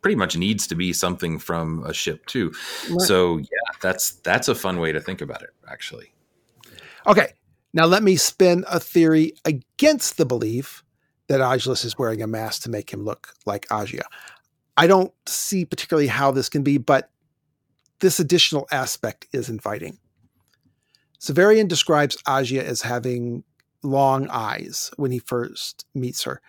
pretty 0.02 0.16
much 0.16 0.36
needs 0.36 0.66
to 0.66 0.74
be 0.74 0.94
something 0.94 1.38
from 1.38 1.84
a 1.86 1.94
ship 1.94 2.26
too. 2.26 2.52
Right. 2.90 3.02
So 3.02 3.38
yeah, 3.38 3.78
that's 3.84 4.16
that's 4.22 4.48
a 4.48 4.56
fun 4.56 4.80
way 4.80 4.92
to 4.94 5.00
think 5.00 5.22
about 5.22 5.44
it, 5.44 5.52
actually. 5.70 6.12
Okay. 7.06 7.34
Now 7.72 7.86
let 7.86 8.02
me 8.02 8.16
spin 8.16 8.66
a 8.68 8.80
theory 8.80 9.34
against 9.46 10.18
the 10.18 10.26
belief 10.26 10.85
that 11.28 11.42
Agilus 11.42 11.86
is 11.86 11.98
wearing 11.98 12.22
a 12.22 12.28
mask 12.28 12.64
to 12.64 12.70
make 12.70 12.92
him 12.92 13.04
look 13.04 13.34
like 13.46 13.68
Agia. 13.70 14.04
I 14.78 14.88
don't 14.88 15.14
see 15.26 15.66
particularly 15.66 16.08
how 16.08 16.32
this 16.32 16.50
can 16.50 16.64
be, 16.64 16.78
but 16.78 17.10
this 18.00 18.20
additional 18.20 18.68
aspect 18.72 19.28
is 19.32 19.50
inviting. 19.50 19.98
Severian 21.20 21.68
describes 21.68 22.22
Agia 22.28 22.62
as 22.62 22.82
having 22.82 23.44
long 23.82 24.28
eyes 24.30 24.92
when 24.98 25.12
he 25.12 25.20
first 25.20 25.86
meets 25.94 26.24
her. 26.24 26.42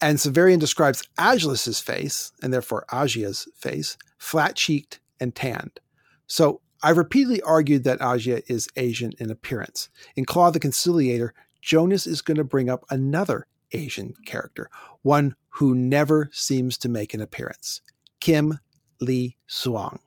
And 0.00 0.18
Severian 0.18 0.58
describes 0.58 1.02
Agilus's 1.18 1.80
face, 1.80 2.32
and 2.42 2.52
therefore 2.52 2.84
Agia's 2.90 3.48
face, 3.56 3.96
flat 4.18 4.54
cheeked 4.54 5.00
and 5.20 5.34
tanned. 5.34 5.80
So 6.26 6.60
I've 6.82 6.98
repeatedly 6.98 7.40
argued 7.42 7.84
that 7.84 8.00
Agia 8.00 8.42
is 8.46 8.68
Asian 8.76 9.12
in 9.18 9.30
appearance. 9.30 9.88
In 10.14 10.24
Claw 10.24 10.50
the 10.50 10.60
Conciliator, 10.60 11.32
Jonas 11.62 12.06
is 12.06 12.22
going 12.22 12.36
to 12.36 12.44
bring 12.44 12.68
up 12.70 12.84
another 12.90 13.46
Asian 13.76 14.14
character, 14.24 14.70
one 15.02 15.36
who 15.50 15.74
never 15.74 16.28
seems 16.32 16.76
to 16.78 16.88
make 16.88 17.14
an 17.14 17.20
appearance 17.20 17.80
Kim 18.20 18.58
Lee 19.00 19.36
Suang. 19.48 19.98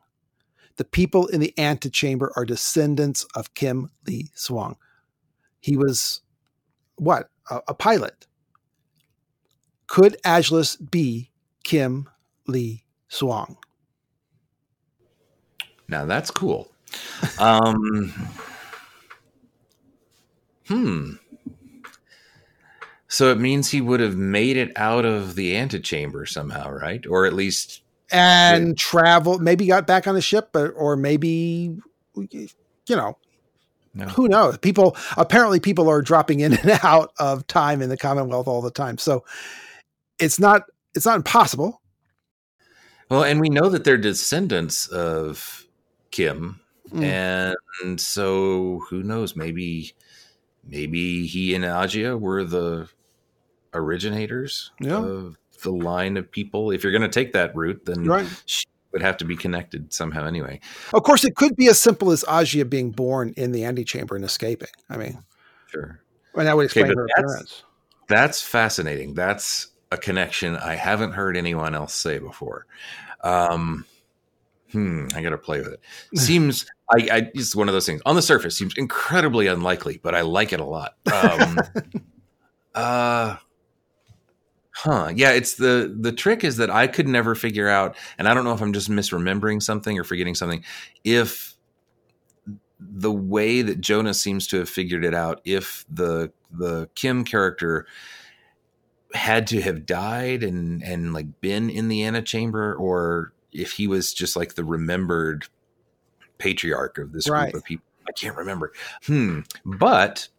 The 0.77 0.86
people 0.86 1.27
in 1.27 1.41
the 1.41 1.53
antechamber 1.58 2.32
are 2.36 2.45
descendants 2.45 3.25
of 3.36 3.53
Kim 3.53 3.91
Lee 4.08 4.29
Suang. 4.36 4.75
He 5.60 5.75
was 5.75 6.21
what? 6.95 7.29
A, 7.49 7.62
a 7.69 7.73
pilot. 7.73 8.27
Could 9.88 10.17
Agilus 10.23 10.77
be 10.91 11.32
Kim 11.63 12.08
Lee 12.47 12.86
Suang? 13.10 13.58
Now 15.88 16.05
that's 16.05 16.29
cool. 16.29 16.71
Um, 17.39 18.13
hmm. 20.67 21.13
So 23.10 23.32
it 23.32 23.39
means 23.39 23.69
he 23.69 23.82
would 23.82 24.00
have 24.00 24.15
made 24.15 24.56
it 24.56 24.72
out 24.76 25.04
of 25.04 25.34
the 25.34 25.58
antechamber 25.58 26.28
somehow, 26.28 26.69
right? 26.69 27.06
Or 27.08 27.26
at 27.26 27.34
least 27.34 27.82
and 28.12 28.78
travel. 28.78 29.39
Maybe 29.39 29.65
got 29.65 29.88
back 29.88 30.08
on 30.08 30.13
the 30.13 30.22
ship, 30.22 30.50
but 30.52 30.72
or 30.76 30.95
maybe 30.95 31.76
you 32.15 32.50
know, 32.95 33.17
no. 33.95 34.06
who 34.06 34.28
knows? 34.28 34.60
People 34.60 34.95
apparently 35.17 35.60
people 35.60 35.89
are 35.89 36.04
dropping 36.04 36.39
in 36.39 36.54
and 36.58 36.80
out 36.84 37.12
of 37.19 37.48
time 37.48 37.82
in 37.82 37.89
the 37.89 37.98
Commonwealth 37.98 38.48
all 38.48 38.62
the 38.62 38.72
time, 38.72 39.00
so 39.00 39.26
it's 40.19 40.39
not 40.39 40.63
it's 40.95 41.06
not 41.06 41.17
impossible. 41.17 41.82
Well, 43.10 43.24
and 43.24 43.39
we 43.39 43.50
know 43.50 43.69
that 43.69 43.86
they're 43.86 43.98
descendants 43.98 44.86
of 44.86 45.65
Kim, 46.12 46.60
mm. 46.92 47.04
and 47.04 48.00
so 48.00 48.83
who 48.88 49.02
knows? 49.02 49.36
Maybe 49.36 49.94
maybe 50.63 51.25
he 51.25 51.56
and 51.56 51.65
Agia 51.65 52.19
were 52.19 52.44
the 52.44 52.88
originators 53.74 54.72
yeah. 54.80 54.98
of 54.98 55.38
the 55.62 55.72
line 55.72 56.17
of 56.17 56.32
people. 56.32 56.72
If 56.72 56.84
you're 56.84 56.92
going 56.92 57.04
to 57.04 57.10
take 57.10 57.34
that 57.34 57.56
route, 57.56 57.86
then 57.86 58.06
right. 58.06 58.28
she 58.46 58.65
would 58.92 59.02
have 59.02 59.17
to 59.17 59.26
be 59.26 59.36
connected 59.36 59.94
somehow 59.94 60.26
anyway. 60.26 60.60
Of 60.94 61.04
course, 61.04 61.24
it 61.24 61.36
could 61.36 61.56
be 61.56 61.67
as 61.67 61.80
simple 61.80 62.12
as 62.12 62.24
Agia 62.24 62.70
being 62.70 62.92
born 62.92 63.34
in 63.38 63.52
the 63.52 63.65
antechamber 63.65 64.15
and 64.15 64.26
escaping. 64.26 64.70
I 64.90 64.98
mean, 64.98 65.24
sure. 65.67 66.02
And 66.36 66.48
that 66.48 66.56
would 66.56 66.65
explain 66.65 66.86
okay, 66.86 66.96
her 66.96 67.08
that's, 67.08 67.20
appearance. 67.20 67.63
That's 68.08 68.42
fascinating. 68.42 69.13
That's 69.13 69.67
a 69.92 69.98
connection 69.98 70.56
I 70.56 70.76
haven't 70.76 71.13
heard 71.13 71.36
anyone 71.36 71.76
else 71.76 71.94
say 71.94 72.20
before. 72.20 72.65
Um, 73.22 73.86
hmm, 74.72 75.08
I 75.13 75.22
got 75.22 75.32
to 75.32 75.38
play 75.38 75.60
with 75.60 75.74
it. 75.74 75.82
Seems 76.20 76.65
I, 76.92 77.08
I 77.12 77.32
it's 77.34 77.56
one 77.56 77.67
of 77.67 77.74
those 77.74 77.86
things 77.86 78.02
on 78.06 78.15
the 78.15 78.22
surface 78.22 78.58
seems 78.58 78.74
incredibly 78.76 79.46
unlikely, 79.46 80.00
but 80.02 80.15
I 80.15 80.22
like 80.22 80.54
it 80.54 80.60
a 80.60 80.65
lot. 80.65 80.96
Um, 81.12 81.60
Uh 82.76 83.36
Huh. 84.82 85.12
Yeah, 85.13 85.32
it's 85.32 85.56
the 85.56 85.94
the 86.00 86.13
trick 86.13 86.44
is 86.46 86.56
that 86.58 86.69
I 86.69 86.88
could 86.88 87.08
never 87.08 87.36
figure 87.36 87.67
out, 87.67 87.98
and 88.17 88.30
I 88.30 88.34
don't 88.34 88.46
know 88.46 88.54
if 88.54 88.62
I'm 88.62 88.71
just 88.71 88.90
misremembering 88.90 89.62
something 89.62 90.00
or 90.00 90.06
forgetting 90.06 90.36
something, 90.36 90.63
if 91.04 91.56
the 92.80 93.12
way 93.12 93.62
that 93.62 93.82
Jonas 93.82 94.21
seems 94.21 94.48
to 94.48 94.60
have 94.60 94.69
figured 94.69 95.04
it 95.04 95.13
out, 95.13 95.42
if 95.44 95.86
the 95.90 96.32
the 96.50 96.90
Kim 96.96 97.25
character 97.25 97.88
had 99.13 99.48
to 99.48 99.60
have 99.62 99.86
died 99.86 100.44
and 100.44 100.82
and 100.82 101.13
like 101.13 101.42
been 101.42 101.69
in 101.69 101.90
the 101.90 102.06
antechamber, 102.06 102.73
or 102.73 103.34
if 103.52 103.73
he 103.73 103.86
was 103.86 104.13
just 104.13 104.38
like 104.38 104.54
the 104.56 104.63
remembered 104.63 105.48
patriarch 106.38 106.98
of 107.00 107.12
this 107.12 107.27
Right. 107.30 107.52
group 107.52 107.63
of 107.63 107.65
people. 107.67 107.86
I 108.08 108.13
can't 108.13 108.38
remember. 108.38 108.71
Hmm. 109.06 109.42
But 109.65 110.30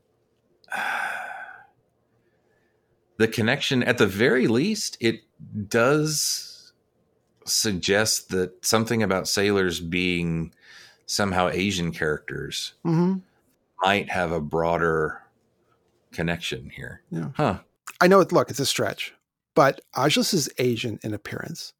the 3.20 3.28
connection, 3.28 3.82
at 3.82 3.98
the 3.98 4.06
very 4.06 4.46
least, 4.46 4.96
it 4.98 5.20
does 5.68 6.72
suggest 7.44 8.30
that 8.30 8.64
something 8.64 9.02
about 9.02 9.28
sailors 9.28 9.78
being 9.78 10.54
somehow 11.04 11.50
Asian 11.50 11.92
characters 11.92 12.72
hmm 12.82 13.16
might 13.82 14.10
have 14.10 14.30
a 14.30 14.40
broader 14.40 15.22
connection 16.12 16.70
here. 16.70 17.02
Yeah. 17.10 17.30
Huh. 17.34 17.58
I 18.00 18.08
know 18.08 18.20
it. 18.20 18.32
Look, 18.32 18.50
it's 18.50 18.60
a 18.60 18.66
stretch, 18.66 19.14
but 19.54 19.80
Agilus 19.94 20.34
is 20.34 20.50
Asian 20.58 20.98
in 21.02 21.14
appearance. 21.14 21.72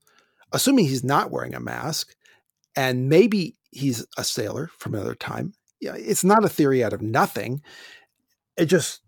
Assuming 0.53 0.86
he's 0.86 1.05
not 1.05 1.30
wearing 1.30 1.55
a 1.55 1.61
mask, 1.61 2.14
and 2.74 3.09
maybe 3.09 3.57
he's 3.70 4.07
a 4.16 4.24
sailor 4.24 4.70
from 4.78 4.95
another 4.95 5.14
time. 5.14 5.53
Yeah, 5.80 5.95
it's 5.95 6.24
not 6.24 6.45
a 6.45 6.49
theory 6.49 6.82
out 6.82 6.95
of 6.95 7.03
nothing. 7.03 7.62
It 8.57 8.66
just 8.66 9.01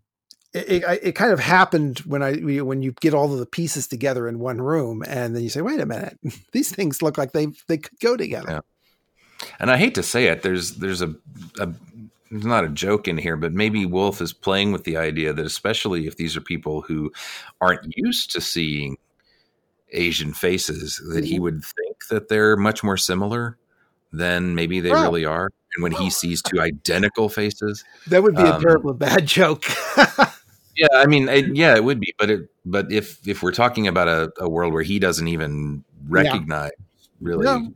it, 0.55 0.82
it, 0.84 1.00
it 1.03 1.12
kind 1.14 1.32
of 1.32 1.40
happened 1.40 2.00
when 2.00 2.22
I 2.22 2.34
when 2.36 2.82
you 2.82 2.92
get 3.00 3.14
all 3.14 3.32
of 3.32 3.38
the 3.38 3.46
pieces 3.46 3.86
together 3.86 4.28
in 4.28 4.38
one 4.38 4.61
room, 4.61 5.03
and 5.07 5.34
then 5.34 5.42
you 5.42 5.48
say, 5.48 5.62
"Wait 5.62 5.80
a 5.80 5.86
minute, 5.86 6.18
these 6.53 6.74
things 6.74 7.03
look 7.03 7.16
like 7.18 7.32
they 7.32 7.48
they 7.68 7.78
could 7.78 7.98
go 8.00 8.16
together." 8.16 8.50
Yeah. 8.50 8.61
And 9.59 9.70
I 9.70 9.76
hate 9.76 9.94
to 9.96 10.03
say 10.03 10.26
it, 10.26 10.42
there's 10.42 10.72
there's 10.76 11.03
a, 11.03 11.14
a 11.59 11.68
there's 12.30 12.46
not 12.46 12.64
a 12.64 12.68
joke 12.68 13.09
in 13.09 13.18
here, 13.18 13.36
but 13.36 13.53
maybe 13.53 13.84
Wolfe 13.86 14.20
is 14.20 14.32
playing 14.32 14.72
with 14.72 14.84
the 14.84 14.96
idea 14.96 15.32
that 15.32 15.44
especially 15.44 16.07
if 16.07 16.16
these 16.16 16.36
are 16.36 16.40
people 16.40 16.82
who 16.82 17.12
aren't 17.61 17.96
used 17.96 18.30
to 18.32 18.40
seeing 18.40 18.96
Asian 19.90 20.32
faces, 20.32 21.00
that 21.12 21.24
he 21.24 21.38
would 21.38 21.62
think 21.64 21.96
that 22.09 22.28
they're 22.28 22.57
much 22.57 22.82
more 22.82 22.96
similar 22.96 23.59
than 24.12 24.55
maybe 24.55 24.80
they 24.80 24.90
Well- 24.90 25.03
really 25.05 25.24
are. 25.24 25.50
And 25.74 25.82
when 25.82 25.92
he 25.92 26.11
sees 26.11 26.42
two 26.42 26.61
identical 26.61 27.30
faces, 27.30 27.82
That 28.07 28.22
would 28.22 28.36
be 28.36 28.42
a 28.42 28.55
Um, 28.57 28.61
terrible 28.62 28.92
bad 28.92 29.24
joke. 29.26 29.64
yeah, 30.76 30.88
I 30.94 31.06
mean, 31.06 31.28
it, 31.28 31.54
yeah, 31.54 31.74
it 31.74 31.84
would 31.84 32.00
be. 32.00 32.14
But 32.18 32.30
it, 32.30 32.50
but 32.64 32.90
if 32.92 33.26
if 33.26 33.42
we're 33.42 33.52
talking 33.52 33.86
about 33.86 34.08
a, 34.08 34.32
a 34.38 34.48
world 34.48 34.72
where 34.72 34.82
he 34.82 34.98
doesn't 34.98 35.28
even 35.28 35.84
recognize 36.08 36.70
really, 37.20 37.44
No. 37.44 37.72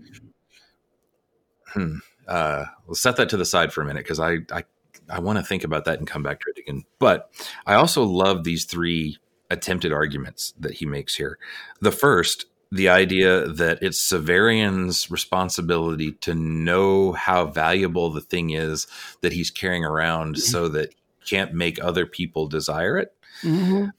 hmm, 1.75 1.97
uh, 2.29 2.65
we'll 2.87 2.95
set 2.95 3.17
that 3.17 3.29
to 3.31 3.37
the 3.37 3.45
side 3.45 3.73
for 3.73 3.83
a 3.83 3.85
minute 3.85 4.05
because 4.05 4.21
I 4.21 4.39
I 4.53 4.65
I 5.09 5.21
want 5.21 5.39
to 5.39 5.45
think 5.45 5.65
about 5.65 5.85
that 5.85 5.99
and 5.99 6.09
come 6.09 6.23
back 6.23 6.41
to 6.41 6.47
it 6.55 6.61
again. 6.61 6.85
But 6.99 7.31
I 7.67 7.75
also 7.75 8.03
love 8.05 8.45
these 8.45 8.65
three 8.65 9.19
attempted 9.51 9.93
arguments 9.93 10.55
that 10.59 10.75
he 10.75 10.87
makes 10.87 11.15
here. 11.15 11.39
The 11.81 11.93
first, 11.93 12.47
the 12.73 12.89
idea 12.89 13.47
that 13.47 13.79
it's 13.83 14.01
Severian's 14.01 15.11
responsibility 15.11 16.13
to 16.13 16.35
know 16.35 17.13
how 17.13 17.47
valuable 17.47 18.11
the 18.11 18.21
thing 18.21 18.51
is 18.51 18.89
that 19.21 19.33
he's 19.33 19.51
carrying 19.51 19.85
around 19.85 20.39
so 20.39 20.69
that 20.71 20.93
can't 21.27 21.53
make 21.53 21.83
other 21.83 22.07
people 22.07 22.47
desire 22.49 22.99
it. 22.99 23.13
Mhm. 23.43 23.91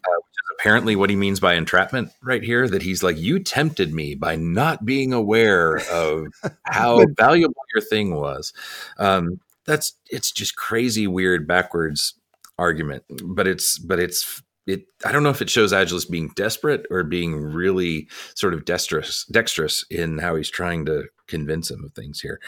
Apparently, 0.59 0.95
what 0.95 1.11
he 1.11 1.15
means 1.15 1.39
by 1.39 1.53
entrapment 1.53 2.09
right 2.23 2.41
here, 2.41 2.67
that 2.67 2.81
he's 2.81 3.03
like, 3.03 3.17
You 3.17 3.39
tempted 3.39 3.93
me 3.93 4.15
by 4.15 4.35
not 4.35 4.85
being 4.85 5.13
aware 5.13 5.77
of 5.91 6.27
how 6.63 7.05
valuable 7.15 7.61
your 7.75 7.83
thing 7.83 8.15
was. 8.15 8.53
Um, 8.97 9.39
that's 9.65 9.93
it's 10.09 10.31
just 10.31 10.55
crazy, 10.55 11.05
weird, 11.05 11.47
backwards 11.47 12.15
argument. 12.57 13.03
But 13.23 13.45
it's, 13.47 13.77
but 13.77 13.99
it's, 13.99 14.41
it, 14.65 14.85
I 15.05 15.11
don't 15.11 15.23
know 15.23 15.29
if 15.29 15.41
it 15.41 15.49
shows 15.49 15.73
Agilus 15.73 16.09
being 16.09 16.29
desperate 16.35 16.85
or 16.89 17.03
being 17.03 17.35
really 17.35 18.07
sort 18.33 18.53
of 18.53 18.65
dexterous, 18.65 19.25
dexterous 19.25 19.85
in 19.91 20.17
how 20.17 20.35
he's 20.35 20.49
trying 20.49 20.85
to 20.85 21.03
convince 21.27 21.69
him 21.69 21.83
of 21.83 21.93
things 21.93 22.19
here. 22.19 22.39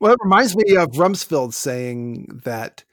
Well, 0.00 0.12
it 0.12 0.18
reminds 0.22 0.56
me 0.56 0.76
of 0.76 0.90
Rumsfeld 0.90 1.54
saying 1.54 2.40
that 2.44 2.84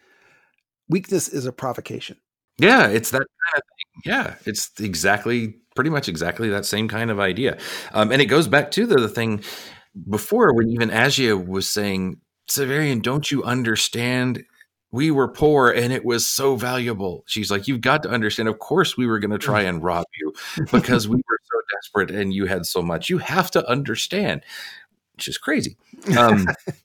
weakness 0.94 1.28
is 1.28 1.48
a 1.48 1.52
provocation. 1.52 2.18
Yeah, 2.60 2.88
it's 2.88 3.10
that 3.10 3.18
kind 3.18 3.58
of 3.58 3.64
thing. 3.64 4.02
Yeah, 4.06 4.36
it's 4.46 4.70
exactly, 4.80 5.56
pretty 5.76 5.90
much 5.90 6.08
exactly 6.08 6.50
that 6.50 6.68
same 6.68 6.88
kind 6.88 7.10
of 7.10 7.20
idea. 7.20 7.58
Um, 7.94 8.12
and 8.12 8.22
it 8.22 8.28
goes 8.28 8.48
back 8.48 8.70
to 8.72 8.86
the, 8.86 8.98
the 8.98 9.10
thing 9.10 9.44
before 10.08 10.54
when 10.54 10.70
even 10.70 10.92
Agia 10.92 11.44
was 11.44 11.68
saying, 11.68 12.18
Severian, 12.48 13.02
don't 13.02 13.32
you 13.32 13.44
understand? 13.44 14.46
We 14.92 15.10
were 15.10 15.30
poor 15.30 15.72
and 15.72 15.92
it 15.92 16.06
was 16.06 16.28
so 16.28 16.56
valuable. 16.56 17.24
She's 17.26 17.50
like, 17.50 17.68
You've 17.68 17.82
got 17.82 18.04
to 18.04 18.10
understand. 18.10 18.48
Of 18.48 18.60
course, 18.60 18.96
we 18.96 19.08
were 19.08 19.18
going 19.18 19.32
to 19.32 19.40
try 19.40 19.64
and 19.64 19.84
rob 19.84 20.06
you 20.20 20.34
because 20.72 21.08
we 21.08 21.16
were 21.16 21.40
so 21.52 21.62
desperate 21.72 22.12
and 22.12 22.32
you 22.32 22.46
had 22.46 22.68
so 22.68 22.84
much. 22.84 23.10
You 23.10 23.18
have 23.18 23.50
to 23.52 23.68
understand, 23.68 24.44
which 25.16 25.28
is 25.28 25.40
crazy. 25.40 25.76
Um, 26.16 26.46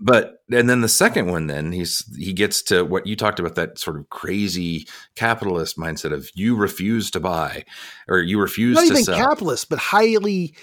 but 0.00 0.36
and 0.52 0.68
then 0.70 0.80
the 0.80 0.88
second 0.88 1.30
one 1.30 1.46
then 1.48 1.72
he's 1.72 2.04
he 2.16 2.32
gets 2.32 2.62
to 2.62 2.84
what 2.84 3.06
you 3.06 3.16
talked 3.16 3.40
about 3.40 3.54
that 3.56 3.78
sort 3.78 3.96
of 3.98 4.08
crazy 4.10 4.86
capitalist 5.16 5.76
mindset 5.76 6.12
of 6.12 6.30
you 6.34 6.54
refuse 6.56 7.10
to 7.10 7.20
buy 7.20 7.64
or 8.08 8.18
you 8.20 8.40
refuse 8.40 8.76
Not 8.76 8.86
to 8.86 8.92
even 8.92 9.04
sell. 9.04 9.18
capitalist, 9.18 9.68
but 9.68 9.78
highly 9.78 10.54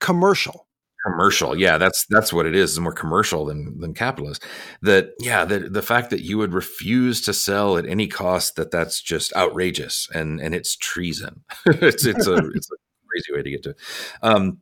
commercial. 0.00 0.66
commercial. 1.06 1.56
Yeah 1.58 1.78
that's 1.78 2.06
that's 2.10 2.32
what 2.32 2.46
it 2.46 2.54
is. 2.54 2.72
It's 2.72 2.78
more 2.80 2.92
commercial 2.92 3.44
than 3.46 3.78
than 3.80 3.94
capitalist. 3.94 4.44
That 4.82 5.10
yeah 5.20 5.44
the 5.44 5.60
the 5.60 5.82
fact 5.82 6.10
that 6.10 6.22
you 6.22 6.38
would 6.38 6.52
refuse 6.54 7.20
to 7.22 7.32
sell 7.32 7.76
at 7.76 7.86
any 7.86 8.06
cost 8.08 8.56
that 8.56 8.70
that's 8.70 9.00
just 9.00 9.34
outrageous 9.34 10.08
and 10.14 10.40
and 10.40 10.54
it's 10.54 10.76
treason. 10.76 11.44
It's 11.66 12.04
it's 12.06 12.26
a 12.26 12.34
it's 12.54 12.68
a 12.70 12.76
crazy 13.08 13.32
way 13.36 13.42
to 13.42 13.50
get 13.50 13.62
to 13.64 13.74
um 14.22 14.58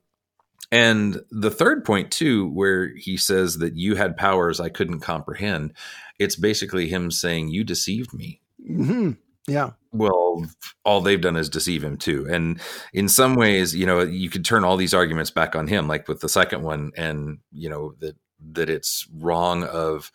and 0.73 1.21
the 1.31 1.51
third 1.51 1.85
point 1.85 2.11
too 2.11 2.49
where 2.51 2.89
he 2.97 3.17
says 3.17 3.59
that 3.59 3.75
you 3.77 3.95
had 3.97 4.17
powers 4.17 4.61
i 4.61 4.69
couldn't 4.69 5.01
comprehend 5.01 5.73
it's 6.19 6.37
basically 6.37 6.87
him 6.89 7.11
saying 7.11 7.49
you 7.49 7.65
deceived 7.65 8.13
me. 8.13 8.41
Hmm 8.67 9.13
Yeah. 9.47 9.71
well 9.91 10.45
all 10.85 11.01
they've 11.01 11.21
done 11.21 11.37
is 11.37 11.49
deceive 11.49 11.83
him 11.83 11.97
too. 11.97 12.27
And 12.31 12.61
in 12.93 13.09
some 13.09 13.35
ways 13.37 13.75
you 13.75 13.87
know 13.87 14.01
you 14.03 14.29
could 14.31 14.45
turn 14.45 14.63
all 14.65 14.77
these 14.77 14.95
arguments 14.95 15.31
back 15.31 15.57
on 15.57 15.67
him 15.67 15.89
like 15.89 16.07
with 16.09 16.21
the 16.21 16.29
second 16.29 16.63
one 16.63 16.93
and 16.97 17.39
you 17.53 17.69
know 17.71 17.95
that 18.01 18.17
that 18.53 18.69
it's 18.71 19.09
wrong 19.19 19.65
of 19.65 20.13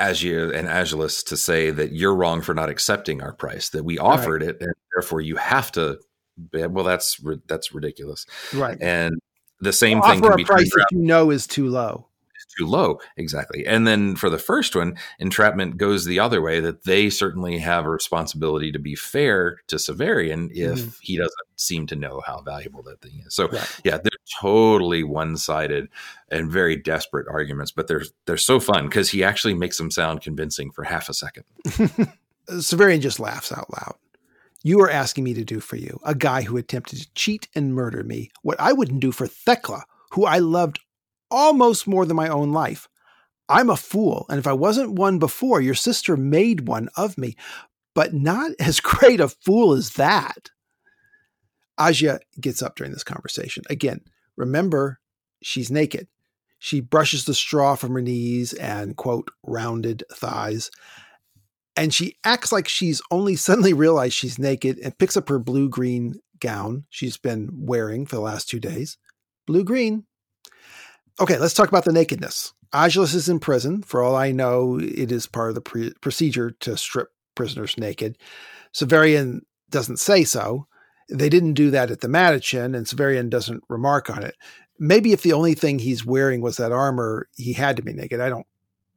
Agia 0.00 0.54
and 0.54 0.68
Agilus 0.68 1.24
to 1.26 1.36
say 1.36 1.70
that 1.70 1.92
you're 1.92 2.14
wrong 2.14 2.40
for 2.42 2.54
not 2.54 2.68
accepting 2.68 3.22
our 3.22 3.32
price 3.32 3.70
that 3.70 3.84
we 3.84 3.98
offered 3.98 4.42
it 4.42 4.58
and 4.60 4.72
therefore 4.94 5.20
you 5.20 5.36
have 5.36 5.72
to 5.72 5.98
well 6.52 6.84
that's 6.84 7.20
that's 7.46 7.74
ridiculous. 7.74 8.26
Right. 8.54 8.78
and 8.80 9.14
the 9.60 9.72
same 9.72 10.00
thing 10.02 10.18
Offer 10.22 10.28
can 10.30 10.36
be 10.36 10.44
price 10.44 10.70
that 10.74 10.86
you 10.92 10.98
know 10.98 11.30
is 11.30 11.46
too 11.46 11.68
low. 11.68 12.06
too 12.58 12.66
low. 12.66 12.98
Exactly. 13.18 13.66
And 13.66 13.86
then 13.86 14.16
for 14.16 14.30
the 14.30 14.38
first 14.38 14.74
one, 14.74 14.96
entrapment 15.18 15.76
goes 15.76 16.06
the 16.06 16.18
other 16.20 16.40
way 16.40 16.58
that 16.60 16.84
they 16.84 17.10
certainly 17.10 17.58
have 17.58 17.84
a 17.84 17.90
responsibility 17.90 18.72
to 18.72 18.78
be 18.78 18.94
fair 18.94 19.58
to 19.66 19.76
Severian 19.76 20.48
if 20.52 20.78
Mhm. 20.78 20.96
he 21.02 21.18
doesn't 21.18 21.34
seem 21.56 21.86
to 21.88 21.96
know 21.96 22.22
how 22.26 22.40
valuable 22.40 22.82
that 22.84 23.02
thing 23.02 23.22
is. 23.26 23.34
So 23.34 23.48
Right. 23.48 23.80
yeah, 23.84 23.98
they're 23.98 24.10
totally 24.40 25.02
one-sided 25.02 25.88
and 26.30 26.50
very 26.50 26.76
desperate 26.76 27.26
arguments, 27.28 27.72
but 27.72 27.88
they're 27.88 28.04
they're 28.24 28.38
so 28.38 28.58
fun 28.58 28.86
because 28.86 29.10
he 29.10 29.22
actually 29.22 29.52
makes 29.54 29.76
them 29.76 29.90
sound 29.90 30.22
convincing 30.22 30.70
for 30.70 30.84
half 30.84 31.10
a 31.10 31.14
second. 31.14 31.44
Severian 32.48 33.00
just 33.00 33.20
laughs 33.20 33.52
out 33.52 33.68
loud. 33.72 33.96
You 34.66 34.80
are 34.80 34.90
asking 34.90 35.22
me 35.22 35.32
to 35.34 35.44
do 35.44 35.60
for 35.60 35.76
you, 35.76 36.00
a 36.02 36.12
guy 36.12 36.42
who 36.42 36.56
attempted 36.56 36.98
to 36.98 37.14
cheat 37.14 37.46
and 37.54 37.72
murder 37.72 38.02
me, 38.02 38.32
what 38.42 38.58
I 38.58 38.72
wouldn't 38.72 38.98
do 38.98 39.12
for 39.12 39.28
Thecla, 39.28 39.84
who 40.10 40.24
I 40.24 40.38
loved 40.40 40.80
almost 41.30 41.86
more 41.86 42.04
than 42.04 42.16
my 42.16 42.26
own 42.26 42.50
life. 42.50 42.88
I'm 43.48 43.70
a 43.70 43.76
fool, 43.76 44.26
and 44.28 44.40
if 44.40 44.46
I 44.48 44.54
wasn't 44.54 44.98
one 44.98 45.20
before, 45.20 45.60
your 45.60 45.76
sister 45.76 46.16
made 46.16 46.66
one 46.66 46.88
of 46.96 47.16
me, 47.16 47.36
but 47.94 48.12
not 48.12 48.50
as 48.58 48.80
great 48.80 49.20
a 49.20 49.28
fool 49.28 49.72
as 49.72 49.90
that. 49.90 50.50
Agia 51.78 52.18
gets 52.40 52.60
up 52.60 52.74
during 52.74 52.92
this 52.92 53.04
conversation. 53.04 53.62
Again, 53.70 54.00
remember, 54.34 54.98
she's 55.44 55.70
naked. 55.70 56.08
She 56.58 56.80
brushes 56.80 57.24
the 57.24 57.34
straw 57.34 57.76
from 57.76 57.92
her 57.92 58.02
knees 58.02 58.52
and, 58.52 58.96
quote, 58.96 59.30
rounded 59.44 60.02
thighs. 60.12 60.72
And 61.76 61.92
she 61.92 62.16
acts 62.24 62.52
like 62.52 62.68
she's 62.68 63.02
only 63.10 63.36
suddenly 63.36 63.72
realized 63.72 64.14
she's 64.14 64.38
naked 64.38 64.78
and 64.78 64.96
picks 64.98 65.16
up 65.16 65.28
her 65.28 65.38
blue 65.38 65.68
green 65.68 66.14
gown 66.40 66.84
she's 66.90 67.16
been 67.16 67.48
wearing 67.52 68.06
for 68.06 68.16
the 68.16 68.22
last 68.22 68.48
two 68.48 68.60
days. 68.60 68.98
Blue 69.46 69.64
green. 69.64 70.04
Okay, 71.20 71.38
let's 71.38 71.54
talk 71.54 71.68
about 71.68 71.84
the 71.84 71.92
nakedness. 71.92 72.52
Agilus 72.74 73.14
is 73.14 73.28
in 73.28 73.38
prison. 73.38 73.82
For 73.82 74.02
all 74.02 74.14
I 74.14 74.32
know, 74.32 74.78
it 74.78 75.10
is 75.10 75.26
part 75.26 75.48
of 75.48 75.54
the 75.54 75.60
pre- 75.60 75.94
procedure 76.00 76.50
to 76.60 76.76
strip 76.76 77.08
prisoners 77.34 77.78
naked. 77.78 78.18
Severian 78.74 79.40
doesn't 79.70 79.98
say 79.98 80.24
so. 80.24 80.66
They 81.08 81.28
didn't 81.28 81.54
do 81.54 81.70
that 81.70 81.90
at 81.90 82.00
the 82.00 82.08
Matachin, 82.08 82.76
and 82.76 82.86
Severian 82.86 83.30
doesn't 83.30 83.62
remark 83.68 84.10
on 84.10 84.24
it. 84.24 84.34
Maybe 84.78 85.12
if 85.12 85.22
the 85.22 85.32
only 85.32 85.54
thing 85.54 85.78
he's 85.78 86.04
wearing 86.04 86.40
was 86.40 86.56
that 86.56 86.72
armor, 86.72 87.28
he 87.36 87.52
had 87.52 87.76
to 87.76 87.82
be 87.82 87.92
naked. 87.92 88.20
I 88.20 88.28
don't 88.28 88.46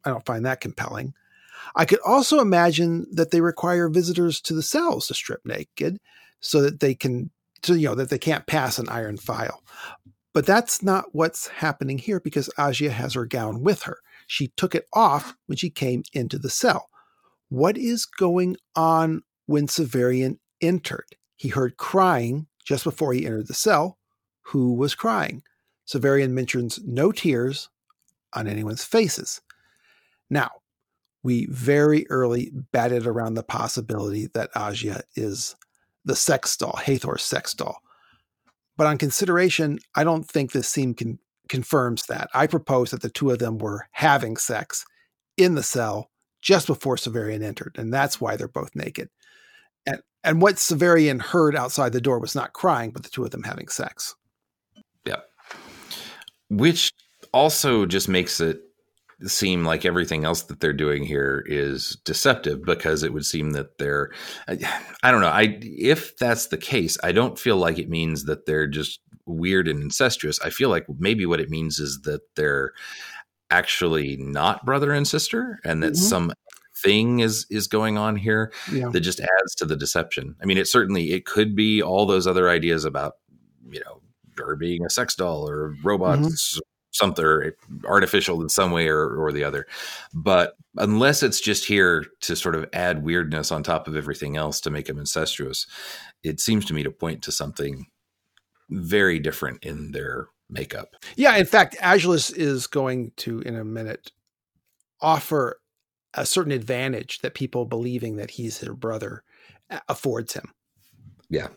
I 0.04 0.10
don't 0.10 0.26
find 0.26 0.46
that 0.46 0.62
compelling. 0.62 1.14
I 1.76 1.86
could 1.86 2.00
also 2.06 2.40
imagine 2.40 3.06
that 3.12 3.32
they 3.32 3.42
require 3.42 3.90
visitors 3.90 4.42
to 4.42 4.54
the 4.54 4.64
cells 4.64 5.08
to 5.08 5.14
strip 5.14 5.42
naked 5.46 6.00
so 6.40 6.62
that 6.62 6.80
they 6.80 6.96
can 6.96 7.32
so 7.64 7.74
you 7.74 7.90
know 7.90 7.96
that 7.96 8.10
they 8.10 8.18
can't 8.18 8.48
pass 8.48 8.80
an 8.80 8.90
iron 8.90 9.18
file. 9.18 9.64
But 10.34 10.46
that's 10.46 10.84
not 10.84 11.14
what's 11.14 11.48
happening 11.48 11.98
here 11.98 12.20
because 12.20 12.50
Agia 12.58 12.92
has 12.92 13.16
her 13.16 13.26
gown 13.26 13.62
with 13.62 13.84
her. 13.84 13.98
She 14.28 14.50
took 14.56 14.76
it 14.76 14.88
off 14.94 15.36
when 15.48 15.58
she 15.58 15.70
came 15.70 16.04
into 16.14 16.38
the 16.38 16.50
cell. 16.50 16.90
What 17.50 17.78
is 17.78 18.06
going 18.06 18.58
on 18.76 19.24
when 19.48 19.68
Severian 19.68 20.38
entered? 20.62 21.08
He 21.36 21.50
heard 21.50 21.78
crying 21.78 22.48
just 22.64 22.84
before 22.84 23.14
he 23.14 23.26
entered 23.26 23.48
the 23.48 23.56
cell. 23.56 23.98
Who 24.42 24.74
was 24.74 24.94
crying? 24.94 25.42
Severian 25.88 26.32
mentions 26.32 26.80
no 26.86 27.12
tears 27.12 27.70
on 28.34 28.48
anyone's 28.48 28.84
faces. 28.84 29.42
Now, 30.30 30.50
we 31.24 31.48
very 31.48 32.08
early 32.10 32.52
batted 32.72 33.06
around 33.06 33.34
the 33.34 33.44
possibility 33.44 34.28
that 34.34 34.54
Agia 34.54 35.02
is 35.16 35.56
the 36.06 36.16
sex 36.16 36.56
doll, 36.56 36.78
Hethor's 36.78 37.24
sex 37.24 37.54
doll. 37.54 37.82
But 38.78 38.88
on 38.88 38.98
consideration, 38.98 39.80
I 39.96 40.04
don't 40.04 40.26
think 40.26 40.52
this 40.52 40.70
scene 40.70 40.94
con- 40.94 41.20
confirms 41.50 42.06
that. 42.06 42.30
I 42.34 42.48
propose 42.48 42.92
that 42.92 43.02
the 43.02 43.10
two 43.10 43.32
of 43.32 43.40
them 43.40 43.58
were 43.58 43.88
having 43.92 44.38
sex 44.38 44.86
in 45.36 45.56
the 45.56 45.64
cell 45.64 46.10
just 46.42 46.68
before 46.68 46.96
Severian 46.96 47.44
entered, 47.44 47.76
and 47.78 47.94
that's 47.94 48.22
why 48.22 48.38
they're 48.38 48.48
both 48.48 48.74
naked. 48.76 49.10
And 49.86 50.02
and 50.24 50.42
what 50.42 50.56
Severian 50.56 51.22
heard 51.22 51.56
outside 51.56 51.92
the 51.92 52.02
door 52.02 52.20
was 52.20 52.36
not 52.36 52.54
crying, 52.54 52.92
but 52.92 53.04
the 53.04 53.10
two 53.10 53.26
of 53.26 53.32
them 53.32 53.44
having 53.44 53.68
sex. 53.68 54.16
Yeah. 55.06 55.22
Which 56.50 56.94
also 57.34 57.86
just 57.86 58.08
makes 58.08 58.40
it 58.40 58.62
seem 59.26 59.66
like 59.66 59.86
everything 59.86 60.24
else 60.24 60.44
that 60.44 60.60
they're 60.60 60.74
doing 60.74 61.04
here 61.04 61.44
is 61.46 61.98
deceptive 62.06 62.64
because 62.64 63.04
it 63.04 63.14
would 63.14 63.26
seem 63.26 63.52
that 63.52 63.78
they're 63.78 64.12
I, 64.48 65.12
don't 65.12 65.22
know 65.22 65.28
i 65.28 65.58
if 65.62 66.16
that's 66.18 66.48
the 66.48 66.58
case 66.58 66.98
i 67.04 67.12
don't 67.12 67.38
feel 67.38 67.58
like 67.58 67.78
it 67.78 67.90
means 67.90 68.26
that 68.26 68.46
they're 68.46 68.68
just 68.68 69.02
weird 69.26 69.68
and 69.68 69.82
incestuous 69.84 70.40
i 70.42 70.50
feel 70.50 70.70
like 70.70 70.86
maybe 70.98 71.26
what 71.26 71.42
it 71.42 71.50
means 71.50 71.80
is 71.80 72.02
that 72.04 72.22
they're 72.36 72.72
actually 73.52 74.16
not 74.18 74.66
brother 74.66 74.94
and 74.94 75.08
sister 75.08 75.60
and 75.66 75.84
that 75.84 75.94
mm-hmm. 75.94 76.06
some 76.06 76.34
thing 76.78 77.20
is 77.20 77.46
is 77.50 77.68
going 77.68 77.98
on 77.98 78.16
here 78.16 78.54
yeah. 78.72 78.88
that 78.90 79.02
just 79.02 79.20
adds 79.20 79.56
to 79.58 79.66
the 79.66 79.76
deception 79.76 80.36
i 80.42 80.46
mean 80.46 80.58
it 80.58 80.68
certainly 80.68 81.12
it 81.12 81.26
could 81.26 81.56
be 81.56 81.82
all 81.82 82.06
those 82.06 82.26
other 82.26 82.50
ideas 82.50 82.86
about 82.86 83.14
you 83.70 83.82
know 83.82 84.02
her 84.38 84.56
being 84.56 84.86
a 84.86 84.90
sex 84.90 85.14
doll 85.16 85.50
or 85.50 85.76
robots 85.84 86.54
mm-hmm 86.54 86.60
something 86.92 87.52
artificial 87.86 88.42
in 88.42 88.50
some 88.50 88.72
way 88.72 88.88
or, 88.88 89.16
or 89.16 89.32
the 89.32 89.44
other. 89.44 89.68
But 90.14 90.56
unless 90.78 91.24
it's 91.24 91.40
just 91.40 91.66
here 91.66 92.06
to 92.22 92.36
sort 92.36 92.56
of 92.56 92.68
add 92.74 93.04
weirdness 93.04 93.52
on 93.52 93.64
top 93.64 93.88
of 93.88 93.96
everything 93.96 94.38
else 94.38 94.60
to 94.62 94.72
make 94.72 94.88
them 94.88 95.00
incestuous, 95.00 95.68
it 96.24 96.40
seems 96.40 96.66
to 96.66 96.74
me 96.74 96.84
to 96.84 96.92
point 96.92 97.22
to 97.24 97.32
something 97.32 97.86
very 98.70 99.20
different 99.20 99.64
in 99.64 99.92
their 99.92 100.28
makeup. 100.50 100.96
Yeah, 101.16 101.36
in 101.38 101.46
fact, 101.46 101.76
Agilus 101.80 102.36
is 102.36 102.68
going 102.68 103.12
to, 103.18 103.42
in 103.42 103.56
a 103.56 103.64
minute, 103.64 104.12
offer 105.02 105.60
a 106.14 106.26
certain 106.26 106.52
advantage 106.52 107.20
that 107.20 107.34
people 107.34 107.66
believing 107.66 108.16
that 108.18 108.32
he's 108.32 108.60
her 108.60 108.74
brother 108.74 109.24
uh, 109.70 109.80
affords 109.88 110.34
him. 110.34 110.54
Yeah. 111.30 111.50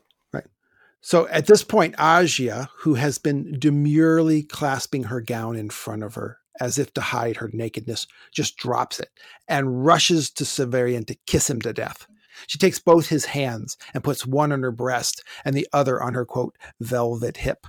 So 1.03 1.27
at 1.29 1.47
this 1.47 1.65
point, 1.65 1.97
Agia, 1.97 2.69
who 2.79 2.95
has 2.95 3.19
been 3.19 3.59
demurely 3.59 4.45
clasping 4.45 5.05
her 5.05 5.21
gown 5.21 5.57
in 5.57 5.69
front 5.69 6.05
of 6.05 6.15
her 6.15 6.39
as 6.61 6.79
if 6.79 6.95
to 6.95 7.01
hide 7.01 7.37
her 7.39 7.51
nakedness, 7.53 8.07
just 8.33 8.57
drops 8.57 9.01
it 9.01 9.11
and 9.49 9.85
rushes 9.85 10.31
to 10.31 10.45
Severian 10.45 11.05
to 11.09 11.17
kiss 11.27 11.51
him 11.51 11.61
to 11.63 11.73
death. 11.73 12.07
She 12.47 12.59
takes 12.59 12.79
both 12.79 13.09
his 13.09 13.27
hands 13.27 13.77
and 13.93 14.05
puts 14.05 14.27
one 14.27 14.53
on 14.53 14.63
her 14.63 14.71
breast 14.71 15.25
and 15.45 15.57
the 15.57 15.67
other 15.73 16.01
on 16.01 16.15
her 16.15 16.25
quote, 16.25 16.57
velvet 16.81 17.39
hip. 17.39 17.67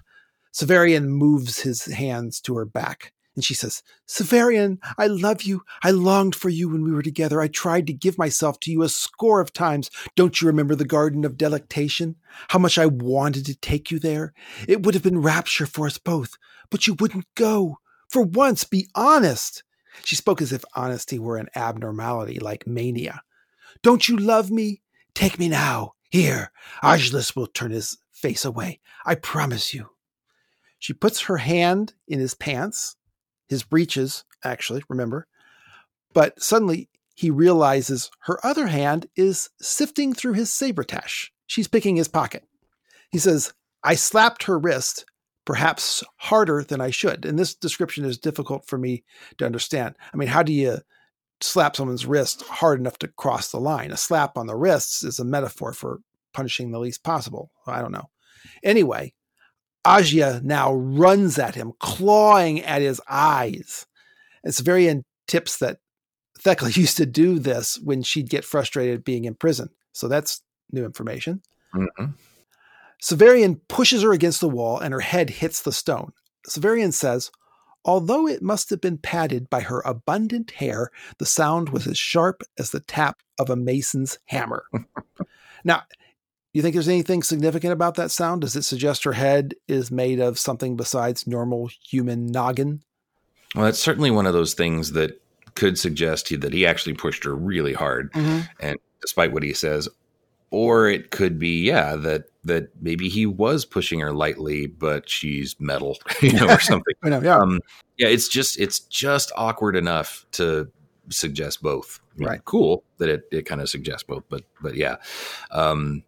Severian 0.54 1.08
moves 1.08 1.62
his 1.62 1.86
hands 1.86 2.40
to 2.42 2.56
her 2.56 2.66
back. 2.66 3.13
And 3.36 3.44
she 3.44 3.54
says, 3.56 3.82
Severian, 4.08 4.78
I 4.98 5.08
love 5.08 5.42
you. 5.42 5.64
I 5.82 5.90
longed 5.92 6.36
for 6.36 6.50
you 6.50 6.70
when 6.70 6.84
we 6.84 6.92
were 6.92 7.02
together. 7.02 7.42
I 7.42 7.48
tried 7.48 7.88
to 7.88 7.94
give 7.94 8.18
myself 8.18 8.60
to 8.62 8.72
you 8.72 8.84
a 8.84 8.90
score 8.90 9.42
of 9.42 9.54
times. 9.54 9.90
Don't 10.16 10.40
you 10.40 10.48
remember 10.48 10.76
the 10.76 10.86
Garden 10.86 11.26
of 11.26 11.38
Delectation? 11.38 12.16
How 12.50 12.60
much 12.60 12.78
I 12.78 12.86
wanted 12.86 13.46
to 13.48 13.56
take 13.56 13.90
you 13.90 13.98
there? 13.98 14.34
It 14.68 14.84
would 14.84 14.94
have 14.94 15.04
been 15.04 15.22
rapture 15.22 15.66
for 15.66 15.88
us 15.88 15.98
both, 15.98 16.38
but 16.70 16.86
you 16.86 16.94
wouldn't 16.94 17.26
go. 17.34 17.80
For 18.08 18.22
once, 18.22 18.64
be 18.66 18.88
honest. 18.94 19.64
She 20.04 20.16
spoke 20.16 20.42
as 20.42 20.54
if 20.54 20.64
honesty 20.76 21.18
were 21.18 21.38
an 21.38 21.50
abnormality 21.56 22.40
like 22.40 22.68
mania. 22.68 23.24
Don't 23.82 24.08
you 24.08 24.16
love 24.16 24.52
me? 24.52 24.82
Take 25.16 25.40
me 25.40 25.50
now. 25.50 25.94
Here, 26.12 26.52
Agilus 26.84 27.36
will 27.36 27.48
turn 27.48 27.72
his 27.72 27.98
face 28.12 28.46
away. 28.46 28.80
I 29.04 29.16
promise 29.16 29.74
you. 29.74 29.90
She 30.78 30.94
puts 30.94 31.22
her 31.22 31.38
hand 31.38 31.94
in 32.08 32.20
his 32.20 32.36
pants 32.36 32.96
his 33.54 33.64
breeches, 33.64 34.26
actually, 34.44 34.84
remember. 34.90 35.28
But 36.14 36.42
suddenly 36.42 36.90
he 37.16 37.30
realizes 37.30 38.10
her 38.22 38.46
other 38.46 38.68
hand 38.68 39.08
is 39.16 39.50
sifting 39.62 40.14
through 40.14 40.34
his 40.34 40.50
sabretache. 40.50 41.30
She's 41.48 41.68
picking 41.68 41.96
his 41.96 42.08
pocket. 42.08 42.44
He 43.12 43.20
says, 43.20 43.54
I 43.84 43.96
slapped 43.96 44.44
her 44.44 44.58
wrist, 44.58 45.06
perhaps 45.46 46.04
harder 46.18 46.64
than 46.64 46.82
I 46.82 46.90
should. 46.90 47.26
And 47.26 47.38
this 47.38 47.54
description 47.54 48.06
is 48.06 48.18
difficult 48.18 48.66
for 48.66 48.78
me 48.78 49.04
to 49.38 49.46
understand. 49.46 49.96
I 50.14 50.18
mean, 50.18 50.30
how 50.30 50.42
do 50.42 50.54
you 50.54 50.80
slap 51.42 51.76
someone's 51.76 52.06
wrist 52.06 52.42
hard 52.44 52.80
enough 52.80 52.98
to 53.00 53.08
cross 53.08 53.52
the 53.52 53.60
line? 53.60 53.92
A 53.92 53.98
slap 53.98 54.38
on 54.38 54.48
the 54.48 54.56
wrists 54.56 55.04
is 55.04 55.20
a 55.20 55.26
metaphor 55.26 55.74
for 55.74 56.00
punishing 56.34 56.72
the 56.72 56.80
least 56.80 57.04
possible. 57.04 57.52
I 57.68 57.82
don't 57.82 57.92
know. 57.92 58.10
Anyway, 58.64 59.14
Agia 59.86 60.42
now 60.44 60.74
runs 60.74 61.38
at 61.38 61.56
him, 61.56 61.74
clawing 61.80 62.62
at 62.62 62.82
his 62.82 63.02
eyes. 63.08 63.86
It's 64.44 64.60
very 64.60 64.88
in 64.88 65.04
tips 65.28 65.58
that 65.58 65.80
Thecla 66.40 66.70
used 66.74 66.98
to 66.98 67.06
do 67.06 67.40
this 67.40 67.80
when 67.80 68.04
she'd 68.04 68.30
get 68.30 68.46
frustrated 68.46 69.04
being 69.04 69.26
in 69.26 69.36
prison. 69.36 69.70
So 69.92 70.08
that's 70.08 70.42
new 70.72 70.86
information. 70.86 71.42
Mm-hmm. 71.74 72.06
Severian 73.02 73.60
pushes 73.68 74.04
her 74.04 74.14
against 74.14 74.40
the 74.40 74.50
wall 74.50 74.80
and 74.80 74.94
her 74.94 75.02
head 75.02 75.30
hits 75.30 75.62
the 75.62 75.74
stone. 75.74 76.14
Severian 76.48 76.94
says, 76.94 77.32
Although 77.86 78.28
it 78.28 78.42
must 78.42 78.70
have 78.70 78.80
been 78.80 78.98
padded 78.98 79.50
by 79.50 79.60
her 79.60 79.82
abundant 79.82 80.52
hair, 80.52 80.90
the 81.18 81.26
sound 81.26 81.70
was 81.70 81.86
as 81.86 81.98
sharp 81.98 82.42
as 82.58 82.72
the 82.72 82.80
tap 82.80 83.22
of 83.38 83.50
a 83.50 83.58
mason's 83.58 84.20
hammer. 84.28 84.64
now, 85.66 85.84
you 86.54 86.62
think 86.62 86.74
there's 86.74 86.88
anything 86.88 87.24
significant 87.24 87.74
about 87.74 87.96
that 87.96 88.12
sound? 88.12 88.42
Does 88.42 88.56
it 88.56 88.62
suggest 88.64 89.04
her 89.04 89.14
head 89.14 89.56
is 89.68 89.92
made 89.92 90.20
of 90.20 90.38
something 90.38 90.76
besides 90.76 91.28
normal 91.28 91.70
human 91.84 92.28
noggin? 92.28 92.84
Well, 93.56 93.66
it's 93.66 93.80
certainly 93.80 94.12
one 94.12 94.26
of 94.26 94.34
those 94.34 94.54
things 94.54 94.94
that 94.94 95.20
could 95.56 95.78
suggest 95.78 96.30
that 96.40 96.54
he 96.54 96.66
actually 96.66 96.94
pushed 96.94 97.24
her 97.24 97.36
really 97.36 97.74
hard, 97.74 98.12
mm-hmm. 98.14 98.42
and 98.60 98.78
despite 99.02 99.32
what 99.32 99.44
he 99.44 99.54
says, 99.54 99.88
or 100.50 100.88
it 100.88 101.12
could 101.12 101.40
be, 101.40 101.62
yeah, 101.62 101.96
that 101.96 102.26
that 102.44 102.70
maybe 102.82 103.10
he 103.10 103.26
was 103.26 103.66
pushing 103.66 104.00
her 104.00 104.12
lightly, 104.12 104.68
but 104.68 105.10
she's 105.10 105.56
metal, 105.60 105.98
you 106.22 106.34
know, 106.34 106.48
or 106.48 106.60
something. 106.60 106.94
know, 107.04 107.22
yeah, 107.22 107.38
um, 107.38 107.60
yeah. 107.98 108.08
It's 108.08 108.28
just 108.28 108.60
it's 108.60 108.80
just 108.80 109.32
awkward 109.36 109.76
enough 109.76 110.26
to 110.34 110.72
suggest 111.10 111.62
both. 111.62 112.00
I 112.16 112.20
mean, 112.20 112.30
right. 112.30 112.46
Cool 112.46 112.84
that 112.98 113.10
it 113.10 113.24
it 113.32 113.46
kind 113.48 113.62
of 113.62 113.70
suggests 113.70 114.04
both, 114.04 114.24
but 114.30 114.44
but 114.62 114.76
yeah. 114.76 114.98
Um, 115.52 116.04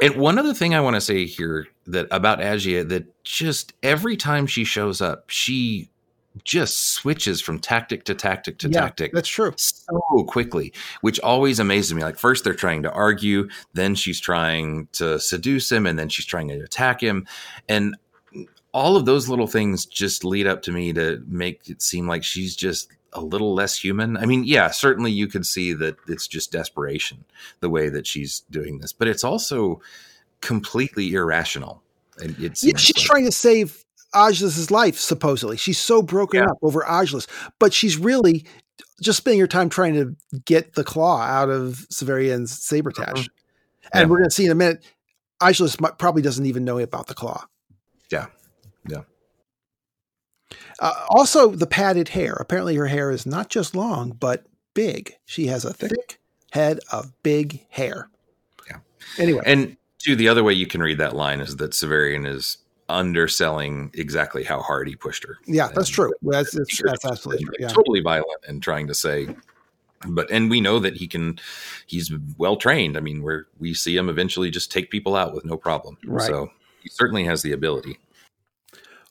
and 0.00 0.16
one 0.16 0.38
other 0.38 0.54
thing 0.54 0.74
I 0.74 0.80
want 0.80 0.96
to 0.96 1.00
say 1.00 1.26
here 1.26 1.68
that 1.86 2.06
about 2.10 2.40
Agia 2.40 2.88
that 2.88 3.24
just 3.24 3.72
every 3.82 4.16
time 4.16 4.46
she 4.46 4.64
shows 4.64 5.00
up, 5.00 5.28
she 5.28 5.88
just 6.44 6.92
switches 6.94 7.40
from 7.42 7.58
tactic 7.58 8.04
to 8.04 8.14
tactic 8.14 8.58
to 8.58 8.68
yeah, 8.68 8.80
tactic. 8.80 9.12
That's 9.12 9.28
true. 9.28 9.52
So 9.56 10.24
quickly, 10.26 10.72
which 11.02 11.20
always 11.20 11.58
amazes 11.58 11.94
me. 11.94 12.02
Like 12.02 12.18
first 12.18 12.44
they're 12.44 12.54
trying 12.54 12.82
to 12.84 12.92
argue, 12.92 13.48
then 13.74 13.94
she's 13.94 14.18
trying 14.18 14.88
to 14.92 15.20
seduce 15.20 15.70
him, 15.70 15.86
and 15.86 15.98
then 15.98 16.08
she's 16.08 16.26
trying 16.26 16.48
to 16.48 16.58
attack 16.60 17.02
him. 17.02 17.26
And 17.68 17.96
all 18.72 18.96
of 18.96 19.04
those 19.04 19.28
little 19.28 19.46
things 19.46 19.84
just 19.84 20.24
lead 20.24 20.46
up 20.46 20.62
to 20.62 20.72
me 20.72 20.92
to 20.94 21.22
make 21.28 21.68
it 21.68 21.82
seem 21.82 22.08
like 22.08 22.24
she's 22.24 22.56
just 22.56 22.90
a 23.12 23.20
little 23.20 23.54
less 23.54 23.76
human. 23.76 24.16
I 24.16 24.26
mean, 24.26 24.44
yeah, 24.44 24.70
certainly 24.70 25.12
you 25.12 25.26
could 25.26 25.46
see 25.46 25.72
that 25.74 25.96
it's 26.08 26.26
just 26.26 26.52
desperation 26.52 27.24
the 27.60 27.70
way 27.70 27.88
that 27.88 28.06
she's 28.06 28.40
doing 28.50 28.78
this, 28.78 28.92
but 28.92 29.08
it's 29.08 29.24
also 29.24 29.80
completely 30.40 31.12
irrational. 31.12 31.82
And 32.18 32.36
it's 32.38 32.62
yeah, 32.62 32.76
she's 32.76 32.96
like, 32.96 33.06
trying 33.06 33.24
to 33.24 33.32
save 33.32 33.84
Agilus's 34.14 34.70
life, 34.70 34.98
supposedly. 34.98 35.56
She's 35.56 35.78
so 35.78 36.02
broken 36.02 36.42
yeah. 36.42 36.50
up 36.50 36.58
over 36.62 36.80
Agilus, 36.82 37.26
but 37.58 37.72
she's 37.72 37.96
really 37.96 38.44
just 39.00 39.18
spending 39.18 39.40
her 39.40 39.46
time 39.46 39.68
trying 39.68 39.94
to 39.94 40.16
get 40.44 40.74
the 40.74 40.84
claw 40.84 41.20
out 41.20 41.48
of 41.48 41.86
Severian's 41.90 42.58
sabretache. 42.58 43.08
Uh-huh. 43.08 43.28
And 43.92 44.02
Yeah. 44.02 44.04
we're 44.06 44.18
going 44.18 44.30
to 44.30 44.34
see 44.34 44.44
in 44.44 44.52
a 44.52 44.54
minute, 44.54 44.84
Agilus 45.40 45.76
probably 45.98 46.22
doesn't 46.22 46.46
even 46.46 46.64
know 46.64 46.78
about 46.78 47.08
the 47.08 47.14
claw. 47.14 47.44
Yeah. 48.10 48.26
Yeah. 48.88 49.02
Uh, 50.82 50.92
also, 51.10 51.50
the 51.52 51.66
padded 51.66 52.08
hair. 52.08 52.34
Apparently, 52.40 52.74
her 52.76 52.86
hair 52.88 53.10
is 53.10 53.24
not 53.24 53.48
just 53.48 53.74
long, 53.74 54.10
but 54.18 54.44
big. 54.74 55.14
She 55.26 55.46
has 55.46 55.64
a 55.64 55.72
thick 55.72 56.18
head 56.50 56.80
of 56.90 57.12
big 57.22 57.64
hair. 57.70 58.08
Yeah. 58.68 58.78
Anyway, 59.18 59.42
And 59.46 59.76
to 60.00 60.16
the 60.16 60.28
other 60.28 60.42
way 60.42 60.52
you 60.54 60.66
can 60.66 60.82
read 60.82 60.98
that 60.98 61.14
line 61.14 61.40
is 61.40 61.56
that 61.56 61.70
Severian 61.70 62.26
is 62.26 62.58
underselling 62.88 63.90
exactly 63.94 64.42
how 64.44 64.60
hard 64.60 64.88
he 64.88 64.96
pushed 64.96 65.24
her. 65.24 65.38
yeah, 65.46 65.68
that's 65.74 65.88
true. 65.88 66.12
That's, 66.22 66.50
that's, 66.52 66.82
that's 66.82 67.04
absolutely 67.04 67.44
true. 67.44 67.54
Yeah. 67.60 67.68
totally 67.68 68.00
violent 68.00 68.40
and 68.46 68.62
trying 68.62 68.86
to 68.88 68.94
say 68.94 69.28
but 70.08 70.28
and 70.32 70.50
we 70.50 70.60
know 70.60 70.80
that 70.80 70.96
he 70.96 71.06
can 71.06 71.38
he's 71.86 72.12
well 72.36 72.56
trained 72.56 72.96
i 72.96 73.00
mean 73.00 73.22
where 73.22 73.46
we 73.60 73.72
see 73.72 73.96
him 73.96 74.08
eventually 74.08 74.50
just 74.50 74.72
take 74.72 74.90
people 74.90 75.14
out 75.14 75.32
with 75.32 75.44
no 75.44 75.56
problem 75.56 75.96
Right. 76.04 76.26
so 76.26 76.50
he 76.82 76.88
certainly 76.88 77.22
has 77.24 77.42
the 77.42 77.52
ability 77.52 77.98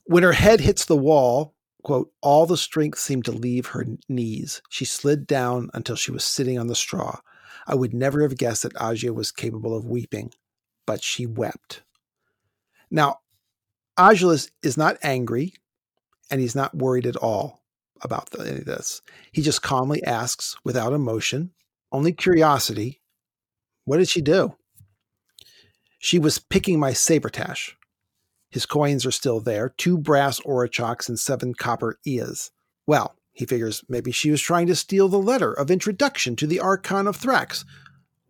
When 0.03 0.21
her 0.23 0.33
head 0.33 0.59
hits 0.59 0.83
the 0.85 0.97
wall, 0.97 1.53
quote, 1.83 2.11
all 2.21 2.45
the 2.45 2.57
strength 2.57 2.99
seemed 2.99 3.25
to 3.25 3.31
leave 3.31 3.67
her 3.67 3.85
knees. 4.07 4.61
She 4.69 4.85
slid 4.85 5.27
down 5.27 5.69
until 5.73 5.95
she 5.95 6.11
was 6.11 6.23
sitting 6.23 6.57
on 6.57 6.67
the 6.67 6.75
straw. 6.75 7.19
I 7.67 7.75
would 7.75 7.93
never 7.93 8.21
have 8.21 8.37
guessed 8.37 8.63
that 8.63 8.73
Agia 8.75 9.13
was 9.13 9.31
capable 9.31 9.75
of 9.75 9.85
weeping, 9.85 10.33
but 10.85 11.03
she 11.03 11.25
wept. 11.25 11.83
Now, 12.89 13.19
Agilus 13.97 14.49
is 14.63 14.77
not 14.77 14.97
angry 15.03 15.53
and 16.29 16.41
he's 16.41 16.55
not 16.55 16.75
worried 16.75 17.05
at 17.05 17.15
all 17.17 17.61
about 18.01 18.31
the, 18.31 18.47
any 18.47 18.59
of 18.59 18.65
this. 18.65 19.01
He 19.31 19.41
just 19.41 19.61
calmly 19.61 20.03
asks 20.03 20.55
without 20.63 20.93
emotion, 20.93 21.51
only 21.91 22.13
curiosity, 22.13 23.01
what 23.85 23.97
did 23.97 24.09
she 24.09 24.21
do? 24.21 24.55
She 25.99 26.17
was 26.17 26.39
picking 26.39 26.79
my 26.79 26.91
sabretache. 26.91 27.73
His 28.51 28.65
coins 28.65 29.05
are 29.05 29.11
still 29.11 29.39
there 29.39 29.69
two 29.77 29.97
brass 29.97 30.39
orichalks 30.41 31.09
and 31.09 31.19
seven 31.19 31.55
copper 31.55 31.97
eas. 32.05 32.51
Well, 32.85 33.15
he 33.31 33.45
figures 33.45 33.83
maybe 33.87 34.11
she 34.11 34.29
was 34.29 34.41
trying 34.41 34.67
to 34.67 34.75
steal 34.75 35.07
the 35.07 35.17
letter 35.17 35.53
of 35.53 35.71
introduction 35.71 36.35
to 36.35 36.45
the 36.45 36.59
Archon 36.59 37.07
of 37.07 37.17
Thrax. 37.17 37.63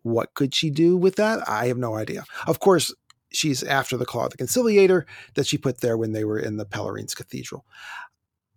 What 0.03 0.33
could 0.35 0.53
she 0.53 0.69
do 0.69 0.95
with 0.95 1.15
that? 1.15 1.47
I 1.49 1.67
have 1.67 1.77
no 1.77 1.95
idea. 1.95 2.23
Of 2.47 2.59
course, 2.59 2.93
she's 3.31 3.63
after 3.63 3.97
the 3.97 4.05
Claw 4.05 4.25
of 4.25 4.31
the 4.31 4.37
Conciliator 4.37 5.05
that 5.33 5.47
she 5.47 5.57
put 5.57 5.81
there 5.81 5.97
when 5.97 6.11
they 6.11 6.23
were 6.23 6.39
in 6.39 6.57
the 6.57 6.65
Pelerines 6.65 7.15
Cathedral. 7.15 7.65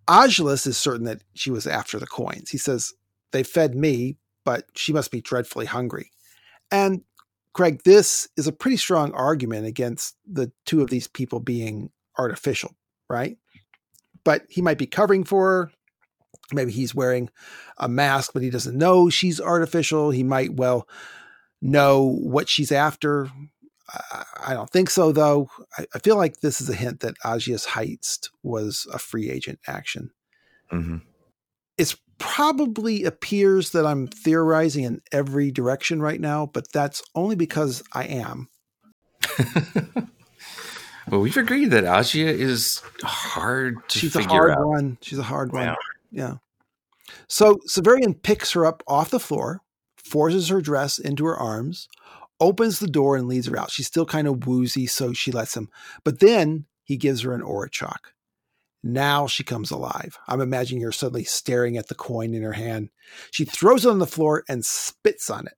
Agilus 0.06 0.66
is 0.66 0.76
certain 0.76 1.04
that 1.04 1.22
she 1.34 1.50
was 1.50 1.66
after 1.66 1.98
the 1.98 2.06
coins. 2.06 2.50
He 2.50 2.58
says, 2.58 2.92
They 3.32 3.42
fed 3.42 3.74
me, 3.74 4.18
but 4.44 4.66
she 4.74 4.92
must 4.92 5.10
be 5.10 5.22
dreadfully 5.22 5.66
hungry. 5.66 6.10
And 6.70 7.02
Craig, 7.54 7.82
this 7.84 8.28
is 8.36 8.46
a 8.46 8.52
pretty 8.52 8.76
strong 8.76 9.12
argument 9.12 9.66
against 9.66 10.16
the 10.26 10.52
two 10.66 10.82
of 10.82 10.90
these 10.90 11.08
people 11.08 11.40
being 11.40 11.90
artificial, 12.18 12.74
right? 13.08 13.38
But 14.24 14.44
he 14.48 14.60
might 14.60 14.78
be 14.78 14.86
covering 14.86 15.24
for 15.24 15.46
her. 15.46 15.72
Maybe 16.52 16.72
he's 16.72 16.94
wearing 16.94 17.30
a 17.78 17.88
mask, 17.88 18.32
but 18.34 18.42
he 18.42 18.50
doesn't 18.50 18.76
know 18.76 19.08
she's 19.08 19.40
artificial. 19.40 20.10
He 20.10 20.22
might 20.22 20.54
well 20.54 20.86
know 21.62 22.02
what 22.02 22.48
she's 22.48 22.72
after. 22.72 23.30
I, 24.44 24.54
don't 24.54 24.70
think 24.70 24.90
so, 24.90 25.12
though. 25.12 25.48
I, 25.78 25.86
I 25.94 25.98
feel 26.00 26.16
like 26.16 26.40
this 26.40 26.60
is 26.60 26.68
a 26.68 26.74
hint 26.74 27.00
that 27.00 27.16
Agia's 27.24 27.66
Heist 27.66 28.30
was 28.42 28.86
a 28.92 28.98
free 28.98 29.30
agent 29.30 29.60
action 29.66 30.10
mm-hmm. 30.72 30.96
Probably 32.26 33.04
appears 33.04 33.70
that 33.70 33.86
I'm 33.86 34.06
theorizing 34.08 34.84
in 34.84 35.02
every 35.12 35.50
direction 35.50 36.00
right 36.02 36.20
now, 36.20 36.46
but 36.46 36.72
that's 36.72 37.02
only 37.14 37.36
because 37.36 37.82
I 37.92 38.04
am. 38.04 38.48
well 41.08 41.20
we've 41.20 41.36
agreed 41.36 41.70
that 41.70 41.84
agia 41.84 42.26
is 42.26 42.82
hard 43.02 43.76
to 43.88 44.10
figure 44.10 44.10
out. 44.10 44.12
She's 44.12 44.16
a 44.16 44.28
hard 44.28 44.50
out 44.50 44.66
one. 44.66 44.98
She's 45.00 45.18
a 45.18 45.22
hard 45.22 45.52
one. 45.52 45.76
Yeah. 46.10 46.34
So 47.28 47.56
Severian 47.68 48.20
picks 48.22 48.52
her 48.52 48.66
up 48.66 48.82
off 48.86 49.10
the 49.10 49.20
floor, 49.20 49.60
forces 49.96 50.48
her 50.48 50.60
dress 50.60 50.98
into 50.98 51.24
her 51.26 51.36
arms, 51.36 51.88
opens 52.40 52.78
the 52.78 52.86
door 52.86 53.16
and 53.16 53.28
leads 53.28 53.46
her 53.46 53.58
out. 53.58 53.70
She's 53.70 53.86
still 53.86 54.06
kind 54.06 54.26
of 54.26 54.46
woozy, 54.46 54.86
so 54.86 55.12
she 55.12 55.30
lets 55.30 55.56
him. 55.56 55.68
But 56.04 56.20
then 56.20 56.66
he 56.82 56.96
gives 56.96 57.22
her 57.22 57.32
an 57.32 57.42
orichalk. 57.42 58.13
Now 58.86 59.26
she 59.26 59.42
comes 59.44 59.70
alive. 59.70 60.18
I'm 60.28 60.42
imagining 60.42 60.82
her 60.82 60.92
suddenly 60.92 61.24
staring 61.24 61.78
at 61.78 61.88
the 61.88 61.94
coin 61.94 62.34
in 62.34 62.42
her 62.42 62.52
hand. 62.52 62.90
She 63.30 63.46
throws 63.46 63.86
it 63.86 63.88
on 63.88 63.98
the 63.98 64.06
floor 64.06 64.44
and 64.46 64.62
spits 64.62 65.30
on 65.30 65.46
it. 65.46 65.54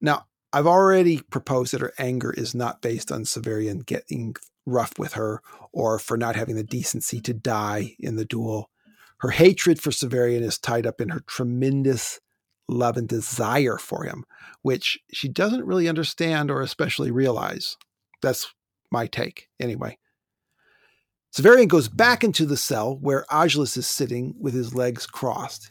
Now, 0.00 0.24
I've 0.50 0.66
already 0.66 1.20
proposed 1.20 1.74
that 1.74 1.82
her 1.82 1.92
anger 1.98 2.32
is 2.32 2.54
not 2.54 2.80
based 2.80 3.12
on 3.12 3.24
Severian 3.24 3.84
getting 3.84 4.34
rough 4.64 4.98
with 4.98 5.12
her 5.12 5.42
or 5.72 5.98
for 5.98 6.16
not 6.16 6.36
having 6.36 6.56
the 6.56 6.64
decency 6.64 7.20
to 7.20 7.34
die 7.34 7.96
in 7.98 8.16
the 8.16 8.24
duel. 8.24 8.70
Her 9.18 9.30
hatred 9.30 9.78
for 9.78 9.90
Severian 9.90 10.40
is 10.40 10.58
tied 10.58 10.86
up 10.86 11.02
in 11.02 11.10
her 11.10 11.20
tremendous 11.26 12.18
love 12.66 12.96
and 12.96 13.06
desire 13.08 13.76
for 13.76 14.04
him, 14.04 14.24
which 14.62 14.98
she 15.12 15.28
doesn't 15.28 15.66
really 15.66 15.86
understand 15.86 16.50
or 16.50 16.62
especially 16.62 17.10
realize. 17.10 17.76
That's 18.22 18.54
my 18.90 19.06
take, 19.06 19.48
anyway. 19.60 19.98
Severian 21.32 21.68
goes 21.68 21.88
back 21.88 22.24
into 22.24 22.44
the 22.44 22.56
cell 22.56 22.96
where 23.00 23.24
Agilus 23.30 23.76
is 23.76 23.86
sitting 23.86 24.34
with 24.38 24.52
his 24.52 24.74
legs 24.74 25.06
crossed, 25.06 25.70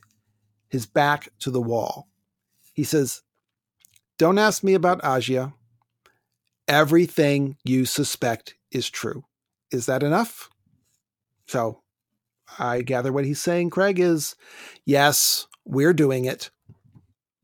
his 0.69 0.85
back 0.85 1.29
to 1.39 1.51
the 1.51 1.61
wall. 1.61 2.07
He 2.73 2.83
says, 2.85 3.21
Don't 4.17 4.37
ask 4.37 4.63
me 4.63 4.73
about 4.73 5.01
Agia. 5.01 5.53
Everything 6.67 7.57
you 7.65 7.85
suspect 7.85 8.55
is 8.71 8.89
true. 8.89 9.25
Is 9.71 9.85
that 9.87 10.03
enough? 10.03 10.49
So 11.47 11.81
I 12.57 12.81
gather 12.81 13.11
what 13.11 13.25
he's 13.25 13.41
saying, 13.41 13.71
Craig, 13.71 13.99
is 13.99 14.35
yes, 14.85 15.47
we're 15.65 15.93
doing 15.93 16.25
it. 16.25 16.51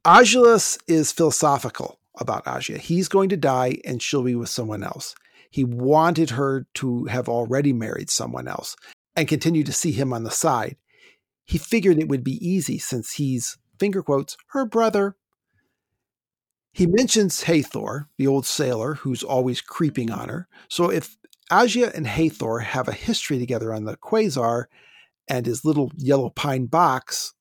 Agilus 0.05 0.77
is 0.87 1.11
philosophical 1.11 1.99
about 2.17 2.45
Agia. 2.45 2.77
He's 2.77 3.09
going 3.09 3.29
to 3.29 3.37
die 3.37 3.79
and 3.83 4.01
she'll 4.01 4.23
be 4.23 4.35
with 4.35 4.49
someone 4.49 4.83
else. 4.83 5.15
He 5.49 5.63
wanted 5.63 6.31
her 6.31 6.67
to 6.75 7.05
have 7.05 7.29
already 7.29 7.73
married 7.73 8.09
someone 8.09 8.47
else 8.47 8.75
and 9.15 9.27
continue 9.27 9.63
to 9.63 9.73
see 9.73 9.91
him 9.91 10.13
on 10.13 10.23
the 10.23 10.31
side. 10.31 10.77
He 11.45 11.57
figured 11.57 11.99
it 11.99 12.09
would 12.09 12.23
be 12.23 12.45
easy 12.45 12.77
since 12.79 13.13
he's, 13.13 13.57
finger 13.79 14.01
quotes, 14.01 14.35
her 14.47 14.65
brother. 14.65 15.15
He 16.73 16.87
mentions 16.87 17.43
Hethor, 17.43 18.07
the 18.17 18.27
old 18.27 18.45
sailor 18.45 18.95
who's 18.95 19.23
always 19.23 19.61
creeping 19.61 20.11
on 20.11 20.27
her. 20.27 20.47
So 20.67 20.89
if 20.89 21.15
Agia 21.51 21.93
and 21.93 22.05
Hethor 22.05 22.63
have 22.63 22.87
a 22.87 22.93
history 22.93 23.39
together 23.39 23.73
on 23.73 23.85
the 23.85 23.95
Quasar 23.97 24.65
and 25.27 25.45
his 25.45 25.63
little 25.63 25.91
yellow 25.95 26.29
pine 26.31 26.65
box, 26.65 27.33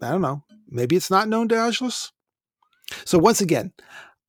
I 0.00 0.10
don't 0.10 0.20
know, 0.20 0.44
maybe 0.68 0.94
it's 0.94 1.10
not 1.10 1.28
known 1.28 1.48
to 1.48 1.54
Agilus? 1.54 2.12
So 3.04 3.18
once 3.18 3.40
again, 3.40 3.72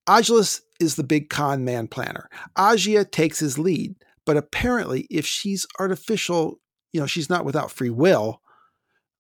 Agilus 0.07 0.61
is 0.79 0.95
the 0.95 1.03
big 1.03 1.29
con 1.29 1.65
man 1.65 1.87
planner. 1.87 2.29
Agia 2.57 3.09
takes 3.09 3.39
his 3.39 3.57
lead, 3.57 3.95
but 4.25 4.37
apparently, 4.37 5.07
if 5.09 5.25
she's 5.25 5.65
artificial, 5.79 6.59
you 6.93 6.99
know, 6.99 7.07
she's 7.07 7.29
not 7.29 7.45
without 7.45 7.71
free 7.71 7.89
will. 7.89 8.41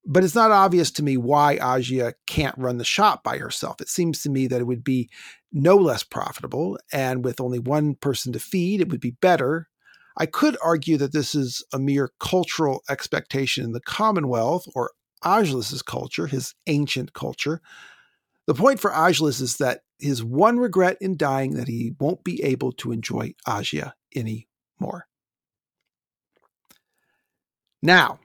But 0.07 0.23
it's 0.23 0.35
not 0.35 0.51
obvious 0.51 0.91
to 0.91 1.03
me 1.03 1.17
why 1.17 1.57
Agia 1.57 2.13
can't 2.27 2.57
run 2.59 2.77
the 2.77 2.85
shop 2.85 3.23
by 3.23 3.39
herself. 3.39 3.81
It 3.81 3.89
seems 3.89 4.21
to 4.21 4.29
me 4.29 4.45
that 4.47 4.61
it 4.61 4.67
would 4.67 4.83
be 4.83 5.09
no 5.51 5.75
less 5.75 6.03
profitable, 6.03 6.77
and 6.93 7.25
with 7.25 7.41
only 7.41 7.57
one 7.57 7.95
person 7.95 8.31
to 8.33 8.39
feed, 8.39 8.81
it 8.81 8.89
would 8.89 8.99
be 8.99 9.17
better. 9.19 9.67
I 10.17 10.27
could 10.27 10.57
argue 10.63 10.97
that 10.97 11.11
this 11.11 11.33
is 11.33 11.63
a 11.73 11.79
mere 11.79 12.11
cultural 12.19 12.83
expectation 12.87 13.63
in 13.63 13.71
the 13.71 13.81
Commonwealth 13.81 14.65
or 14.75 14.91
Agilus's 15.23 15.81
culture, 15.81 16.27
his 16.27 16.53
ancient 16.67 17.13
culture. 17.13 17.61
The 18.45 18.53
point 18.53 18.79
for 18.79 18.91
Agilus 18.91 19.41
is 19.41 19.57
that 19.57 19.81
his 19.99 20.23
one 20.23 20.57
regret 20.57 20.97
in 20.99 21.17
dying 21.17 21.55
that 21.55 21.67
he 21.67 21.93
won't 21.99 22.23
be 22.23 22.43
able 22.43 22.71
to 22.73 22.91
enjoy 22.91 23.33
Agia 23.47 23.93
anymore. 24.15 25.07
Now, 27.81 28.19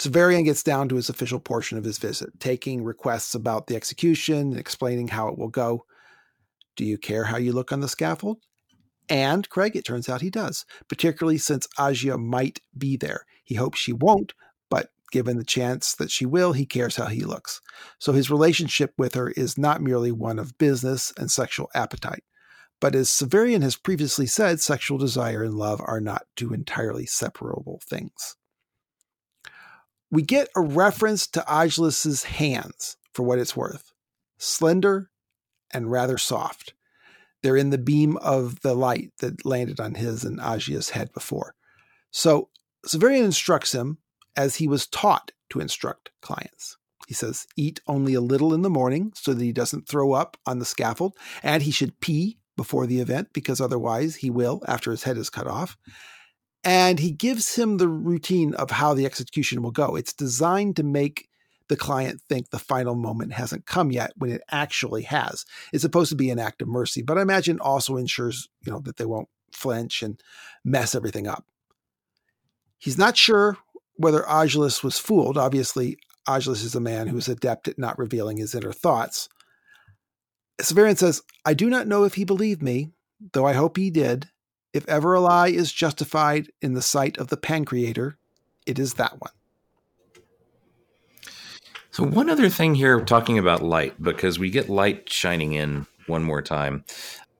Severian 0.00 0.44
gets 0.44 0.62
down 0.62 0.88
to 0.88 0.96
his 0.96 1.08
official 1.08 1.40
portion 1.40 1.76
of 1.76 1.84
his 1.84 1.98
visit, 1.98 2.38
taking 2.38 2.84
requests 2.84 3.34
about 3.34 3.66
the 3.66 3.76
execution 3.76 4.52
and 4.52 4.58
explaining 4.58 5.08
how 5.08 5.28
it 5.28 5.38
will 5.38 5.48
go. 5.48 5.84
Do 6.76 6.84
you 6.84 6.96
care 6.96 7.24
how 7.24 7.36
you 7.36 7.52
look 7.52 7.72
on 7.72 7.80
the 7.80 7.88
scaffold? 7.88 8.38
And 9.08 9.48
Craig, 9.48 9.74
it 9.74 9.84
turns 9.84 10.08
out 10.08 10.20
he 10.20 10.30
does, 10.30 10.64
particularly 10.88 11.38
since 11.38 11.66
Agia 11.78 12.18
might 12.18 12.60
be 12.76 12.96
there. 12.96 13.24
He 13.42 13.56
hopes 13.56 13.78
she 13.78 13.92
won't, 13.92 14.34
given 15.10 15.38
the 15.38 15.44
chance 15.44 15.94
that 15.94 16.10
she 16.10 16.26
will, 16.26 16.52
he 16.52 16.66
cares 16.66 16.96
how 16.96 17.06
he 17.06 17.24
looks. 17.24 17.60
So 17.98 18.12
his 18.12 18.30
relationship 18.30 18.92
with 18.98 19.14
her 19.14 19.30
is 19.30 19.58
not 19.58 19.82
merely 19.82 20.12
one 20.12 20.38
of 20.38 20.58
business 20.58 21.12
and 21.16 21.30
sexual 21.30 21.70
appetite. 21.74 22.24
But 22.80 22.94
as 22.94 23.08
Severian 23.08 23.62
has 23.62 23.76
previously 23.76 24.26
said, 24.26 24.60
sexual 24.60 24.98
desire 24.98 25.42
and 25.42 25.54
love 25.54 25.80
are 25.84 26.00
not 26.00 26.26
two 26.36 26.52
entirely 26.52 27.06
separable 27.06 27.80
things. 27.84 28.36
We 30.10 30.22
get 30.22 30.48
a 30.56 30.60
reference 30.60 31.26
to 31.28 31.44
Agilus's 31.48 32.24
hands 32.24 32.96
for 33.12 33.24
what 33.24 33.38
it's 33.38 33.56
worth 33.56 33.92
slender 34.40 35.10
and 35.72 35.90
rather 35.90 36.16
soft. 36.16 36.74
They're 37.42 37.56
in 37.56 37.70
the 37.70 37.78
beam 37.78 38.16
of 38.18 38.60
the 38.60 38.74
light 38.74 39.10
that 39.18 39.44
landed 39.44 39.80
on 39.80 39.94
his 39.94 40.24
and 40.24 40.38
Agia's 40.38 40.90
head 40.90 41.12
before. 41.12 41.54
So 42.10 42.48
Severian 42.86 43.24
instructs 43.24 43.72
him 43.72 43.98
as 44.38 44.54
he 44.56 44.68
was 44.68 44.86
taught 44.86 45.32
to 45.50 45.58
instruct 45.58 46.12
clients. 46.22 46.76
He 47.08 47.14
says, 47.14 47.46
eat 47.56 47.80
only 47.88 48.14
a 48.14 48.20
little 48.20 48.54
in 48.54 48.62
the 48.62 48.70
morning 48.70 49.12
so 49.16 49.34
that 49.34 49.42
he 49.42 49.50
doesn't 49.50 49.88
throw 49.88 50.12
up 50.12 50.36
on 50.46 50.60
the 50.60 50.64
scaffold, 50.64 51.16
and 51.42 51.62
he 51.62 51.72
should 51.72 51.98
pee 52.00 52.38
before 52.56 52.86
the 52.86 53.00
event 53.00 53.30
because 53.32 53.60
otherwise 53.60 54.16
he 54.16 54.30
will 54.30 54.62
after 54.68 54.92
his 54.92 55.02
head 55.02 55.16
is 55.16 55.28
cut 55.28 55.48
off. 55.48 55.76
And 56.62 57.00
he 57.00 57.10
gives 57.10 57.56
him 57.56 57.78
the 57.78 57.88
routine 57.88 58.54
of 58.54 58.70
how 58.70 58.94
the 58.94 59.06
execution 59.06 59.60
will 59.60 59.72
go. 59.72 59.96
It's 59.96 60.12
designed 60.12 60.76
to 60.76 60.84
make 60.84 61.28
the 61.68 61.76
client 61.76 62.20
think 62.28 62.50
the 62.50 62.58
final 62.60 62.94
moment 62.94 63.32
hasn't 63.32 63.66
come 63.66 63.90
yet 63.90 64.12
when 64.16 64.30
it 64.30 64.42
actually 64.50 65.02
has. 65.02 65.44
It's 65.72 65.82
supposed 65.82 66.10
to 66.10 66.16
be 66.16 66.30
an 66.30 66.38
act 66.38 66.62
of 66.62 66.68
mercy, 66.68 67.02
but 67.02 67.18
I 67.18 67.22
imagine 67.22 67.58
also 67.58 67.96
ensures, 67.96 68.48
you 68.64 68.70
know, 68.70 68.80
that 68.80 68.98
they 68.98 69.04
won't 69.04 69.28
flinch 69.52 70.02
and 70.02 70.20
mess 70.64 70.94
everything 70.94 71.26
up. 71.26 71.44
He's 72.78 72.98
not 72.98 73.16
sure 73.16 73.58
whether 73.98 74.22
Agilus 74.22 74.82
was 74.82 74.98
fooled. 74.98 75.36
Obviously, 75.36 75.98
Agilus 76.26 76.64
is 76.64 76.74
a 76.74 76.80
man 76.80 77.08
who's 77.08 77.28
adept 77.28 77.68
at 77.68 77.78
not 77.78 77.98
revealing 77.98 78.38
his 78.38 78.54
inner 78.54 78.72
thoughts. 78.72 79.28
Severian 80.60 80.96
says, 80.96 81.22
I 81.44 81.54
do 81.54 81.68
not 81.68 81.86
know 81.86 82.04
if 82.04 82.14
he 82.14 82.24
believed 82.24 82.62
me, 82.62 82.90
though 83.32 83.46
I 83.46 83.52
hope 83.52 83.76
he 83.76 83.90
did. 83.90 84.28
If 84.72 84.88
ever 84.88 85.14
a 85.14 85.20
lie 85.20 85.48
is 85.48 85.72
justified 85.72 86.50
in 86.62 86.74
the 86.74 86.82
sight 86.82 87.18
of 87.18 87.28
the 87.28 87.36
pancreator, 87.36 88.14
it 88.66 88.78
is 88.78 88.94
that 88.94 89.20
one. 89.20 89.32
So, 91.90 92.04
one 92.04 92.30
other 92.30 92.48
thing 92.48 92.74
here, 92.74 93.00
talking 93.00 93.38
about 93.38 93.62
light, 93.62 94.00
because 94.00 94.38
we 94.38 94.50
get 94.50 94.68
light 94.68 95.10
shining 95.10 95.54
in 95.54 95.86
one 96.06 96.22
more 96.22 96.42
time. 96.42 96.84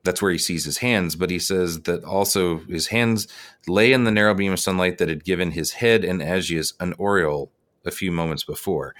That's 0.04 0.22
where 0.22 0.32
he 0.32 0.38
sees 0.38 0.64
his 0.64 0.78
hands, 0.78 1.16
but 1.16 1.30
he 1.30 1.38
says 1.38 1.82
that 1.82 2.04
also 2.04 2.58
his 2.60 2.88
hands 2.88 3.28
lay 3.66 3.92
in 3.92 4.04
the 4.04 4.10
narrow 4.10 4.34
beam 4.34 4.52
of 4.52 4.60
sunlight 4.60 4.98
that 4.98 5.08
had 5.08 5.24
given 5.24 5.50
his 5.50 5.72
head 5.72 6.04
and 6.04 6.22
Agia's 6.22 6.74
an 6.80 6.94
aureole 6.98 7.50
a 7.84 7.90
few 7.90 8.12
moments 8.12 8.44
before. 8.44 8.94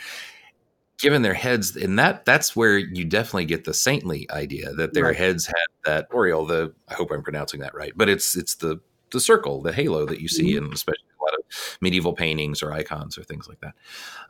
Given 0.98 1.22
their 1.22 1.34
heads, 1.34 1.76
and 1.76 1.96
that 2.00 2.24
that's 2.24 2.56
where 2.56 2.76
you 2.76 3.04
definitely 3.04 3.44
get 3.44 3.64
the 3.64 3.72
saintly 3.72 4.28
idea 4.32 4.72
that 4.72 4.94
their 4.94 5.04
right. 5.04 5.16
heads 5.16 5.46
had 5.46 5.54
that 5.84 6.08
aureole. 6.12 6.44
The 6.44 6.74
I 6.88 6.94
hope 6.94 7.12
I'm 7.12 7.22
pronouncing 7.22 7.60
that 7.60 7.72
right, 7.72 7.92
but 7.94 8.08
it's 8.08 8.36
it's 8.36 8.56
the 8.56 8.80
the 9.12 9.20
circle, 9.20 9.62
the 9.62 9.72
halo 9.72 10.06
that 10.06 10.20
you 10.20 10.26
see 10.26 10.54
mm-hmm. 10.54 10.66
in 10.66 10.72
especially 10.72 11.04
a 11.20 11.22
lot 11.22 11.34
of 11.34 11.78
medieval 11.80 12.14
paintings 12.14 12.64
or 12.64 12.72
icons 12.72 13.16
or 13.16 13.22
things 13.22 13.48
like 13.48 13.60
that. 13.60 13.74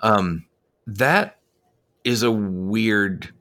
Um, 0.02 0.44
that 0.86 1.38
is 2.04 2.22
a 2.22 2.30
weird 2.30 3.32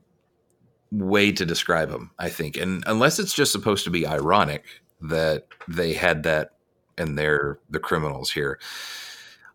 way 0.90 1.32
to 1.32 1.44
describe 1.44 1.90
them, 1.90 2.10
I 2.18 2.28
think. 2.28 2.56
And 2.56 2.82
unless 2.86 3.18
it's 3.18 3.34
just 3.34 3.52
supposed 3.52 3.84
to 3.84 3.90
be 3.90 4.06
ironic 4.06 4.64
that 5.00 5.46
they 5.66 5.92
had 5.92 6.22
that 6.24 6.52
and 6.96 7.16
they're 7.16 7.58
the 7.70 7.78
criminals 7.78 8.30
here. 8.30 8.58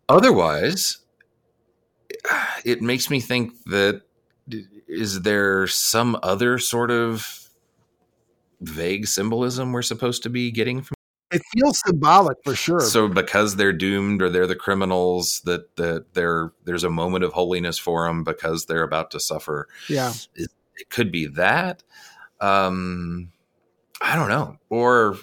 Otherwise, 0.08 0.98
it 2.64 2.82
makes 2.82 3.10
me 3.10 3.20
think 3.20 3.52
that 3.66 4.02
is 4.88 5.22
there 5.22 5.66
some 5.66 6.18
other 6.22 6.58
sort 6.58 6.90
of 6.90 7.48
vague 8.60 9.06
symbolism 9.06 9.72
we're 9.72 9.82
supposed 9.82 10.22
to 10.22 10.30
be 10.30 10.50
getting 10.50 10.80
from 10.80 10.94
it 11.34 11.42
feels 11.52 11.80
symbolic 11.84 12.38
for 12.44 12.54
sure. 12.54 12.80
So 12.80 13.08
because 13.08 13.56
they're 13.56 13.72
doomed 13.72 14.22
or 14.22 14.30
they're 14.30 14.46
the 14.46 14.54
criminals, 14.54 15.40
that 15.44 15.74
that 15.76 16.14
there 16.14 16.52
there's 16.64 16.84
a 16.84 16.90
moment 16.90 17.24
of 17.24 17.32
holiness 17.32 17.76
for 17.76 18.06
them 18.06 18.22
because 18.22 18.66
they're 18.66 18.84
about 18.84 19.10
to 19.12 19.20
suffer. 19.20 19.66
Yeah, 19.88 20.12
it, 20.36 20.50
it 20.76 20.90
could 20.90 21.12
be 21.12 21.26
that. 21.26 21.82
Um, 22.40 23.32
I 24.00 24.16
don't 24.16 24.28
know, 24.28 24.56
or 24.68 25.16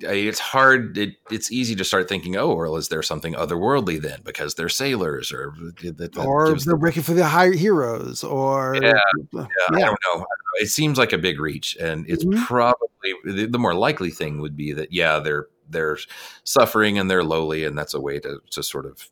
it's 0.00 0.38
hard. 0.38 0.96
It, 0.96 1.16
it's 1.30 1.52
easy 1.52 1.74
to 1.76 1.84
start 1.84 2.08
thinking, 2.08 2.36
oh, 2.36 2.54
well, 2.54 2.76
is 2.76 2.88
there 2.88 3.02
something 3.02 3.34
otherworldly 3.34 4.00
then 4.00 4.20
because 4.24 4.54
they're 4.54 4.68
sailors, 4.68 5.30
or 5.32 5.54
that, 5.82 6.16
or 6.16 6.46
they're 6.48 6.56
them... 6.56 6.80
working 6.80 7.02
for 7.02 7.14
the 7.14 7.26
higher 7.26 7.52
heroes, 7.52 8.24
or 8.24 8.76
yeah, 8.80 8.92
yeah, 9.32 9.46
yeah. 9.72 9.76
I 9.76 9.80
don't 9.80 9.98
know. 10.14 10.26
It 10.60 10.68
seems 10.68 10.98
like 10.98 11.12
a 11.12 11.18
big 11.18 11.38
reach, 11.38 11.76
and 11.76 12.08
it's 12.08 12.24
mm-hmm. 12.24 12.42
probably 12.44 13.14
the, 13.24 13.46
the 13.46 13.58
more 13.58 13.74
likely 13.74 14.10
thing 14.10 14.40
would 14.40 14.56
be 14.56 14.72
that 14.72 14.92
yeah, 14.92 15.18
they're 15.18 15.48
they're 15.68 15.98
suffering 16.44 16.98
and 16.98 17.10
they're 17.10 17.24
lowly, 17.24 17.64
and 17.64 17.76
that's 17.76 17.94
a 17.94 18.00
way 18.00 18.18
to 18.20 18.40
to 18.50 18.62
sort 18.62 18.86
of 18.86 19.10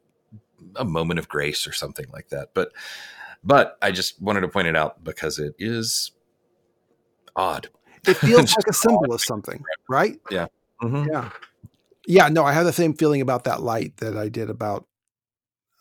a 0.76 0.84
moment 0.84 1.18
of 1.18 1.28
grace 1.28 1.66
or 1.66 1.72
something 1.72 2.06
like 2.12 2.28
that. 2.30 2.50
But 2.54 2.72
but 3.44 3.78
I 3.82 3.90
just 3.90 4.20
wanted 4.20 4.40
to 4.42 4.48
point 4.48 4.68
it 4.68 4.76
out 4.76 5.02
because 5.02 5.38
it 5.38 5.54
is 5.58 6.12
odd. 7.36 7.68
It 8.06 8.16
feels 8.16 8.50
like 8.56 8.66
a 8.68 8.72
symbol 8.72 9.12
of 9.12 9.20
something, 9.20 9.62
right? 9.88 10.18
Yeah. 10.30 10.46
Mm-hmm. 10.82 11.10
Yeah. 11.12 11.30
Yeah. 12.06 12.28
No, 12.28 12.44
I 12.44 12.52
have 12.52 12.64
the 12.64 12.72
same 12.72 12.94
feeling 12.94 13.20
about 13.20 13.44
that 13.44 13.62
light 13.62 13.96
that 13.98 14.16
I 14.16 14.28
did 14.28 14.50
about 14.50 14.86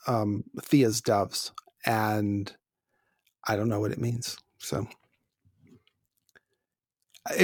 um, 0.08 0.44
Thea's 0.62 1.02
doves, 1.02 1.52
and 1.86 2.52
I 3.48 3.56
don't 3.56 3.70
know 3.70 3.80
what 3.80 3.92
it 3.92 4.00
means. 4.00 4.38
So, 4.60 4.88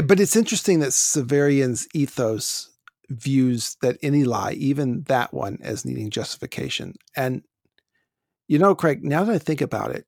but 0.04 0.20
it's 0.20 0.36
interesting 0.36 0.80
that 0.80 0.90
Severian's 0.90 1.88
ethos 1.94 2.72
views 3.10 3.78
that 3.82 3.98
any 4.02 4.24
lie, 4.24 4.52
even 4.54 5.04
that 5.04 5.34
one, 5.34 5.58
as 5.62 5.86
needing 5.86 6.10
justification. 6.10 6.96
And, 7.16 7.44
you 8.48 8.60
know, 8.60 8.76
Craig, 8.76 9.04
now 9.04 9.24
that 9.24 9.36
I 9.36 9.40
think 9.40 9.62
about 9.62 9.92
it, 9.92 10.06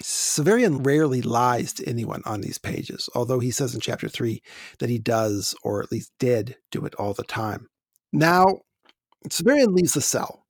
Severian 0.00 0.84
rarely 0.84 1.22
lies 1.22 1.72
to 1.74 1.88
anyone 1.88 2.22
on 2.24 2.40
these 2.40 2.58
pages, 2.58 3.08
although 3.14 3.40
he 3.40 3.50
says 3.50 3.74
in 3.74 3.80
chapter 3.80 4.08
three 4.08 4.42
that 4.78 4.90
he 4.90 4.98
does, 4.98 5.54
or 5.62 5.82
at 5.82 5.92
least 5.92 6.12
did, 6.18 6.56
do 6.70 6.84
it 6.84 6.94
all 6.96 7.12
the 7.12 7.24
time. 7.24 7.68
Now, 8.12 8.46
Severian 9.28 9.74
leaves 9.74 9.94
the 9.94 10.00
cell. 10.00 10.46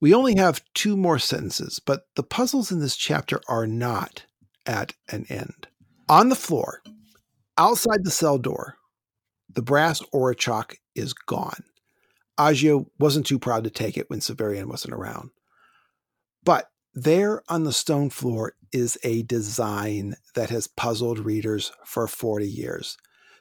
We 0.00 0.14
only 0.14 0.36
have 0.36 0.62
two 0.74 0.96
more 0.96 1.18
sentences, 1.18 1.80
but 1.84 2.02
the 2.14 2.22
puzzles 2.22 2.70
in 2.70 2.80
this 2.80 2.96
chapter 2.96 3.40
are 3.48 3.66
not 3.66 4.24
at 4.66 4.92
an 5.08 5.26
end. 5.28 5.66
On 6.08 6.28
the 6.28 6.34
floor, 6.36 6.82
outside 7.58 8.04
the 8.04 8.10
cell 8.10 8.38
door, 8.38 8.76
the 9.52 9.62
brass 9.62 10.00
orichalk 10.14 10.76
is 10.94 11.12
gone. 11.12 11.64
Agia 12.38 12.86
wasn't 12.98 13.26
too 13.26 13.38
proud 13.38 13.64
to 13.64 13.70
take 13.70 13.96
it 13.96 14.10
when 14.10 14.20
Severian 14.20 14.66
wasn't 14.66 14.94
around. 14.94 15.30
But 16.44 16.70
there 16.94 17.42
on 17.48 17.64
the 17.64 17.72
stone 17.72 18.10
floor 18.10 18.54
is 18.72 18.98
a 19.02 19.22
design 19.22 20.16
that 20.34 20.50
has 20.50 20.66
puzzled 20.66 21.18
readers 21.18 21.72
for 21.84 22.06
40 22.06 22.48
years. 22.48 22.96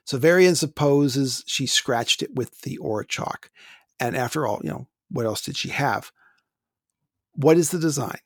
Severian 0.07 0.55
supposes 0.55 1.43
she 1.47 1.65
scratched 1.65 2.21
it 2.21 2.35
with 2.35 2.61
the 2.61 2.77
orichalk. 2.81 3.49
And 3.99 4.15
after 4.15 4.45
all, 4.45 4.59
you 4.63 4.69
know, 4.69 4.87
what 5.09 5.25
else 5.25 5.41
did 5.41 5.57
she 5.57 5.69
have? 5.69 6.11
What 7.33 7.57
is 7.57 7.71
the 7.71 7.79
design? 7.79 8.19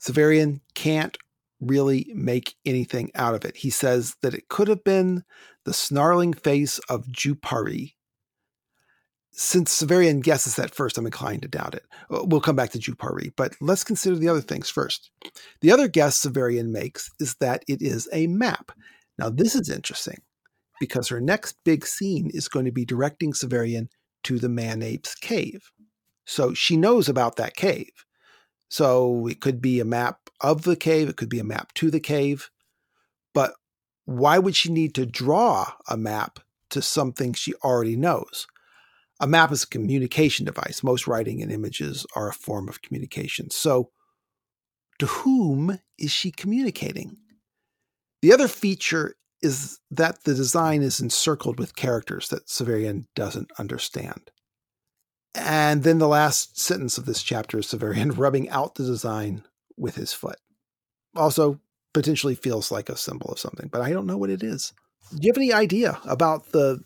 Severian 0.00 0.60
can't 0.74 1.16
really 1.60 2.10
make 2.14 2.56
anything 2.66 3.10
out 3.14 3.34
of 3.34 3.44
it. 3.44 3.58
He 3.58 3.70
says 3.70 4.16
that 4.20 4.34
it 4.34 4.48
could 4.48 4.68
have 4.68 4.84
been 4.84 5.24
the 5.64 5.72
snarling 5.72 6.32
face 6.34 6.78
of 6.88 7.06
Jurupari. 7.06 7.94
Since 9.34 9.82
Severian 9.82 10.22
guesses 10.22 10.56
that 10.56 10.74
first, 10.74 10.98
I'm 10.98 11.06
inclined 11.06 11.42
to 11.42 11.48
doubt 11.48 11.74
it. 11.74 11.84
Uh, 12.10 12.22
we'll 12.24 12.42
come 12.42 12.54
back 12.54 12.70
to 12.70 12.78
Jurupari, 12.78 13.32
but 13.34 13.54
let's 13.62 13.82
consider 13.82 14.16
the 14.16 14.28
other 14.28 14.42
things 14.42 14.68
first. 14.68 15.10
The 15.62 15.72
other 15.72 15.88
guess 15.88 16.22
Severian 16.22 16.68
makes 16.68 17.10
is 17.18 17.34
that 17.36 17.64
it 17.66 17.80
is 17.80 18.08
a 18.12 18.26
map. 18.26 18.72
Now, 19.18 19.30
this 19.30 19.54
is 19.54 19.70
interesting 19.70 20.18
because 20.80 21.08
her 21.08 21.20
next 21.20 21.56
big 21.64 21.86
scene 21.86 22.30
is 22.34 22.48
going 22.48 22.66
to 22.66 22.72
be 22.72 22.84
directing 22.84 23.32
Severian 23.32 23.88
to 24.24 24.38
the 24.38 24.50
man 24.50 24.82
ape's 24.82 25.14
cave. 25.14 25.70
So 26.26 26.52
she 26.52 26.76
knows 26.76 27.08
about 27.08 27.36
that 27.36 27.56
cave. 27.56 28.04
So 28.68 29.26
it 29.26 29.40
could 29.40 29.62
be 29.62 29.80
a 29.80 29.84
map 29.84 30.18
of 30.40 30.62
the 30.62 30.76
cave, 30.76 31.08
it 31.08 31.16
could 31.16 31.28
be 31.28 31.38
a 31.38 31.44
map 31.44 31.72
to 31.74 31.90
the 31.90 32.00
cave. 32.00 32.50
But 33.32 33.54
why 34.04 34.38
would 34.38 34.56
she 34.56 34.70
need 34.70 34.94
to 34.96 35.06
draw 35.06 35.72
a 35.88 35.96
map 35.96 36.40
to 36.70 36.82
something 36.82 37.32
she 37.32 37.54
already 37.64 37.96
knows? 37.96 38.46
A 39.22 39.28
map 39.28 39.52
is 39.52 39.62
a 39.62 39.68
communication 39.68 40.44
device. 40.44 40.82
Most 40.82 41.06
writing 41.06 41.40
and 41.40 41.52
images 41.52 42.04
are 42.16 42.28
a 42.28 42.34
form 42.34 42.68
of 42.68 42.82
communication. 42.82 43.50
So, 43.50 43.90
to 44.98 45.06
whom 45.06 45.78
is 45.96 46.10
she 46.10 46.32
communicating? 46.32 47.16
The 48.20 48.32
other 48.32 48.48
feature 48.48 49.14
is 49.40 49.78
that 49.92 50.24
the 50.24 50.34
design 50.34 50.82
is 50.82 51.00
encircled 51.00 51.60
with 51.60 51.76
characters 51.76 52.28
that 52.28 52.48
Severian 52.48 53.04
doesn't 53.14 53.52
understand. 53.60 54.32
And 55.36 55.84
then 55.84 55.98
the 55.98 56.08
last 56.08 56.58
sentence 56.58 56.98
of 56.98 57.06
this 57.06 57.22
chapter 57.22 57.60
is 57.60 57.66
Severian 57.66 58.16
rubbing 58.18 58.50
out 58.50 58.74
the 58.74 58.84
design 58.84 59.44
with 59.76 59.94
his 59.94 60.12
foot. 60.12 60.38
Also, 61.14 61.60
potentially 61.94 62.34
feels 62.34 62.72
like 62.72 62.88
a 62.88 62.96
symbol 62.96 63.30
of 63.30 63.38
something, 63.38 63.68
but 63.70 63.82
I 63.82 63.92
don't 63.92 64.06
know 64.06 64.16
what 64.16 64.30
it 64.30 64.42
is. 64.42 64.72
Do 65.10 65.18
you 65.20 65.30
have 65.30 65.36
any 65.36 65.52
idea 65.52 66.00
about 66.06 66.50
the 66.50 66.82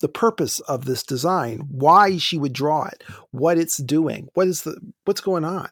the 0.00 0.08
purpose 0.08 0.60
of 0.60 0.84
this 0.84 1.02
design? 1.02 1.66
Why 1.70 2.18
she 2.18 2.38
would 2.38 2.52
draw 2.52 2.86
it? 2.86 3.02
What 3.30 3.58
it's 3.58 3.76
doing? 3.76 4.28
What 4.34 4.48
is 4.48 4.62
the 4.62 4.76
what's 5.04 5.20
going 5.20 5.44
on? 5.44 5.68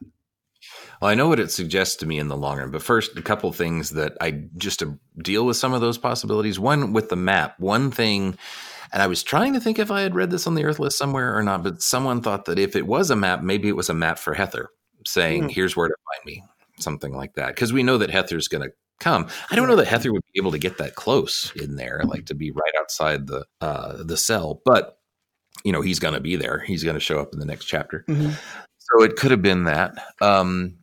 Well, 1.01 1.09
I 1.09 1.15
know 1.15 1.27
what 1.27 1.39
it 1.39 1.51
suggests 1.51 1.95
to 1.97 2.05
me 2.05 2.19
in 2.19 2.27
the 2.27 2.35
long 2.35 2.57
run, 2.57 2.71
but 2.71 2.83
first, 2.83 3.17
a 3.17 3.21
couple 3.21 3.51
things 3.53 3.91
that 3.91 4.17
I 4.19 4.43
just 4.57 4.79
to 4.79 4.99
deal 5.17 5.45
with 5.45 5.57
some 5.57 5.73
of 5.73 5.81
those 5.81 5.97
possibilities. 5.97 6.59
One 6.59 6.93
with 6.93 7.09
the 7.09 7.15
map, 7.15 7.59
one 7.59 7.91
thing, 7.91 8.37
and 8.91 9.01
I 9.01 9.07
was 9.07 9.23
trying 9.23 9.53
to 9.53 9.59
think 9.59 9.79
if 9.79 9.91
I 9.91 10.01
had 10.01 10.15
read 10.15 10.31
this 10.31 10.47
on 10.47 10.55
the 10.55 10.63
Urth 10.63 10.79
list 10.79 10.97
somewhere 10.97 11.37
or 11.37 11.43
not, 11.43 11.63
but 11.63 11.81
someone 11.81 12.21
thought 12.21 12.45
that 12.45 12.59
if 12.59 12.75
it 12.75 12.87
was 12.87 13.09
a 13.09 13.15
map, 13.15 13.41
maybe 13.41 13.69
it 13.69 13.75
was 13.75 13.89
a 13.89 13.93
map 13.93 14.19
for 14.19 14.35
Hethor 14.35 14.67
saying, 15.05 15.43
mm. 15.43 15.51
here's 15.51 15.77
where 15.77 15.87
to 15.87 15.95
find 16.05 16.25
me, 16.25 16.43
something 16.79 17.15
like 17.15 17.35
that. 17.35 17.49
Because 17.55 17.71
we 17.71 17.83
know 17.83 17.97
that 17.97 18.09
Hethor's 18.09 18.47
going 18.47 18.63
to 18.63 18.73
come. 18.99 19.27
I 19.49 19.55
don't 19.55 19.67
know 19.67 19.75
that 19.77 19.87
Hethor 19.87 20.11
would 20.11 20.23
be 20.33 20.39
able 20.39 20.51
to 20.51 20.59
get 20.59 20.77
that 20.77 20.95
close 20.95 21.51
in 21.55 21.75
there, 21.75 22.01
like 22.05 22.25
to 22.27 22.35
be 22.35 22.51
right 22.51 22.73
outside 22.79 23.27
the 23.27 23.45
uh, 23.61 24.03
the 24.03 24.17
cell, 24.17 24.61
but 24.65 24.99
you 25.63 25.71
know 25.71 25.81
he's 25.81 25.99
going 25.99 26.13
to 26.13 26.19
be 26.19 26.35
there. 26.35 26.59
He's 26.59 26.83
going 26.83 26.95
to 26.95 26.99
show 26.99 27.19
up 27.19 27.33
in 27.33 27.39
the 27.39 27.45
next 27.45 27.65
chapter. 27.65 28.05
Mm-hmm. 28.07 28.31
So 28.77 29.03
it 29.03 29.15
could 29.15 29.31
have 29.31 29.41
been 29.41 29.65
that. 29.65 29.95
Um, 30.21 30.77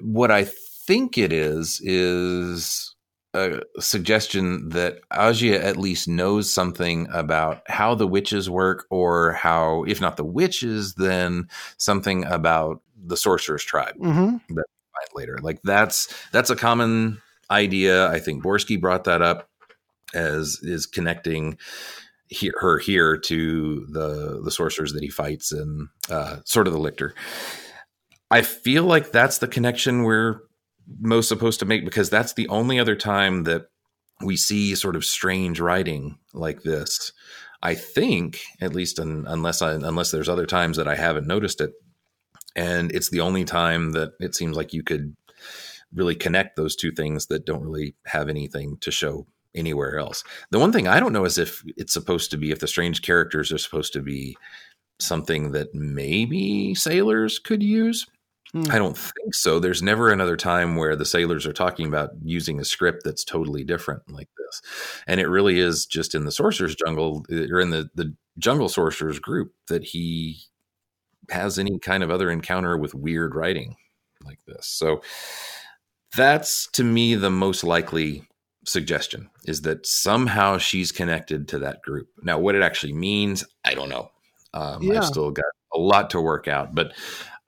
what 0.00 0.30
I 0.30 0.44
think 0.44 1.16
it 1.16 1.32
is 1.32 1.80
is 1.82 2.94
a 3.34 3.60
suggestion 3.80 4.68
that 4.70 4.98
Agia 5.10 5.60
at 5.62 5.76
least 5.76 6.06
knows 6.06 6.52
something 6.52 7.08
about 7.12 7.62
how 7.66 7.94
the 7.94 8.06
witches 8.06 8.48
work, 8.48 8.86
or 8.90 9.32
how, 9.32 9.84
if 9.84 10.00
not 10.00 10.16
the 10.16 10.24
witches, 10.24 10.94
then 10.94 11.48
something 11.76 12.24
about 12.26 12.80
the 13.06 13.16
sorcerer's 13.16 13.64
tribe 13.64 13.96
mm-hmm. 13.98 14.54
that 14.54 14.64
later. 15.14 15.38
Like 15.42 15.60
that's 15.62 16.12
that's 16.32 16.50
a 16.50 16.56
common 16.56 17.20
idea. 17.54 18.08
I 18.10 18.18
think 18.18 18.42
Borski 18.42 18.76
brought 18.76 19.04
that 19.04 19.22
up 19.22 19.48
as 20.14 20.60
is 20.62 20.86
connecting 20.86 21.58
he, 22.28 22.50
her 22.60 22.78
here 22.78 23.16
to 23.16 23.86
the 23.90 24.40
the 24.42 24.50
sorcerers 24.50 24.92
that 24.92 25.02
he 25.02 25.10
fights 25.10 25.52
and 25.52 25.88
uh, 26.10 26.38
Sword 26.44 26.66
of 26.66 26.72
the 26.72 26.78
Lictor. 26.78 27.14
I 28.30 28.42
feel 28.42 28.84
like 28.84 29.12
that's 29.12 29.38
the 29.38 29.48
connection 29.48 30.02
we're 30.02 30.40
most 31.00 31.28
supposed 31.28 31.60
to 31.60 31.66
make 31.66 31.84
because 31.84 32.10
that's 32.10 32.34
the 32.34 32.48
only 32.48 32.78
other 32.78 32.96
time 32.96 33.44
that 33.44 33.66
we 34.22 34.36
see 34.36 34.74
sort 34.74 34.96
of 34.96 35.04
strange 35.04 35.60
writing 35.60 36.18
like 36.32 36.62
this. 36.62 37.12
I 37.62 37.74
think, 37.74 38.40
at 38.60 38.74
least 38.74 39.00
un, 39.00 39.24
unless 39.26 39.62
I, 39.62 39.72
unless 39.72 40.10
there's 40.10 40.28
other 40.28 40.44
times 40.46 40.76
that 40.76 40.86
I 40.86 40.96
haven't 40.96 41.26
noticed 41.26 41.62
it, 41.62 41.72
and 42.54 42.92
it's 42.92 43.08
the 43.10 43.20
only 43.20 43.44
time 43.44 43.92
that 43.92 44.12
it 44.20 44.34
seems 44.34 44.56
like 44.56 44.74
you 44.74 44.82
could 44.82 45.16
really 45.94 46.14
connect 46.14 46.56
those 46.56 46.76
two 46.76 46.90
things 46.90 47.26
that 47.26 47.46
don't 47.46 47.62
really 47.62 47.94
have 48.06 48.28
anything 48.28 48.76
to 48.80 48.90
show 48.90 49.26
anywhere 49.54 49.98
else. 49.98 50.24
The 50.50 50.58
one 50.58 50.72
thing 50.72 50.88
I 50.88 51.00
don't 51.00 51.12
know 51.12 51.24
is 51.24 51.38
if 51.38 51.62
it's 51.76 51.92
supposed 51.92 52.30
to 52.32 52.36
be 52.36 52.50
if 52.50 52.58
the 52.58 52.66
strange 52.66 53.02
characters 53.02 53.52
are 53.52 53.58
supposed 53.58 53.92
to 53.92 54.02
be 54.02 54.36
something 54.98 55.52
that 55.52 55.74
maybe 55.74 56.74
sailors 56.74 57.38
could 57.38 57.62
use. 57.62 58.06
Hmm. 58.52 58.70
I 58.70 58.78
don't 58.78 58.96
think 58.96 59.34
so. 59.34 59.58
There's 59.58 59.82
never 59.82 60.10
another 60.10 60.36
time 60.36 60.76
where 60.76 60.96
the 60.96 61.04
sailors 61.04 61.46
are 61.46 61.52
talking 61.52 61.86
about 61.86 62.10
using 62.22 62.60
a 62.60 62.64
script 62.64 63.02
that's 63.04 63.24
totally 63.24 63.64
different 63.64 64.02
like 64.08 64.28
this. 64.38 64.62
And 65.06 65.20
it 65.20 65.28
really 65.28 65.58
is 65.58 65.86
just 65.86 66.14
in 66.14 66.24
the 66.24 66.32
sorcerer's 66.32 66.76
jungle 66.76 67.24
or 67.30 67.60
in 67.60 67.70
the, 67.70 67.88
the 67.94 68.14
jungle 68.38 68.68
sorcerers 68.68 69.18
group 69.18 69.52
that 69.68 69.84
he 69.84 70.38
has 71.30 71.58
any 71.58 71.78
kind 71.78 72.02
of 72.02 72.10
other 72.10 72.30
encounter 72.30 72.76
with 72.76 72.94
weird 72.94 73.34
writing 73.34 73.76
like 74.24 74.38
this. 74.46 74.66
So 74.66 75.02
that's 76.16 76.66
to 76.68 76.84
me 76.84 77.14
the 77.14 77.30
most 77.30 77.64
likely 77.64 78.24
suggestion 78.66 79.30
is 79.44 79.62
that 79.62 79.86
somehow 79.86 80.58
she's 80.58 80.92
connected 80.92 81.48
to 81.48 81.58
that 81.60 81.82
group. 81.82 82.08
Now, 82.22 82.38
what 82.38 82.54
it 82.54 82.62
actually 82.62 82.94
means, 82.94 83.44
I 83.64 83.74
don't 83.74 83.88
know. 83.88 84.10
Um, 84.52 84.82
yeah. 84.82 84.98
I've 84.98 85.04
still 85.04 85.30
got 85.30 85.44
a 85.74 85.78
lot 85.78 86.10
to 86.10 86.20
work 86.20 86.48
out, 86.48 86.74
but 86.74 86.92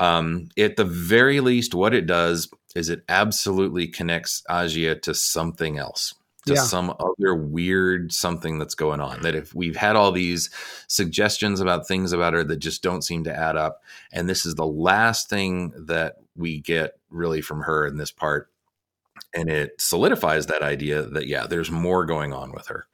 um, 0.01 0.49
at 0.59 0.77
the 0.77 0.85
very 0.85 1.41
least, 1.41 1.75
what 1.75 1.95
it 1.95 2.07
does 2.07 2.51
is 2.75 2.89
it 2.89 3.03
absolutely 3.09 3.89
connects 3.89 4.43
Agia 4.51 5.01
to 5.03 5.15
something 5.15 5.79
else, 5.79 6.15
to 6.47 6.55
yeah. 6.55 6.61
some 6.61 6.95
other 7.01 7.35
weird 7.35 8.13
something 8.13 8.59
that's 8.59 8.75
going 8.75 9.01
on. 9.01 9.23
That 9.23 9.35
if 9.35 9.55
we've 9.55 9.77
had 9.77 9.97
all 9.97 10.13
these 10.13 10.51
suggestions 10.89 11.61
about 11.61 11.89
things 11.89 12.13
about 12.13 12.35
her 12.35 12.45
that 12.45 12.59
just 12.59 12.83
don't 12.83 13.03
seem 13.03 13.25
to 13.25 13.35
add 13.35 13.57
up, 13.57 13.83
and 14.13 14.29
this 14.29 14.45
is 14.45 14.57
the 14.57 14.67
last 14.67 15.31
thing 15.31 15.73
that 15.87 16.17
we 16.37 16.61
get 16.61 16.99
really 17.09 17.41
from 17.41 17.63
her 17.63 17.87
in 17.87 17.97
this 17.97 18.11
part 18.11 18.51
and 19.35 19.49
it 19.49 19.73
solidifies 19.79 20.47
that 20.47 20.63
idea 20.63 21.03
that 21.03 21.27
yeah 21.27 21.47
there's 21.47 21.71
more 21.71 22.05
going 22.05 22.33
on 22.33 22.53
with 22.53 22.67
her. 22.69 22.87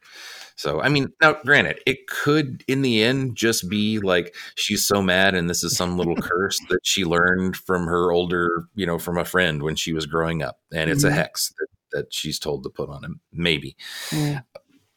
So 0.56 0.80
i 0.80 0.88
mean 0.88 1.08
now 1.20 1.36
granted 1.44 1.80
it 1.86 2.06
could 2.06 2.62
in 2.68 2.82
the 2.82 3.02
end 3.02 3.36
just 3.36 3.68
be 3.68 3.98
like 3.98 4.34
she's 4.54 4.86
so 4.86 5.02
mad 5.02 5.34
and 5.34 5.48
this 5.48 5.64
is 5.64 5.76
some 5.76 5.96
little 5.96 6.16
curse 6.20 6.58
that 6.68 6.80
she 6.84 7.04
learned 7.04 7.56
from 7.56 7.86
her 7.86 8.12
older 8.12 8.66
you 8.74 8.86
know 8.86 8.98
from 8.98 9.18
a 9.18 9.24
friend 9.24 9.62
when 9.62 9.76
she 9.76 9.92
was 9.92 10.06
growing 10.06 10.42
up 10.42 10.58
and 10.72 10.90
it's 10.90 11.04
mm-hmm. 11.04 11.14
a 11.14 11.16
hex 11.16 11.52
that, 11.58 11.66
that, 11.92 12.14
she's 12.14 12.38
told 12.38 12.62
to 12.64 12.70
put 12.70 12.90
on 12.90 13.02
him 13.02 13.20
maybe. 13.32 13.76
Yeah. 14.12 14.42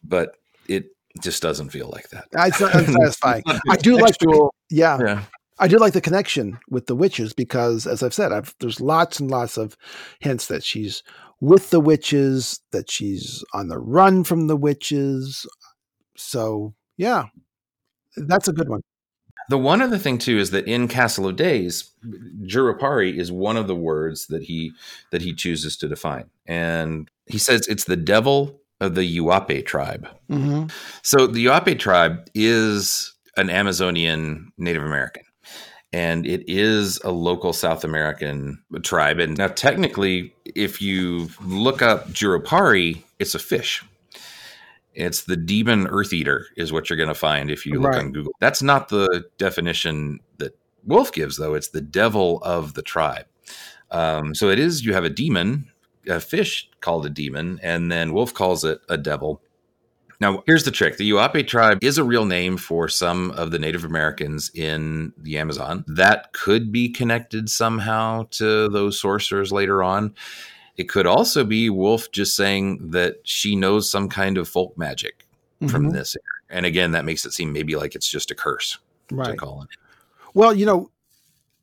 but 0.03 0.35
it 0.67 0.87
just 1.21 1.41
doesn't 1.41 1.69
feel 1.69 1.89
like 1.89 2.09
that. 2.09 2.25
It's 2.33 2.59
not 2.59 2.73
satisfying 2.73 3.43
i 3.69 3.77
do 3.77 3.97
like 3.97 4.17
the, 4.17 4.49
yeah, 4.69 4.99
yeah 4.99 5.23
I 5.57 5.67
do 5.67 5.77
like 5.77 5.93
the 5.93 6.01
connection 6.01 6.59
with 6.69 6.87
the 6.87 6.95
witches 6.95 7.33
because, 7.33 7.87
as 7.87 8.03
I've 8.03 8.13
said, 8.13 8.31
I've, 8.31 8.53
there's 8.59 8.81
lots 8.81 9.19
and 9.19 9.31
lots 9.31 9.57
of 9.57 9.77
hints 10.19 10.47
that 10.47 10.63
she's 10.63 11.01
with 11.39 11.69
the 11.69 11.79
witches, 11.79 12.59
that 12.71 12.89
she's 12.89 13.43
on 13.53 13.67
the 13.67 13.77
run 13.77 14.23
from 14.23 14.47
the 14.47 14.57
witches. 14.57 15.45
So, 16.17 16.73
yeah, 16.97 17.25
that's 18.17 18.47
a 18.47 18.53
good 18.53 18.69
one. 18.69 18.81
The 19.49 19.57
one 19.57 19.81
other 19.81 19.97
thing 19.97 20.17
too 20.17 20.39
is 20.39 20.51
that 20.51 20.67
in 20.67 20.87
Castle 20.87 21.27
of 21.27 21.35
Days, 21.35 21.91
Jurupari 22.43 23.15
is 23.15 23.31
one 23.31 23.57
of 23.57 23.67
the 23.67 23.75
words 23.75 24.27
that 24.27 24.43
he 24.43 24.71
that 25.11 25.21
he 25.21 25.33
chooses 25.33 25.77
to 25.77 25.87
define, 25.87 26.25
and 26.47 27.09
he 27.27 27.37
says 27.37 27.67
it's 27.67 27.83
the 27.83 27.95
devil 27.95 28.59
of 28.81 28.95
the 28.95 29.17
Yuape 29.17 29.65
tribe. 29.65 30.07
Mm-hmm. 30.29 30.67
So 31.03 31.27
the 31.27 31.45
Yuape 31.45 31.77
tribe 31.77 32.27
is 32.33 33.13
an 33.37 33.49
Amazonian 33.49 34.51
Native 34.57 34.83
American 34.83 35.23
and 35.95 36.27
it 36.27 36.43
is 36.45 36.99
a 37.05 37.09
local 37.09 37.53
South 37.53 37.85
American 37.85 38.61
tribe. 38.83 39.17
And 39.17 39.37
now, 39.37 39.47
technically, 39.47 40.35
if 40.43 40.81
you 40.81 41.29
look 41.41 41.81
up 41.81 42.09
Jurupari, 42.09 43.01
it's 43.17 43.33
a 43.33 43.39
fish. 43.39 43.81
It's 44.93 45.23
the 45.23 45.37
demon 45.37 45.87
earth 45.87 46.11
eater, 46.11 46.47
is 46.57 46.73
what 46.73 46.89
you're 46.89 46.97
going 46.97 47.07
to 47.07 47.15
find 47.15 47.49
if 47.49 47.65
you 47.65 47.79
look 47.79 47.93
right. 47.93 48.03
on 48.03 48.11
Google. 48.11 48.33
That's 48.41 48.61
not 48.61 48.89
the 48.89 49.23
definition 49.37 50.19
that 50.37 50.59
Wolfe 50.83 51.13
gives, 51.13 51.37
though. 51.37 51.53
It's 51.53 51.69
the 51.69 51.79
devil 51.79 52.41
of 52.43 52.73
the 52.73 52.81
tribe. 52.81 53.27
Um, 53.89 54.35
so 54.35 54.49
it 54.49 54.59
is, 54.59 54.83
you 54.85 54.93
have 54.93 55.05
a 55.05 55.09
demon, 55.09 55.71
a 56.09 56.19
fish 56.19 56.69
called 56.81 57.05
a 57.05 57.09
demon, 57.09 57.57
and 57.63 57.89
then 57.89 58.11
Wolfe 58.11 58.33
calls 58.33 58.65
it 58.65 58.81
a 58.89 58.97
devil. 58.97 59.41
Now, 60.25 60.41
here's 60.47 60.63
the 60.63 60.71
trick 60.71 60.97
the 60.97 61.07
Uape 61.11 61.45
tribe 61.45 61.83
is 61.83 61.99
a 61.99 62.03
real 62.03 62.25
name 62.25 62.57
for 62.57 62.89
some 62.89 63.29
of 63.31 63.51
the 63.51 63.59
Native 63.59 63.85
Americans 63.85 64.49
in 64.55 65.13
the 65.17 65.37
Amazon. 65.37 65.85
That 65.87 66.33
could 66.33 66.71
be 66.71 66.89
connected 66.89 67.47
somehow 67.47 68.23
to 68.31 68.67
those 68.69 68.99
sorcerers 68.99 69.51
later 69.51 69.83
on. 69.83 70.15
It 70.77 70.89
could 70.89 71.05
also 71.05 71.43
be 71.43 71.69
Wolfe 71.69 72.11
just 72.11 72.35
saying 72.35 72.89
that 72.89 73.17
she 73.23 73.55
knows 73.55 73.87
some 73.87 74.09
kind 74.09 74.39
of 74.39 74.49
folk 74.49 74.75
magic 74.79 75.27
mm-hmm. 75.61 75.67
from 75.67 75.91
this. 75.91 76.15
Area. 76.15 76.57
And 76.57 76.65
again, 76.65 76.93
that 76.93 77.05
makes 77.05 77.23
it 77.27 77.33
seem 77.33 77.53
maybe 77.53 77.75
like 77.75 77.93
it's 77.93 78.09
just 78.09 78.31
a 78.31 78.35
curse 78.35 78.79
right. 79.11 79.27
to 79.27 79.35
call 79.35 79.61
it. 79.61 79.69
Well, 80.33 80.55
you 80.55 80.65
know, 80.65 80.89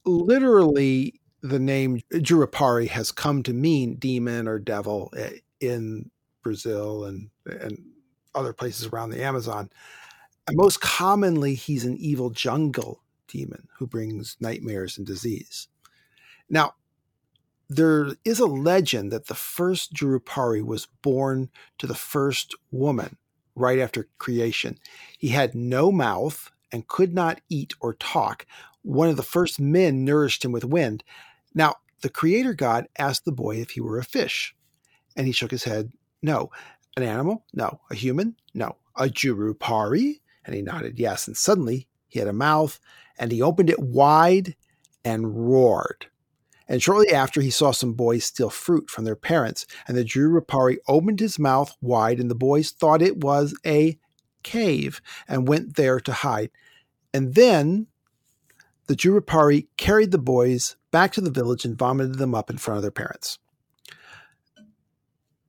literally, 0.04 1.20
the 1.40 1.58
name 1.58 2.00
Jurupari 2.14 2.86
has 2.90 3.10
come 3.10 3.42
to 3.42 3.52
mean 3.52 3.96
demon 3.96 4.46
or 4.46 4.60
devil 4.60 5.12
eh, 5.16 5.38
in 5.60 6.12
Brazil 6.44 7.06
and 7.06 7.28
and 7.44 7.86
other 8.34 8.52
places 8.52 8.86
around 8.86 9.10
the 9.10 9.22
Amazon. 9.22 9.70
And 10.46 10.56
most 10.56 10.80
commonly, 10.80 11.54
he's 11.54 11.84
an 11.84 11.96
evil 11.96 12.30
jungle 12.30 13.02
demon 13.28 13.68
who 13.78 13.86
brings 13.86 14.36
nightmares 14.40 14.98
and 14.98 15.06
disease. 15.06 15.68
Now, 16.50 16.74
there 17.68 18.10
is 18.24 18.38
a 18.38 18.46
legend 18.46 19.12
that 19.12 19.28
the 19.28 19.34
first 19.34 19.94
Jurupari 19.94 20.62
was 20.62 20.88
born 21.00 21.48
to 21.78 21.86
the 21.86 21.94
first 21.94 22.54
woman 22.70 23.16
right 23.54 23.78
after 23.78 24.08
creation. 24.18 24.78
He 25.18 25.28
had 25.28 25.54
no 25.54 25.90
mouth 25.90 26.50
and 26.70 26.88
could 26.88 27.14
not 27.14 27.40
eat 27.48 27.74
or 27.80 27.94
talk. 27.94 28.46
One 28.82 29.08
of 29.08 29.16
the 29.16 29.22
first 29.22 29.60
men 29.60 30.04
nourished 30.04 30.44
him 30.44 30.52
with 30.52 30.64
wind. 30.64 31.04
Now, 31.54 31.76
the 32.02 32.10
creator 32.10 32.52
god 32.52 32.88
asked 32.98 33.24
the 33.24 33.32
boy 33.32 33.56
if 33.56 33.70
he 33.70 33.80
were 33.80 33.98
a 33.98 34.04
fish, 34.04 34.54
and 35.16 35.26
he 35.26 35.32
shook 35.32 35.50
his 35.50 35.64
head 35.64 35.92
no. 36.22 36.50
An 36.96 37.02
animal? 37.02 37.44
No. 37.54 37.80
A 37.90 37.94
human? 37.94 38.36
No. 38.54 38.76
A 38.96 39.04
Jurupari? 39.04 40.20
And 40.44 40.54
he 40.54 40.62
nodded 40.62 40.98
yes. 40.98 41.26
And 41.26 41.36
suddenly 41.36 41.88
he 42.08 42.18
had 42.18 42.28
a 42.28 42.32
mouth 42.32 42.78
and 43.18 43.32
he 43.32 43.42
opened 43.42 43.70
it 43.70 43.78
wide 43.78 44.56
and 45.04 45.48
roared. 45.48 46.06
And 46.68 46.82
shortly 46.82 47.10
after, 47.10 47.40
he 47.40 47.50
saw 47.50 47.70
some 47.72 47.92
boys 47.92 48.24
steal 48.24 48.50
fruit 48.50 48.88
from 48.88 49.04
their 49.04 49.16
parents. 49.16 49.66
And 49.86 49.96
the 49.96 50.04
Jurupari 50.04 50.78
opened 50.88 51.20
his 51.20 51.38
mouth 51.38 51.76
wide, 51.80 52.18
and 52.18 52.30
the 52.30 52.34
boys 52.34 52.70
thought 52.70 53.02
it 53.02 53.18
was 53.18 53.54
a 53.66 53.98
cave 54.42 55.02
and 55.28 55.48
went 55.48 55.76
there 55.76 56.00
to 56.00 56.12
hide. 56.12 56.50
And 57.12 57.34
then 57.34 57.88
the 58.86 58.96
Jurupari 58.96 59.66
carried 59.76 60.12
the 60.12 60.18
boys 60.18 60.76
back 60.90 61.12
to 61.12 61.20
the 61.20 61.30
village 61.30 61.64
and 61.64 61.78
vomited 61.78 62.16
them 62.16 62.34
up 62.34 62.48
in 62.48 62.58
front 62.58 62.78
of 62.78 62.82
their 62.82 62.90
parents. 62.90 63.38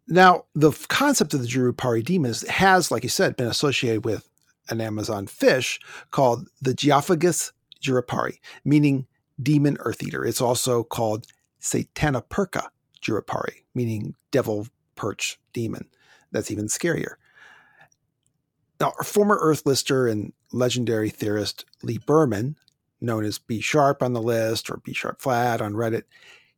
Now, 0.08 0.46
the 0.54 0.72
concept 0.90 1.34
of 1.34 1.42
the 1.42 1.48
Jurupari 1.48 2.04
demon 2.04 2.34
has, 2.50 2.92
like 2.92 3.04
you 3.04 3.10
said, 3.10 3.38
been 3.38 3.48
associated 3.48 4.06
with 4.06 4.30
an 4.70 4.82
Amazon 4.82 5.28
fish 5.28 5.80
called 6.12 6.48
the 6.62 6.74
Geophagus 6.74 7.52
jurupari, 7.82 8.40
meaning 8.64 9.08
demon 9.42 9.78
earth 9.82 10.04
eater. 10.04 10.26
It's 10.26 10.42
also 10.42 10.84
called 10.84 11.28
Satanoperca 11.62 12.68
jurupari, 13.02 13.64
meaning 13.74 14.16
devil 14.32 14.68
perch 14.96 15.40
demon. 15.54 15.88
That's 16.32 16.52
even 16.52 16.68
scarier. 16.68 17.16
Now, 18.80 18.94
our 18.98 19.04
former 19.04 19.40
Urth 19.40 19.66
lister 19.66 20.08
and 20.08 20.34
legendary 20.52 21.10
theorist 21.10 21.66
Lee 21.84 22.00
Berman, 22.00 22.58
known 23.00 23.24
as 23.24 23.38
B 23.38 23.62
Sharp 23.62 24.02
on 24.02 24.14
the 24.14 24.22
list 24.22 24.70
or 24.70 24.82
B 24.84 24.94
Sharp 24.94 25.22
Flat 25.22 25.62
on 25.62 25.74
Reddit, 25.74 26.04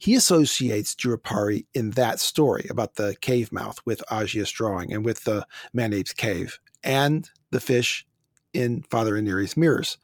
he 0.06 0.14
associates 0.14 0.94
Jurupari 0.94 1.66
in 1.74 1.90
that 1.92 2.20
story 2.20 2.68
about 2.70 2.94
the 2.94 3.16
cave 3.22 3.52
mouth 3.52 3.80
with 3.86 4.04
Agia's 4.12 4.52
drawing 4.52 4.94
and 4.94 5.04
with 5.04 5.24
the 5.24 5.48
Manabe's 5.74 6.14
cave 6.14 6.60
and 6.84 7.28
the 7.50 7.60
fish 7.60 8.06
in 8.54 8.84
Father 8.84 9.16
Inire's 9.16 9.58
mirrors. 9.58 9.98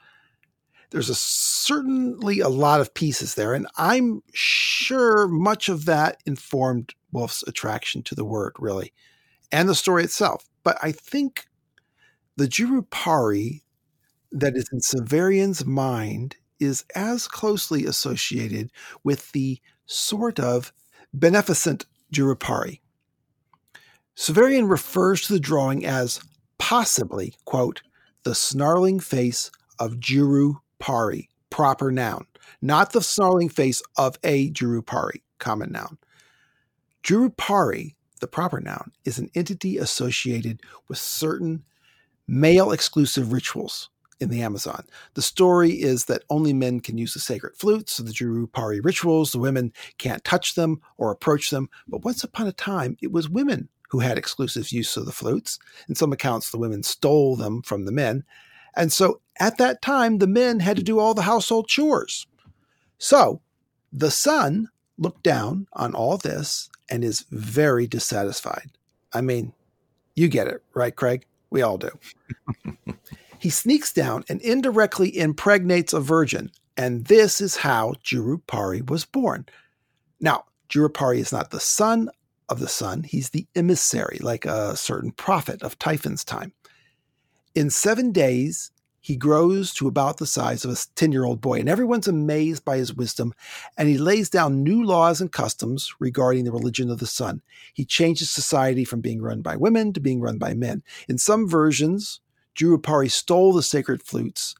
There's 0.89 1.09
a, 1.09 1.13
certainly 1.13 2.39
a 2.39 2.49
lot 2.49 2.81
of 2.81 2.95
pieces 2.95 3.35
there, 3.35 3.53
and 3.53 3.67
I'm 3.77 4.23
sure 4.33 5.27
much 5.27 5.69
of 5.69 5.85
that 5.85 6.17
informed 6.25 6.95
Wolfe's 7.11 7.43
attraction 7.45 8.01
to 8.01 8.15
the 8.15 8.25
word, 8.25 8.53
really, 8.57 8.93
and 9.51 9.69
the 9.69 9.75
story 9.75 10.03
itself. 10.03 10.49
But 10.63 10.79
I 10.81 10.93
think 10.93 11.45
the 12.37 12.47
Jurupari 12.47 13.61
that 14.31 14.55
is 14.55 14.67
in 14.73 14.79
Severian's 14.79 15.63
mind 15.63 16.37
is 16.59 16.85
as 16.95 17.27
closely 17.27 17.85
associated 17.85 18.71
with 19.03 19.31
the 19.33 19.59
sort 19.91 20.39
of 20.39 20.71
beneficent 21.13 21.85
Jurupari. 22.13 22.79
Severian 24.15 24.69
refers 24.69 25.21
to 25.21 25.33
the 25.33 25.39
drawing 25.39 25.85
as 25.85 26.21
possibly, 26.57 27.33
quote, 27.45 27.81
the 28.23 28.35
snarling 28.35 28.99
face 28.99 29.51
of 29.79 29.95
Jurupari, 29.95 31.27
proper 31.49 31.91
noun, 31.91 32.25
not 32.61 32.91
the 32.91 33.01
snarling 33.01 33.49
face 33.49 33.81
of 33.97 34.17
a 34.23 34.51
Jurupari, 34.51 35.21
common 35.39 35.71
noun. 35.71 35.97
Jurupari, 37.03 37.95
the 38.19 38.27
proper 38.27 38.61
noun, 38.61 38.91
is 39.05 39.17
an 39.17 39.29
entity 39.33 39.77
associated 39.77 40.61
with 40.87 40.99
certain 40.99 41.63
male 42.27 42.71
exclusive 42.71 43.33
rituals 43.33 43.89
in 44.21 44.29
the 44.29 44.41
Amazon. 44.41 44.85
The 45.15 45.21
story 45.21 45.71
is 45.71 46.05
that 46.05 46.23
only 46.29 46.53
men 46.53 46.79
can 46.79 46.97
use 46.97 47.13
the 47.13 47.19
sacred 47.19 47.55
flutes 47.55 47.99
of 47.99 48.05
the 48.05 48.13
Jurupari 48.13 48.79
rituals. 48.83 49.31
The 49.31 49.39
women 49.39 49.73
can't 49.97 50.23
touch 50.23 50.55
them 50.55 50.79
or 50.97 51.11
approach 51.11 51.49
them. 51.49 51.69
But 51.87 52.03
once 52.03 52.23
upon 52.23 52.47
a 52.47 52.53
time, 52.53 52.97
it 53.01 53.11
was 53.11 53.27
women 53.27 53.69
who 53.89 53.99
had 53.99 54.17
exclusive 54.17 54.71
use 54.71 54.95
of 54.95 55.05
the 55.05 55.11
flutes. 55.11 55.59
In 55.89 55.95
some 55.95 56.13
accounts, 56.13 56.51
the 56.51 56.57
women 56.57 56.83
stole 56.83 57.35
them 57.35 57.61
from 57.63 57.85
the 57.85 57.91
men. 57.91 58.23
And 58.75 58.93
so 58.93 59.19
at 59.39 59.57
that 59.57 59.81
time, 59.81 60.19
the 60.19 60.27
men 60.27 60.59
had 60.61 60.77
to 60.77 60.83
do 60.83 60.99
all 60.99 61.13
the 61.13 61.23
household 61.23 61.67
chores. 61.67 62.25
So 62.97 63.41
the 63.91 64.11
sun 64.11 64.69
looked 64.97 65.23
down 65.23 65.67
on 65.73 65.93
all 65.93 66.17
this 66.17 66.69
and 66.89 67.03
is 67.03 67.25
very 67.31 67.87
dissatisfied. 67.87 68.71
I 69.11 69.21
mean, 69.21 69.53
you 70.15 70.27
get 70.29 70.47
it, 70.47 70.63
right, 70.73 70.95
Craig? 70.95 71.25
We 71.49 71.61
all 71.61 71.77
do. 71.77 71.89
he 73.41 73.49
sneaks 73.49 73.91
down 73.91 74.23
and 74.29 74.39
indirectly 74.41 75.17
impregnates 75.17 75.93
a 75.93 75.99
virgin, 75.99 76.51
and 76.77 77.05
this 77.05 77.41
is 77.41 77.57
how 77.57 77.93
Jurupari 78.03 78.87
was 78.87 79.03
born. 79.03 79.47
Now, 80.19 80.45
Jurupari 80.69 81.17
is 81.17 81.31
not 81.31 81.49
the 81.49 81.59
son 81.59 82.11
of 82.49 82.59
the 82.59 82.67
sun, 82.67 83.01
he's 83.01 83.31
the 83.31 83.47
emissary, 83.55 84.19
like 84.21 84.45
a 84.45 84.77
certain 84.77 85.11
prophet 85.11 85.63
of 85.63 85.79
Typhon's 85.79 86.23
time. 86.23 86.53
In 87.55 87.71
seven 87.71 88.11
days, 88.11 88.69
he 88.99 89.15
grows 89.15 89.73
to 89.73 89.87
about 89.87 90.17
the 90.17 90.27
size 90.27 90.63
of 90.63 90.69
a 90.69 90.77
10 90.93 91.11
year 91.11 91.25
old 91.25 91.41
boy, 91.41 91.59
and 91.59 91.67
everyone's 91.67 92.07
amazed 92.07 92.63
by 92.63 92.77
his 92.77 92.93
wisdom. 92.93 93.33
And 93.75 93.89
he 93.89 93.97
lays 93.97 94.29
down 94.29 94.61
new 94.61 94.85
laws 94.85 95.19
and 95.19 95.31
customs 95.31 95.95
regarding 95.99 96.45
the 96.45 96.51
religion 96.51 96.91
of 96.91 96.99
the 96.99 97.07
sun. 97.07 97.41
He 97.73 97.85
changes 97.85 98.29
society 98.29 98.85
from 98.85 99.01
being 99.01 99.19
run 99.19 99.41
by 99.41 99.55
women 99.55 99.93
to 99.93 99.99
being 99.99 100.21
run 100.21 100.37
by 100.37 100.53
men. 100.53 100.83
In 101.09 101.17
some 101.17 101.49
versions, 101.49 102.19
Jurupari 102.55 103.09
stole 103.09 103.53
the 103.53 103.63
sacred 103.63 104.03
flutes 104.03 104.55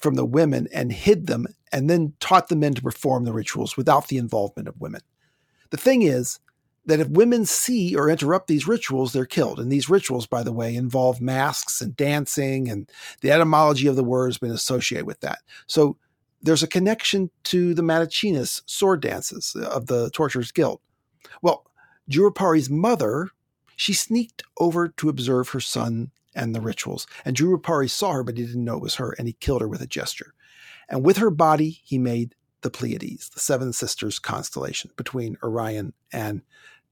from 0.00 0.14
the 0.14 0.24
women 0.24 0.68
and 0.72 0.92
hid 0.92 1.26
them, 1.26 1.46
and 1.72 1.88
then 1.88 2.12
taught 2.20 2.48
the 2.48 2.56
men 2.56 2.74
to 2.74 2.82
perform 2.82 3.24
the 3.24 3.32
rituals 3.32 3.76
without 3.76 4.08
the 4.08 4.18
involvement 4.18 4.68
of 4.68 4.80
women. 4.80 5.00
The 5.70 5.76
thing 5.76 6.02
is, 6.02 6.40
that 6.86 7.00
if 7.00 7.08
women 7.08 7.46
see 7.46 7.96
or 7.96 8.10
interrupt 8.10 8.46
these 8.46 8.68
rituals, 8.68 9.12
they're 9.12 9.24
killed. 9.24 9.58
And 9.58 9.72
these 9.72 9.88
rituals, 9.88 10.26
by 10.26 10.42
the 10.42 10.52
way, 10.52 10.74
involve 10.74 11.20
masks 11.20 11.80
and 11.80 11.96
dancing, 11.96 12.68
and 12.68 12.90
the 13.22 13.30
etymology 13.30 13.86
of 13.86 13.96
the 13.96 14.04
word 14.04 14.28
has 14.28 14.38
been 14.38 14.50
associated 14.50 15.06
with 15.06 15.20
that. 15.20 15.38
So 15.66 15.96
there's 16.42 16.62
a 16.62 16.68
connection 16.68 17.30
to 17.44 17.72
the 17.72 17.82
Matachinas 17.82 18.62
sword 18.66 19.00
dances 19.00 19.56
uh, 19.58 19.66
of 19.68 19.86
the 19.86 20.10
Torturers 20.10 20.52
Guild. 20.52 20.80
Well, 21.40 21.64
Jurupari's 22.10 22.68
mother, 22.68 23.30
she 23.76 23.94
sneaked 23.94 24.42
over 24.58 24.88
to 24.88 25.08
observe 25.08 25.48
her 25.50 25.60
son 25.60 26.10
and 26.34 26.54
the 26.54 26.60
rituals. 26.60 27.06
And 27.24 27.36
Jurupari 27.36 27.90
saw 27.90 28.12
her, 28.12 28.24
but 28.24 28.36
he 28.36 28.46
didn't 28.46 28.64
know 28.64 28.76
it 28.76 28.82
was 28.82 28.96
her, 28.96 29.14
and 29.18 29.26
he 29.26 29.34
killed 29.34 29.60
her 29.60 29.68
with 29.68 29.80
a 29.80 29.86
gesture. 29.86 30.34
And 30.88 31.04
with 31.04 31.16
her 31.18 31.30
body, 31.30 31.80
he 31.84 31.98
made 31.98 32.34
the 32.62 32.70
Pleiades, 32.70 33.28
the 33.30 33.40
Seven 33.40 33.72
Sisters 33.72 34.18
constellation 34.18 34.90
between 34.96 35.36
Orion 35.42 35.92
and 36.12 36.42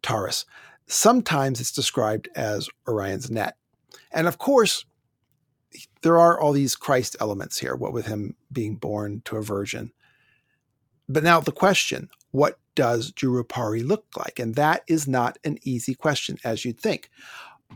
Taurus. 0.02 0.44
Sometimes 0.86 1.60
it's 1.60 1.72
described 1.72 2.28
as 2.34 2.68
Orion's 2.86 3.30
net. 3.30 3.56
And 4.12 4.26
of 4.26 4.38
course, 4.38 4.84
there 6.02 6.18
are 6.18 6.38
all 6.38 6.52
these 6.52 6.76
Christ 6.76 7.16
elements 7.20 7.58
here, 7.58 7.74
what 7.74 7.92
with 7.92 8.06
him 8.06 8.36
being 8.50 8.76
born 8.76 9.22
to 9.24 9.36
a 9.36 9.42
virgin. 9.42 9.92
But 11.08 11.24
now 11.24 11.40
the 11.40 11.52
question 11.52 12.10
what 12.30 12.58
does 12.74 13.12
Jurupari 13.12 13.86
look 13.86 14.06
like? 14.16 14.38
And 14.38 14.54
that 14.54 14.82
is 14.86 15.06
not 15.06 15.38
an 15.44 15.58
easy 15.62 15.94
question, 15.94 16.38
as 16.44 16.64
you'd 16.64 16.80
think. 16.80 17.10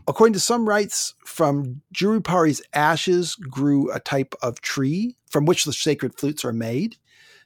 According 0.07 0.33
to 0.33 0.39
some 0.39 0.67
rites, 0.67 1.15
from 1.25 1.81
Jurupari's 1.93 2.61
ashes 2.73 3.35
grew 3.35 3.91
a 3.91 3.99
type 3.99 4.35
of 4.41 4.61
tree 4.61 5.15
from 5.29 5.45
which 5.45 5.65
the 5.65 5.73
sacred 5.73 6.17
flutes 6.17 6.43
are 6.45 6.53
made. 6.53 6.97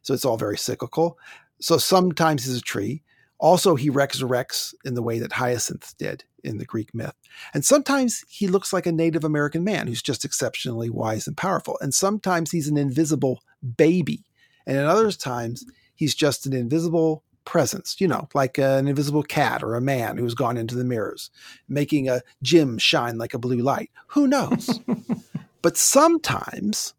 So 0.02 0.14
it's 0.14 0.26
all 0.26 0.38
very 0.38 0.58
cyclical. 0.58 1.18
So 1.60 1.78
sometimes 1.78 2.46
he's 2.46 2.58
a 2.58 2.62
tree. 2.62 3.04
Also, 3.40 3.76
he 3.76 3.90
resurrects 3.90 4.74
in 4.86 4.94
the 4.94 5.02
way 5.02 5.18
that 5.18 5.34
Hyacinth 5.34 5.96
did 5.98 6.24
in 6.44 6.60
the 6.60 6.66
Greek 6.66 6.94
myth. 6.94 7.16
And 7.54 7.66
sometimes 7.66 8.24
he 8.28 8.48
looks 8.48 8.72
like 8.72 8.86
a 8.86 8.92
Native 8.92 9.24
American 9.24 9.64
man 9.64 9.88
who's 9.88 10.02
just 10.02 10.24
exceptionally 10.24 10.92
wise 10.92 11.28
and 11.28 11.36
powerful. 11.36 11.78
And 11.82 11.94
sometimes 11.94 12.52
he's 12.52 12.68
an 12.68 12.78
invisible 12.78 13.42
baby. 13.78 14.26
And 14.68 14.78
in 14.78 14.86
other 14.86 15.12
times, 15.12 15.66
he's 15.96 16.14
just 16.14 16.46
an 16.46 16.54
invisible 16.54 17.24
presence, 17.46 17.96
you 18.00 18.08
know, 18.08 18.28
like 18.34 18.58
an 18.58 18.88
invisible 18.88 19.24
cat 19.24 19.64
or 19.64 19.76
a 19.76 19.82
man 19.82 20.18
who's 20.18 20.34
gone 20.34 20.58
into 20.58 20.76
the 20.76 20.84
mirrors, 20.84 21.30
making 21.68 22.10
a 22.10 22.22
gym 22.42 22.78
shine 22.78 23.18
like 23.18 23.34
a 23.34 23.40
blue 23.40 23.60
light. 23.60 23.92
Who 24.08 24.28
knows? 24.28 24.80
but 25.62 25.78
sometimes, 25.78 26.94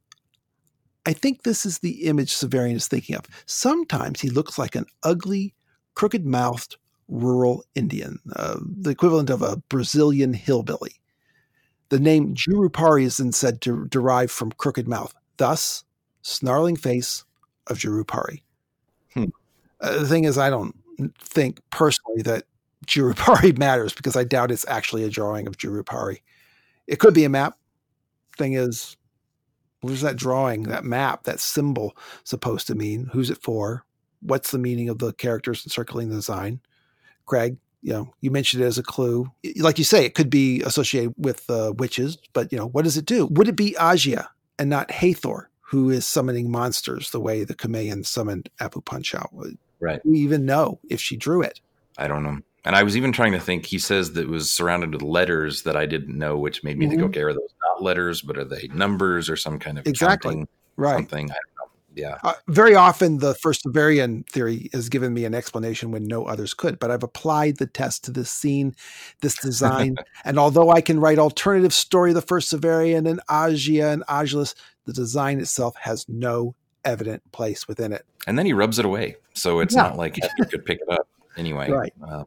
I 1.07 1.12
think 1.12 1.43
this 1.43 1.66
is 1.66 1.78
the 1.78 2.05
image 2.05 2.32
Severian 2.32 2.76
is 2.76 2.88
thinking 2.88 3.16
of. 3.16 3.26
Sometimes 3.47 4.20
he 4.20 4.30
looks 4.30 4.59
like 4.59 4.74
an 4.74 4.86
ugly, 5.03 5.55
crooked 5.95 6.24
mouthed 6.26 6.76
rural 7.09 7.64
Indian, 7.74 8.18
uh, 8.34 8.59
the 8.61 8.90
equivalent 8.90 9.30
of 9.30 9.43
a 9.43 9.57
Brazilian 9.68 10.32
hillbilly. 10.32 11.01
The 11.90 12.01
name 12.01 12.34
Jurupari 12.34 13.05
is 13.05 13.18
then 13.18 13.32
said 13.32 13.61
to 13.62 13.86
derive 13.88 14.30
from 14.30 14.53
crooked 14.53 14.88
mouth, 14.88 15.14
thus, 15.36 15.84
snarling 16.22 16.76
face 16.76 17.24
of 17.66 17.78
Jurupari. 17.78 18.43
Uh, 19.83 19.99
the 19.99 20.07
thing 20.07 20.24
is, 20.24 20.39
I 20.39 20.49
don't 20.51 20.74
think 21.18 21.61
personally 21.70 22.22
that 22.22 22.45
Jurupari 22.87 23.57
matters 23.59 23.93
because 23.93 24.16
I 24.16 24.24
doubt 24.24 24.51
it's 24.51 24.66
actually 24.68 25.05
a 25.05 25.11
drawing 25.11 25.47
of 25.47 25.59
Jurupari. 25.59 26.20
It 26.87 26.99
could 26.99 27.14
be 27.14 27.24
a 27.24 27.28
map. 27.28 27.59
Thing 28.39 28.55
is, 28.55 28.97
what 29.80 29.93
is 29.93 30.01
that 30.01 30.16
drawing, 30.16 30.64
that 30.64 30.85
map, 30.85 31.24
that 31.24 31.41
symbol 31.41 31.97
supposed 32.24 32.66
to 32.68 32.74
mean? 32.74 33.11
Who's 33.12 33.30
it 33.30 33.43
for? 33.43 33.85
what's 34.22 34.53
the 34.53 34.59
meaning 34.59 34.89
of 34.89 34.99
the 34.99 35.12
characters 35.12 35.64
encircling 35.64 36.09
the 36.09 36.14
design? 36.14 36.61
Craig, 37.26 37.57
you 37.83 37.93
know, 37.93 38.14
you 38.20 38.30
mentioned 38.30 38.62
it 38.62 38.66
as 38.66 38.78
a 38.78 38.83
clue. 38.83 39.30
Like 39.59 39.78
you 39.78 39.85
say, 39.85 40.05
it 40.05 40.14
could 40.14 40.30
be 40.30 40.62
associated 40.62 41.14
with 41.16 41.49
uh, 41.51 41.72
witches, 41.76 42.16
but 42.33 42.51
you 42.53 42.59
know, 42.59 42.68
what 42.68 42.85
does 42.85 42.97
it 42.97 43.07
do? 43.07 43.26
Would 43.26 43.49
it 43.49 43.57
be 43.57 43.76
Agia 43.78 44.28
and 44.59 44.70
not 44.70 44.89
Hethor, 44.89 45.47
who 45.61 45.91
is 45.91 46.07
summoning 46.07 46.51
monsters 46.51 47.11
the 47.11 47.20
way 47.20 47.45
the 47.45 47.55
Kumeyayn 47.55 48.07
summoned 48.07 48.49
Apu 48.61 48.85
Panchal? 48.85 49.57
Right. 49.83 50.01
We 50.07 50.18
even 50.20 50.47
know 50.47 50.78
if 50.89 51.01
she 51.01 51.16
drew 51.16 51.43
it? 51.43 51.61
I 51.99 52.07
don't 52.07 52.22
know. 52.22 52.39
And 52.64 52.76
I 52.76 52.85
was 52.85 52.97
even 52.97 53.11
trying 53.11 53.33
to 53.33 53.41
think. 53.41 53.66
He 53.66 53.78
says 53.78 54.12
that 54.12 54.22
it 54.22 54.28
was 54.28 54.49
surrounded 54.49 54.93
with 54.93 55.03
letters 55.03 55.64
that 55.64 55.76
I 55.76 55.87
didn't 55.87 56.16
know, 56.16 56.39
which 56.39 56.62
made 56.62 56.78
me 56.78 56.87
mm-hmm. 56.87 56.95
think, 56.95 57.11
okay, 57.11 57.22
are 57.22 57.33
those 57.33 57.55
not 57.66 57.83
letters, 57.83 58.22
but 58.22 58.39
are 58.39 58.45
they 58.45 58.68
numbers 58.72 59.28
or 59.28 59.35
some 59.35 59.59
kind 59.59 59.78
of 59.78 59.87
exactly 59.87 60.47
right? 60.76 60.95
Something. 60.95 61.33
I 61.33 61.35
Yeah. 61.95 62.18
Uh, 62.22 62.35
very 62.47 62.76
often, 62.76 63.18
the 63.18 63.35
first 63.35 63.64
Severian 63.64 64.24
theory 64.28 64.70
has 64.72 64.89
given 64.89 65.12
me 65.12 65.24
an 65.24 65.35
explanation 65.35 65.91
when 65.91 66.05
no 66.05 66.24
others 66.24 66.55
could, 66.55 66.78
but 66.78 66.93
I've 66.93 67.03
applied 67.03 67.57
the 67.57 67.66
test 67.66 68.05
to 68.05 68.12
this 68.12 68.30
scene, 68.30 68.76
this 69.20 69.35
design, 69.35 69.97
and 70.24 70.39
although 70.39 70.70
I 70.70 70.80
can 70.80 71.01
write 71.01 71.18
alternative 71.18 71.74
story 71.74 72.11
of 72.11 72.14
the 72.14 72.22
first 72.22 72.53
Severian 72.53 73.11
and 73.11 73.20
Agia 73.28 73.93
and 73.93 74.05
Agilus, 74.07 74.55
the 74.87 74.93
design 74.93 75.41
itself 75.41 75.74
has 75.80 76.07
no 76.09 76.55
evident 76.85 77.30
place 77.33 77.66
within 77.68 77.93
it. 77.93 78.05
And 78.26 78.39
then 78.39 78.47
he 78.47 78.53
rubs 78.53 78.78
it 78.78 78.85
away, 78.85 79.16
so 79.35 79.61
it's 79.61 79.74
Yeah. 79.74 79.83
not 79.83 79.97
like 79.97 80.16
you 80.16 80.45
could 80.47 80.64
pick 80.64 80.80
it 80.80 80.89
up 80.93 81.07
anyway. 81.37 81.70
Right. 81.70 81.93
Uh, 82.07 82.24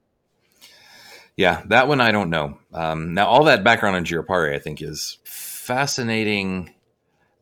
yeah, 1.37 1.63
that 1.65 1.87
one 1.87 1.99
I 2.01 2.11
don't 2.11 2.29
know. 2.29 2.57
Um, 2.73 3.13
now, 3.13 3.27
all 3.27 3.43
that 3.45 3.63
background 3.63 3.95
on 3.97 4.05
Jurupari, 4.05 4.55
I 4.55 4.59
think, 4.59 4.81
is 4.81 5.17
fascinating. 5.25 6.71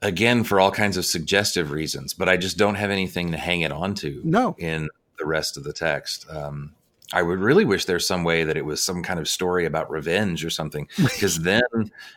Again, 0.02 0.44
for 0.44 0.60
all 0.60 0.72
kinds 0.72 0.98
of 0.98 1.06
suggestive 1.06 1.72
reasons, 1.72 2.14
but 2.14 2.28
I 2.28 2.36
just 2.36 2.58
don't 2.58 2.76
have 2.76 2.92
anything 2.92 3.32
to 3.32 3.38
hang 3.38 3.62
it 3.62 3.72
onto. 3.72 4.20
No. 4.26 4.56
in 4.60 4.90
the 5.20 5.26
rest 5.26 5.56
of 5.58 5.64
the 5.64 5.72
text. 5.72 6.26
Um, 6.30 6.74
I 7.14 7.22
would 7.22 7.40
really 7.40 7.64
wish 7.64 7.86
there's 7.86 8.08
some 8.08 8.24
way 8.24 8.44
that 8.44 8.58
it 8.58 8.66
was 8.66 8.82
some 8.82 9.04
kind 9.04 9.20
of 9.20 9.28
story 9.30 9.66
about 9.66 9.90
revenge 9.90 10.44
or 10.44 10.50
something, 10.50 10.88
because 10.98 11.40
then 11.42 11.62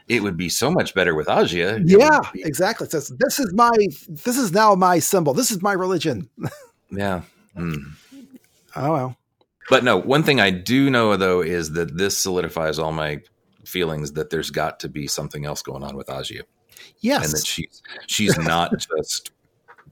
it 0.09 0.23
would 0.23 0.37
be 0.37 0.49
so 0.49 0.71
much 0.71 0.95
better 0.95 1.15
with 1.15 1.27
Agia. 1.29 1.83
Yeah, 1.85 2.21
be- 2.33 2.43
exactly. 2.43 2.89
Says, 2.89 3.09
this 3.19 3.39
is 3.39 3.53
my, 3.53 3.71
this 4.09 4.39
is 4.39 4.53
now 4.53 4.75
my 4.75 4.99
symbol. 4.99 5.35
This 5.35 5.51
is 5.51 5.63
my 5.63 5.73
religion. 5.73 6.29
yeah. 6.91 7.23
Mm. 7.57 7.93
Oh, 8.75 8.93
well. 8.93 9.17
But 9.69 9.85
no, 9.85 9.97
one 9.97 10.23
thing 10.23 10.41
I 10.41 10.51
do 10.51 10.91
know 10.91 11.17
though 11.17 11.41
is 11.43 11.73
that 11.73 11.97
this 11.97 12.17
solidifies 12.17 12.79
all 12.79 12.93
my 12.93 13.21
feelings 13.65 14.13
that 14.13 14.31
there's 14.31 14.51
got 14.51 14.81
to 14.81 14.89
be 14.89 15.07
something 15.09 15.45
else 15.45 15.61
going 15.61 15.83
on 15.83 15.97
with 15.97 16.07
Agia, 16.07 16.43
Yes. 17.01 17.25
and 17.25 17.33
that 17.35 17.47
she's 17.47 17.83
she's 18.07 18.39
not 18.39 18.79
just 18.97 19.33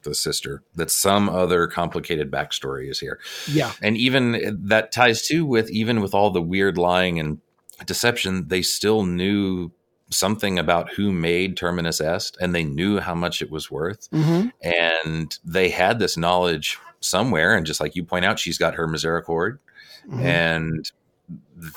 the 0.04 0.14
sister. 0.14 0.62
That 0.76 0.90
some 0.90 1.28
other 1.28 1.66
complicated 1.66 2.30
backstory 2.30 2.88
is 2.90 3.00
here. 3.00 3.18
yeah. 3.50 3.72
and 3.82 3.96
even 3.96 4.58
that 4.68 4.92
ties 4.92 5.26
too 5.26 5.44
with 5.44 5.70
even 5.70 6.00
with 6.00 6.14
all 6.14 6.30
the 6.30 6.42
weird 6.42 6.78
lying 6.78 7.18
and 7.18 7.40
deception 7.86 8.46
they 8.48 8.62
still 8.62 9.02
knew 9.04 9.72
something 10.10 10.58
about 10.60 10.92
who 10.92 11.10
made 11.10 11.56
terminus 11.56 12.00
est 12.00 12.36
and 12.40 12.54
they 12.54 12.62
knew 12.62 13.00
how 13.00 13.14
much 13.16 13.42
it 13.42 13.50
was 13.50 13.68
worth 13.70 14.06
hmm 14.12 14.46
and 14.62 15.38
they 15.44 15.68
had 15.70 15.98
this 15.98 16.16
knowledge 16.16 16.78
somewhere 17.00 17.56
and 17.56 17.66
just 17.66 17.80
like 17.80 17.96
you 17.96 18.04
point 18.04 18.24
out 18.24 18.38
she's 18.38 18.58
got 18.58 18.74
her 18.74 18.86
misericord 18.86 19.58
Mm-hmm. 20.06 20.20
and 20.20 20.92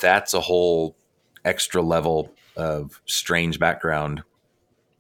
that's 0.03 0.33
a 0.33 0.41
whole 0.41 0.95
extra 1.45 1.81
level 1.81 2.31
of 2.57 3.01
strange 3.05 3.57
background 3.57 4.21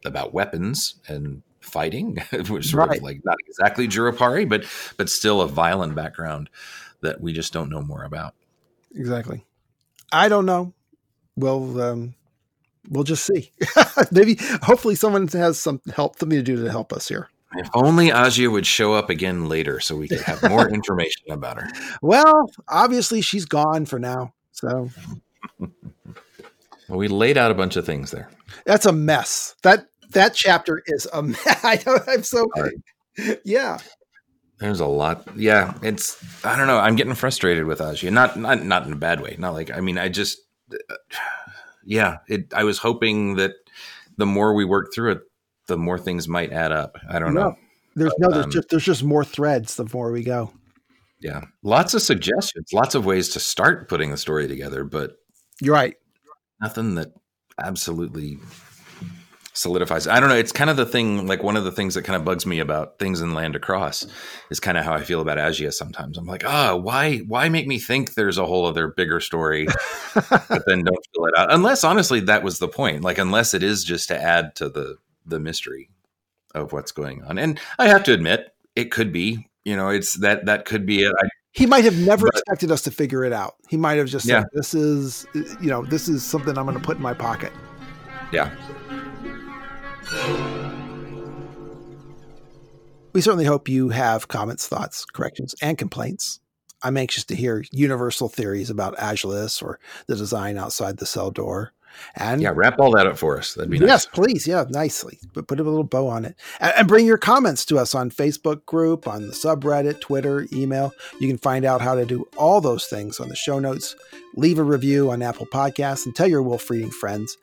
about 0.05 0.33
weapons 0.33 0.95
and 1.09 1.43
fighting 1.67 2.17
which 2.49 2.67
sort 2.71 2.89
Right. 2.89 2.97
of 2.97 3.03
like 3.03 3.21
not 3.25 3.37
exactly 3.47 3.87
Jurupari 3.87 4.47
but 4.47 4.65
but 4.97 5.09
still 5.09 5.41
a 5.41 5.47
violent 5.47 5.93
background 5.95 6.49
that 7.01 7.21
we 7.21 7.33
just 7.33 7.53
don't 7.53 7.69
know 7.69 7.81
more 7.81 8.03
about 8.03 8.33
Exactly. 8.95 9.45
I 10.11 10.29
don't 10.29 10.45
know. 10.47 10.73
We'll 11.35 11.79
um, 11.81 12.15
we'll 12.89 13.03
just 13.03 13.25
see. 13.25 13.51
Maybe, 14.11 14.37
hopefully, 14.63 14.95
someone 14.95 15.27
has 15.27 15.59
some 15.59 15.81
help, 15.93 16.17
something 16.17 16.37
to 16.39 16.41
do 16.41 16.63
to 16.63 16.71
help 16.71 16.91
us 16.93 17.07
here. 17.07 17.29
if 17.55 17.69
only 17.75 18.07
Agia 18.09 18.51
would 18.51 18.65
show 18.65 18.93
up 18.93 19.09
again 19.11 19.47
later 19.49 19.79
so 19.81 19.95
we 19.95 20.07
could 20.07 20.21
have 20.21 20.41
more 20.49 20.67
information 20.73 21.29
about 21.29 21.61
her 21.61 21.69
Well, 22.01 22.49
obviously, 22.69 23.21
she's 23.21 23.45
gone 23.45 23.85
for 23.85 23.99
now, 23.99 24.33
so 24.53 24.89
well, 25.59 25.69
we 26.97 27.07
laid 27.07 27.37
out 27.37 27.51
a 27.51 27.55
bunch 27.55 27.75
of 27.75 27.85
things 27.85 28.09
there 28.11 28.29
that's 28.65 28.85
a 28.85 28.91
mess. 28.93 29.55
That 29.63 29.87
that 30.11 30.33
chapter 30.33 30.83
is 30.87 31.07
a. 31.11 31.19
I 31.63 31.81
I'm 32.07 32.23
so 32.23 32.47
yeah. 33.43 33.79
There's 34.59 34.79
a 34.79 34.85
lot. 34.87 35.27
Yeah, 35.35 35.77
it's. 35.83 36.17
I 36.43 36.57
don't 36.57 36.67
know. 36.67 36.79
I'm 36.79 36.95
getting 36.95 37.13
frustrated 37.13 37.65
with 37.65 37.79
Agia. 37.79 38.11
Not 38.11 38.37
not 38.37 38.63
not 38.63 38.85
in 38.87 38.93
a 38.93 38.97
bad 38.97 39.21
way. 39.21 39.35
Not 39.37 39.53
like. 39.53 39.71
I 39.71 39.81
mean, 39.81 39.97
I 39.97 40.09
just. 40.09 40.39
Yeah, 41.85 42.17
it. 42.27 42.53
I 42.53 42.63
was 42.63 42.79
hoping 42.79 43.35
that 43.35 43.53
the 44.17 44.25
more 44.25 44.53
we 44.53 44.65
work 44.65 44.93
through 44.93 45.11
it, 45.13 45.21
the 45.67 45.77
more 45.77 45.99
things 45.99 46.27
might 46.27 46.51
add 46.51 46.71
up. 46.71 46.97
I 47.09 47.19
don't 47.19 47.33
know. 47.33 47.55
There's 47.95 48.13
no, 48.19 48.29
there's 48.29 48.45
Um, 48.45 48.51
just 48.51 48.69
there's 48.69 48.83
just 48.83 49.03
more 49.03 49.23
threads 49.23 49.75
the 49.75 49.89
more 49.93 50.11
we 50.11 50.23
go. 50.23 50.51
Yeah, 51.19 51.41
lots 51.63 51.93
of 51.93 52.01
suggestions, 52.01 52.71
lots 52.73 52.93
of 52.93 53.05
ways 53.05 53.29
to 53.29 53.39
start 53.39 53.89
putting 53.89 54.11
the 54.11 54.17
story 54.17 54.47
together, 54.47 54.83
but 54.83 55.17
You're 55.61 55.73
right. 55.73 55.95
nothing 56.61 56.93
that 56.95 57.07
absolutely 57.59 58.37
solidifies. 59.57 60.07
I 60.07 60.19
don't 60.19 60.29
know. 60.29 60.35
It's 60.35 60.51
kind 60.51 60.69
of 60.69 60.77
the 60.77 60.85
thing. 60.85 61.27
Like 61.27 61.43
one 61.43 61.57
of 61.57 61.63
the 61.63 61.71
things 61.71 61.95
that 61.95 62.03
kind 62.03 62.15
of 62.15 62.23
bugs 62.23 62.45
me 62.45 62.59
about 62.59 62.99
things 62.99 63.21
in 63.21 63.33
Land 63.33 63.55
Across 63.55 64.07
is 64.49 64.59
kind 64.59 64.77
of 64.77 64.85
how 64.85 64.93
I 64.93 65.03
feel 65.03 65.19
about 65.19 65.37
Agia. 65.37 65.73
Sometimes 65.73 66.17
I'm 66.17 66.25
like, 66.25 66.45
ah, 66.45 66.75
why, 66.75 67.17
why 67.27 67.49
make 67.49 67.67
me 67.67 67.79
think 67.79 68.13
there's 68.13 68.37
a 68.37 68.45
whole 68.45 68.65
other 68.65 68.87
bigger 68.87 69.19
story, 69.19 69.67
but 70.13 70.63
then 70.67 70.83
don't 70.83 71.05
fill 71.13 71.25
it 71.25 71.37
out? 71.37 71.51
Unless 71.51 71.83
honestly, 71.83 72.19
that 72.21 72.43
was 72.43 72.59
the 72.59 72.67
point. 72.67 73.01
Like 73.03 73.17
unless 73.17 73.53
it 73.53 73.63
is 73.63 73.83
just 73.83 74.07
to 74.09 74.21
add 74.21 74.55
to 74.55 74.69
the 74.69 74.97
the 75.25 75.39
mystery 75.39 75.89
of 76.55 76.71
what's 76.71 76.91
going 76.91 77.23
on. 77.23 77.37
And 77.37 77.59
I 77.77 77.87
have 77.89 78.03
to 78.05 78.13
admit, 78.13 78.47
it 78.75 78.91
could 78.91 79.11
be. 79.11 79.49
You 79.65 79.75
know, 79.75 79.89
it's 79.89 80.13
that 80.19 80.45
that 80.45 80.63
could 80.65 80.85
be 80.85 81.03
it. 81.03 81.13
I, 81.21 81.27
He 81.51 81.65
might 81.65 81.83
have 81.83 81.97
never 81.97 82.27
But- 82.27 82.35
expected 82.39 82.71
us 82.71 82.83
to 82.83 82.91
figure 82.91 83.25
it 83.25 83.33
out. 83.33 83.55
He 83.67 83.75
might 83.75 83.97
have 83.97 84.07
just 84.07 84.25
said, 84.27 84.45
"This 84.53 84.73
is, 84.73 85.25
you 85.33 85.69
know, 85.69 85.83
this 85.83 86.07
is 86.07 86.23
something 86.23 86.57
I'm 86.57 86.65
going 86.65 86.77
to 86.77 86.83
put 86.83 86.95
in 86.97 87.03
my 87.03 87.13
pocket." 87.13 87.51
yeah. 88.31 88.49
We 93.13 93.21
certainly 93.21 93.45
hope 93.45 93.67
you 93.67 93.89
have 93.89 94.27
comments, 94.27 94.67
thoughts, 94.67 95.05
corrections, 95.05 95.55
and 95.61 95.77
complaints. 95.77 96.39
I'm 96.83 96.97
anxious 96.97 97.23
to 97.25 97.35
hear 97.35 97.63
universal 97.71 98.29
theories 98.29 98.69
about 98.69 98.95
Agilus 98.97 99.63
or 99.63 99.79
the 100.05 100.15
design 100.15 100.57
outside 100.57 100.97
the 100.97 101.07
cell 101.07 101.31
door. 101.31 101.73
And 102.15 102.43
Yeah, 102.43 102.51
wrap 102.53 102.77
all 102.77 102.91
that 102.91 103.07
up 103.07 103.17
for 103.17 103.39
us. 103.39 103.55
That'd 103.55 103.71
be 103.71 103.79
nice. 103.79 103.87
yes, 103.87 104.05
please, 104.05 104.45
yeah, 104.45 104.65
nicely, 104.69 105.17
but 105.33 105.47
put 105.47 105.59
a 105.59 105.63
little 105.63 105.83
bow 105.83 106.07
on 106.07 106.25
it, 106.25 106.35
and, 106.59 106.73
and 106.77 106.87
bring 106.87 107.07
your 107.07 107.17
comments 107.17 107.65
to 107.65 107.79
us 107.79 107.95
on 107.95 108.11
Facebook 108.11 108.63
group, 108.67 109.07
on 109.07 109.25
the 109.25 109.33
subreddit, 109.33 109.99
Twitter, 109.99 110.45
email. 110.53 110.91
You 111.19 111.27
can 111.27 111.39
find 111.39 111.65
out 111.65 111.81
how 111.81 111.95
to 111.95 112.05
do 112.05 112.27
all 112.37 112.61
those 112.61 112.85
things 112.85 113.19
on 113.19 113.29
the 113.29 113.35
show 113.35 113.57
notes. 113.57 113.95
Leave 114.35 114.59
a 114.59 114.63
review 114.63 115.09
on 115.09 115.23
Apple 115.23 115.47
Podcasts 115.47 116.05
and 116.05 116.15
tell 116.15 116.27
your 116.27 116.43
Wolfe 116.43 116.69
reading 116.69 116.91
friends. 116.91 117.35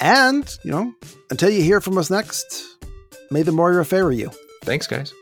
And 0.00 0.48
you 0.64 0.70
know, 0.70 0.94
until 1.30 1.50
you 1.50 1.62
hear 1.62 1.80
from 1.80 1.98
us 1.98 2.10
next, 2.10 2.76
may 3.30 3.42
the 3.42 3.52
Moira 3.52 3.84
favor 3.84 4.12
you. 4.12 4.30
Thanks, 4.64 4.86
guys. 4.86 5.12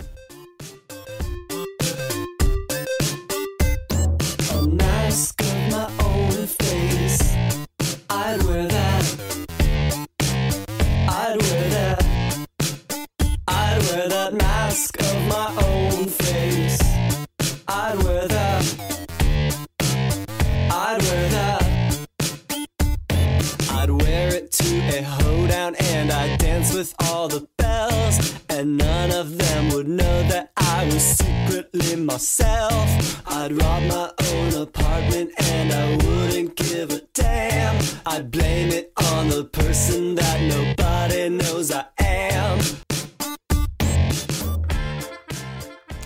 Myself. 32.24 33.22
I'd 33.30 33.52
rob 33.52 33.82
my 33.82 34.10
own 34.32 34.62
apartment 34.62 35.30
and 35.36 35.70
I 35.70 35.96
wouldn't 35.96 36.56
give 36.56 36.90
a 36.90 37.02
damn. 37.12 37.84
I'd 38.06 38.30
blame 38.30 38.70
it 38.70 38.94
on 39.12 39.28
the 39.28 39.44
person 39.44 40.14
that 40.14 40.40
nobody 40.40 41.28
knows 41.28 41.70
I 41.70 41.84
am. 41.98 42.60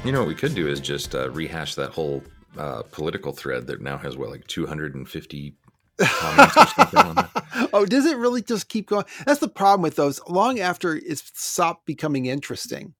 You 0.04 0.10
know 0.10 0.18
what 0.18 0.26
we 0.26 0.34
could 0.34 0.56
do 0.56 0.66
is 0.66 0.80
just 0.80 1.14
uh, 1.14 1.30
rehash 1.30 1.76
that 1.76 1.90
whole 1.90 2.24
uh, 2.56 2.82
political 2.90 3.30
thread 3.30 3.68
that 3.68 3.80
now 3.80 3.96
has 3.96 4.16
what 4.16 4.30
like 4.30 4.44
250 4.48 5.54
comments 6.00 6.56
or 6.56 6.66
something 6.66 6.98
on 6.98 7.14
that. 7.14 7.30
Oh, 7.72 7.84
does 7.84 8.06
it 8.06 8.16
really 8.16 8.42
just 8.42 8.68
keep 8.68 8.88
going? 8.88 9.04
That's 9.24 9.40
the 9.40 9.46
problem 9.48 9.82
with 9.82 9.94
those. 9.94 10.20
Long 10.28 10.58
after 10.58 10.96
it's 10.96 11.30
stopped 11.34 11.86
becoming 11.86 12.26
interesting 12.26 12.94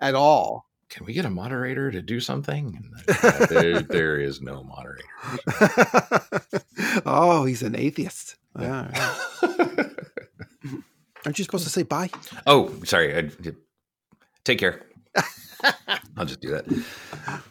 at 0.00 0.16
all. 0.16 0.66
Can 0.88 1.04
we 1.04 1.12
get 1.12 1.24
a 1.24 1.30
moderator 1.30 1.90
to 1.90 2.00
do 2.00 2.20
something? 2.20 2.92
Uh, 3.08 3.46
there, 3.50 3.80
there 3.80 4.16
is 4.18 4.40
no 4.40 4.62
moderator. 4.62 5.04
oh, 7.04 7.44
he's 7.44 7.62
an 7.62 7.76
atheist. 7.76 8.36
Yeah. 8.58 8.90
Aren't 11.26 11.38
you 11.38 11.44
supposed 11.44 11.64
to 11.64 11.70
say 11.70 11.82
bye? 11.82 12.08
Oh, 12.46 12.72
sorry. 12.84 13.14
I, 13.14 13.30
take 14.44 14.58
care. 14.58 14.86
I'll 16.16 16.24
just 16.24 16.40
do 16.40 16.50
that. 16.52 17.44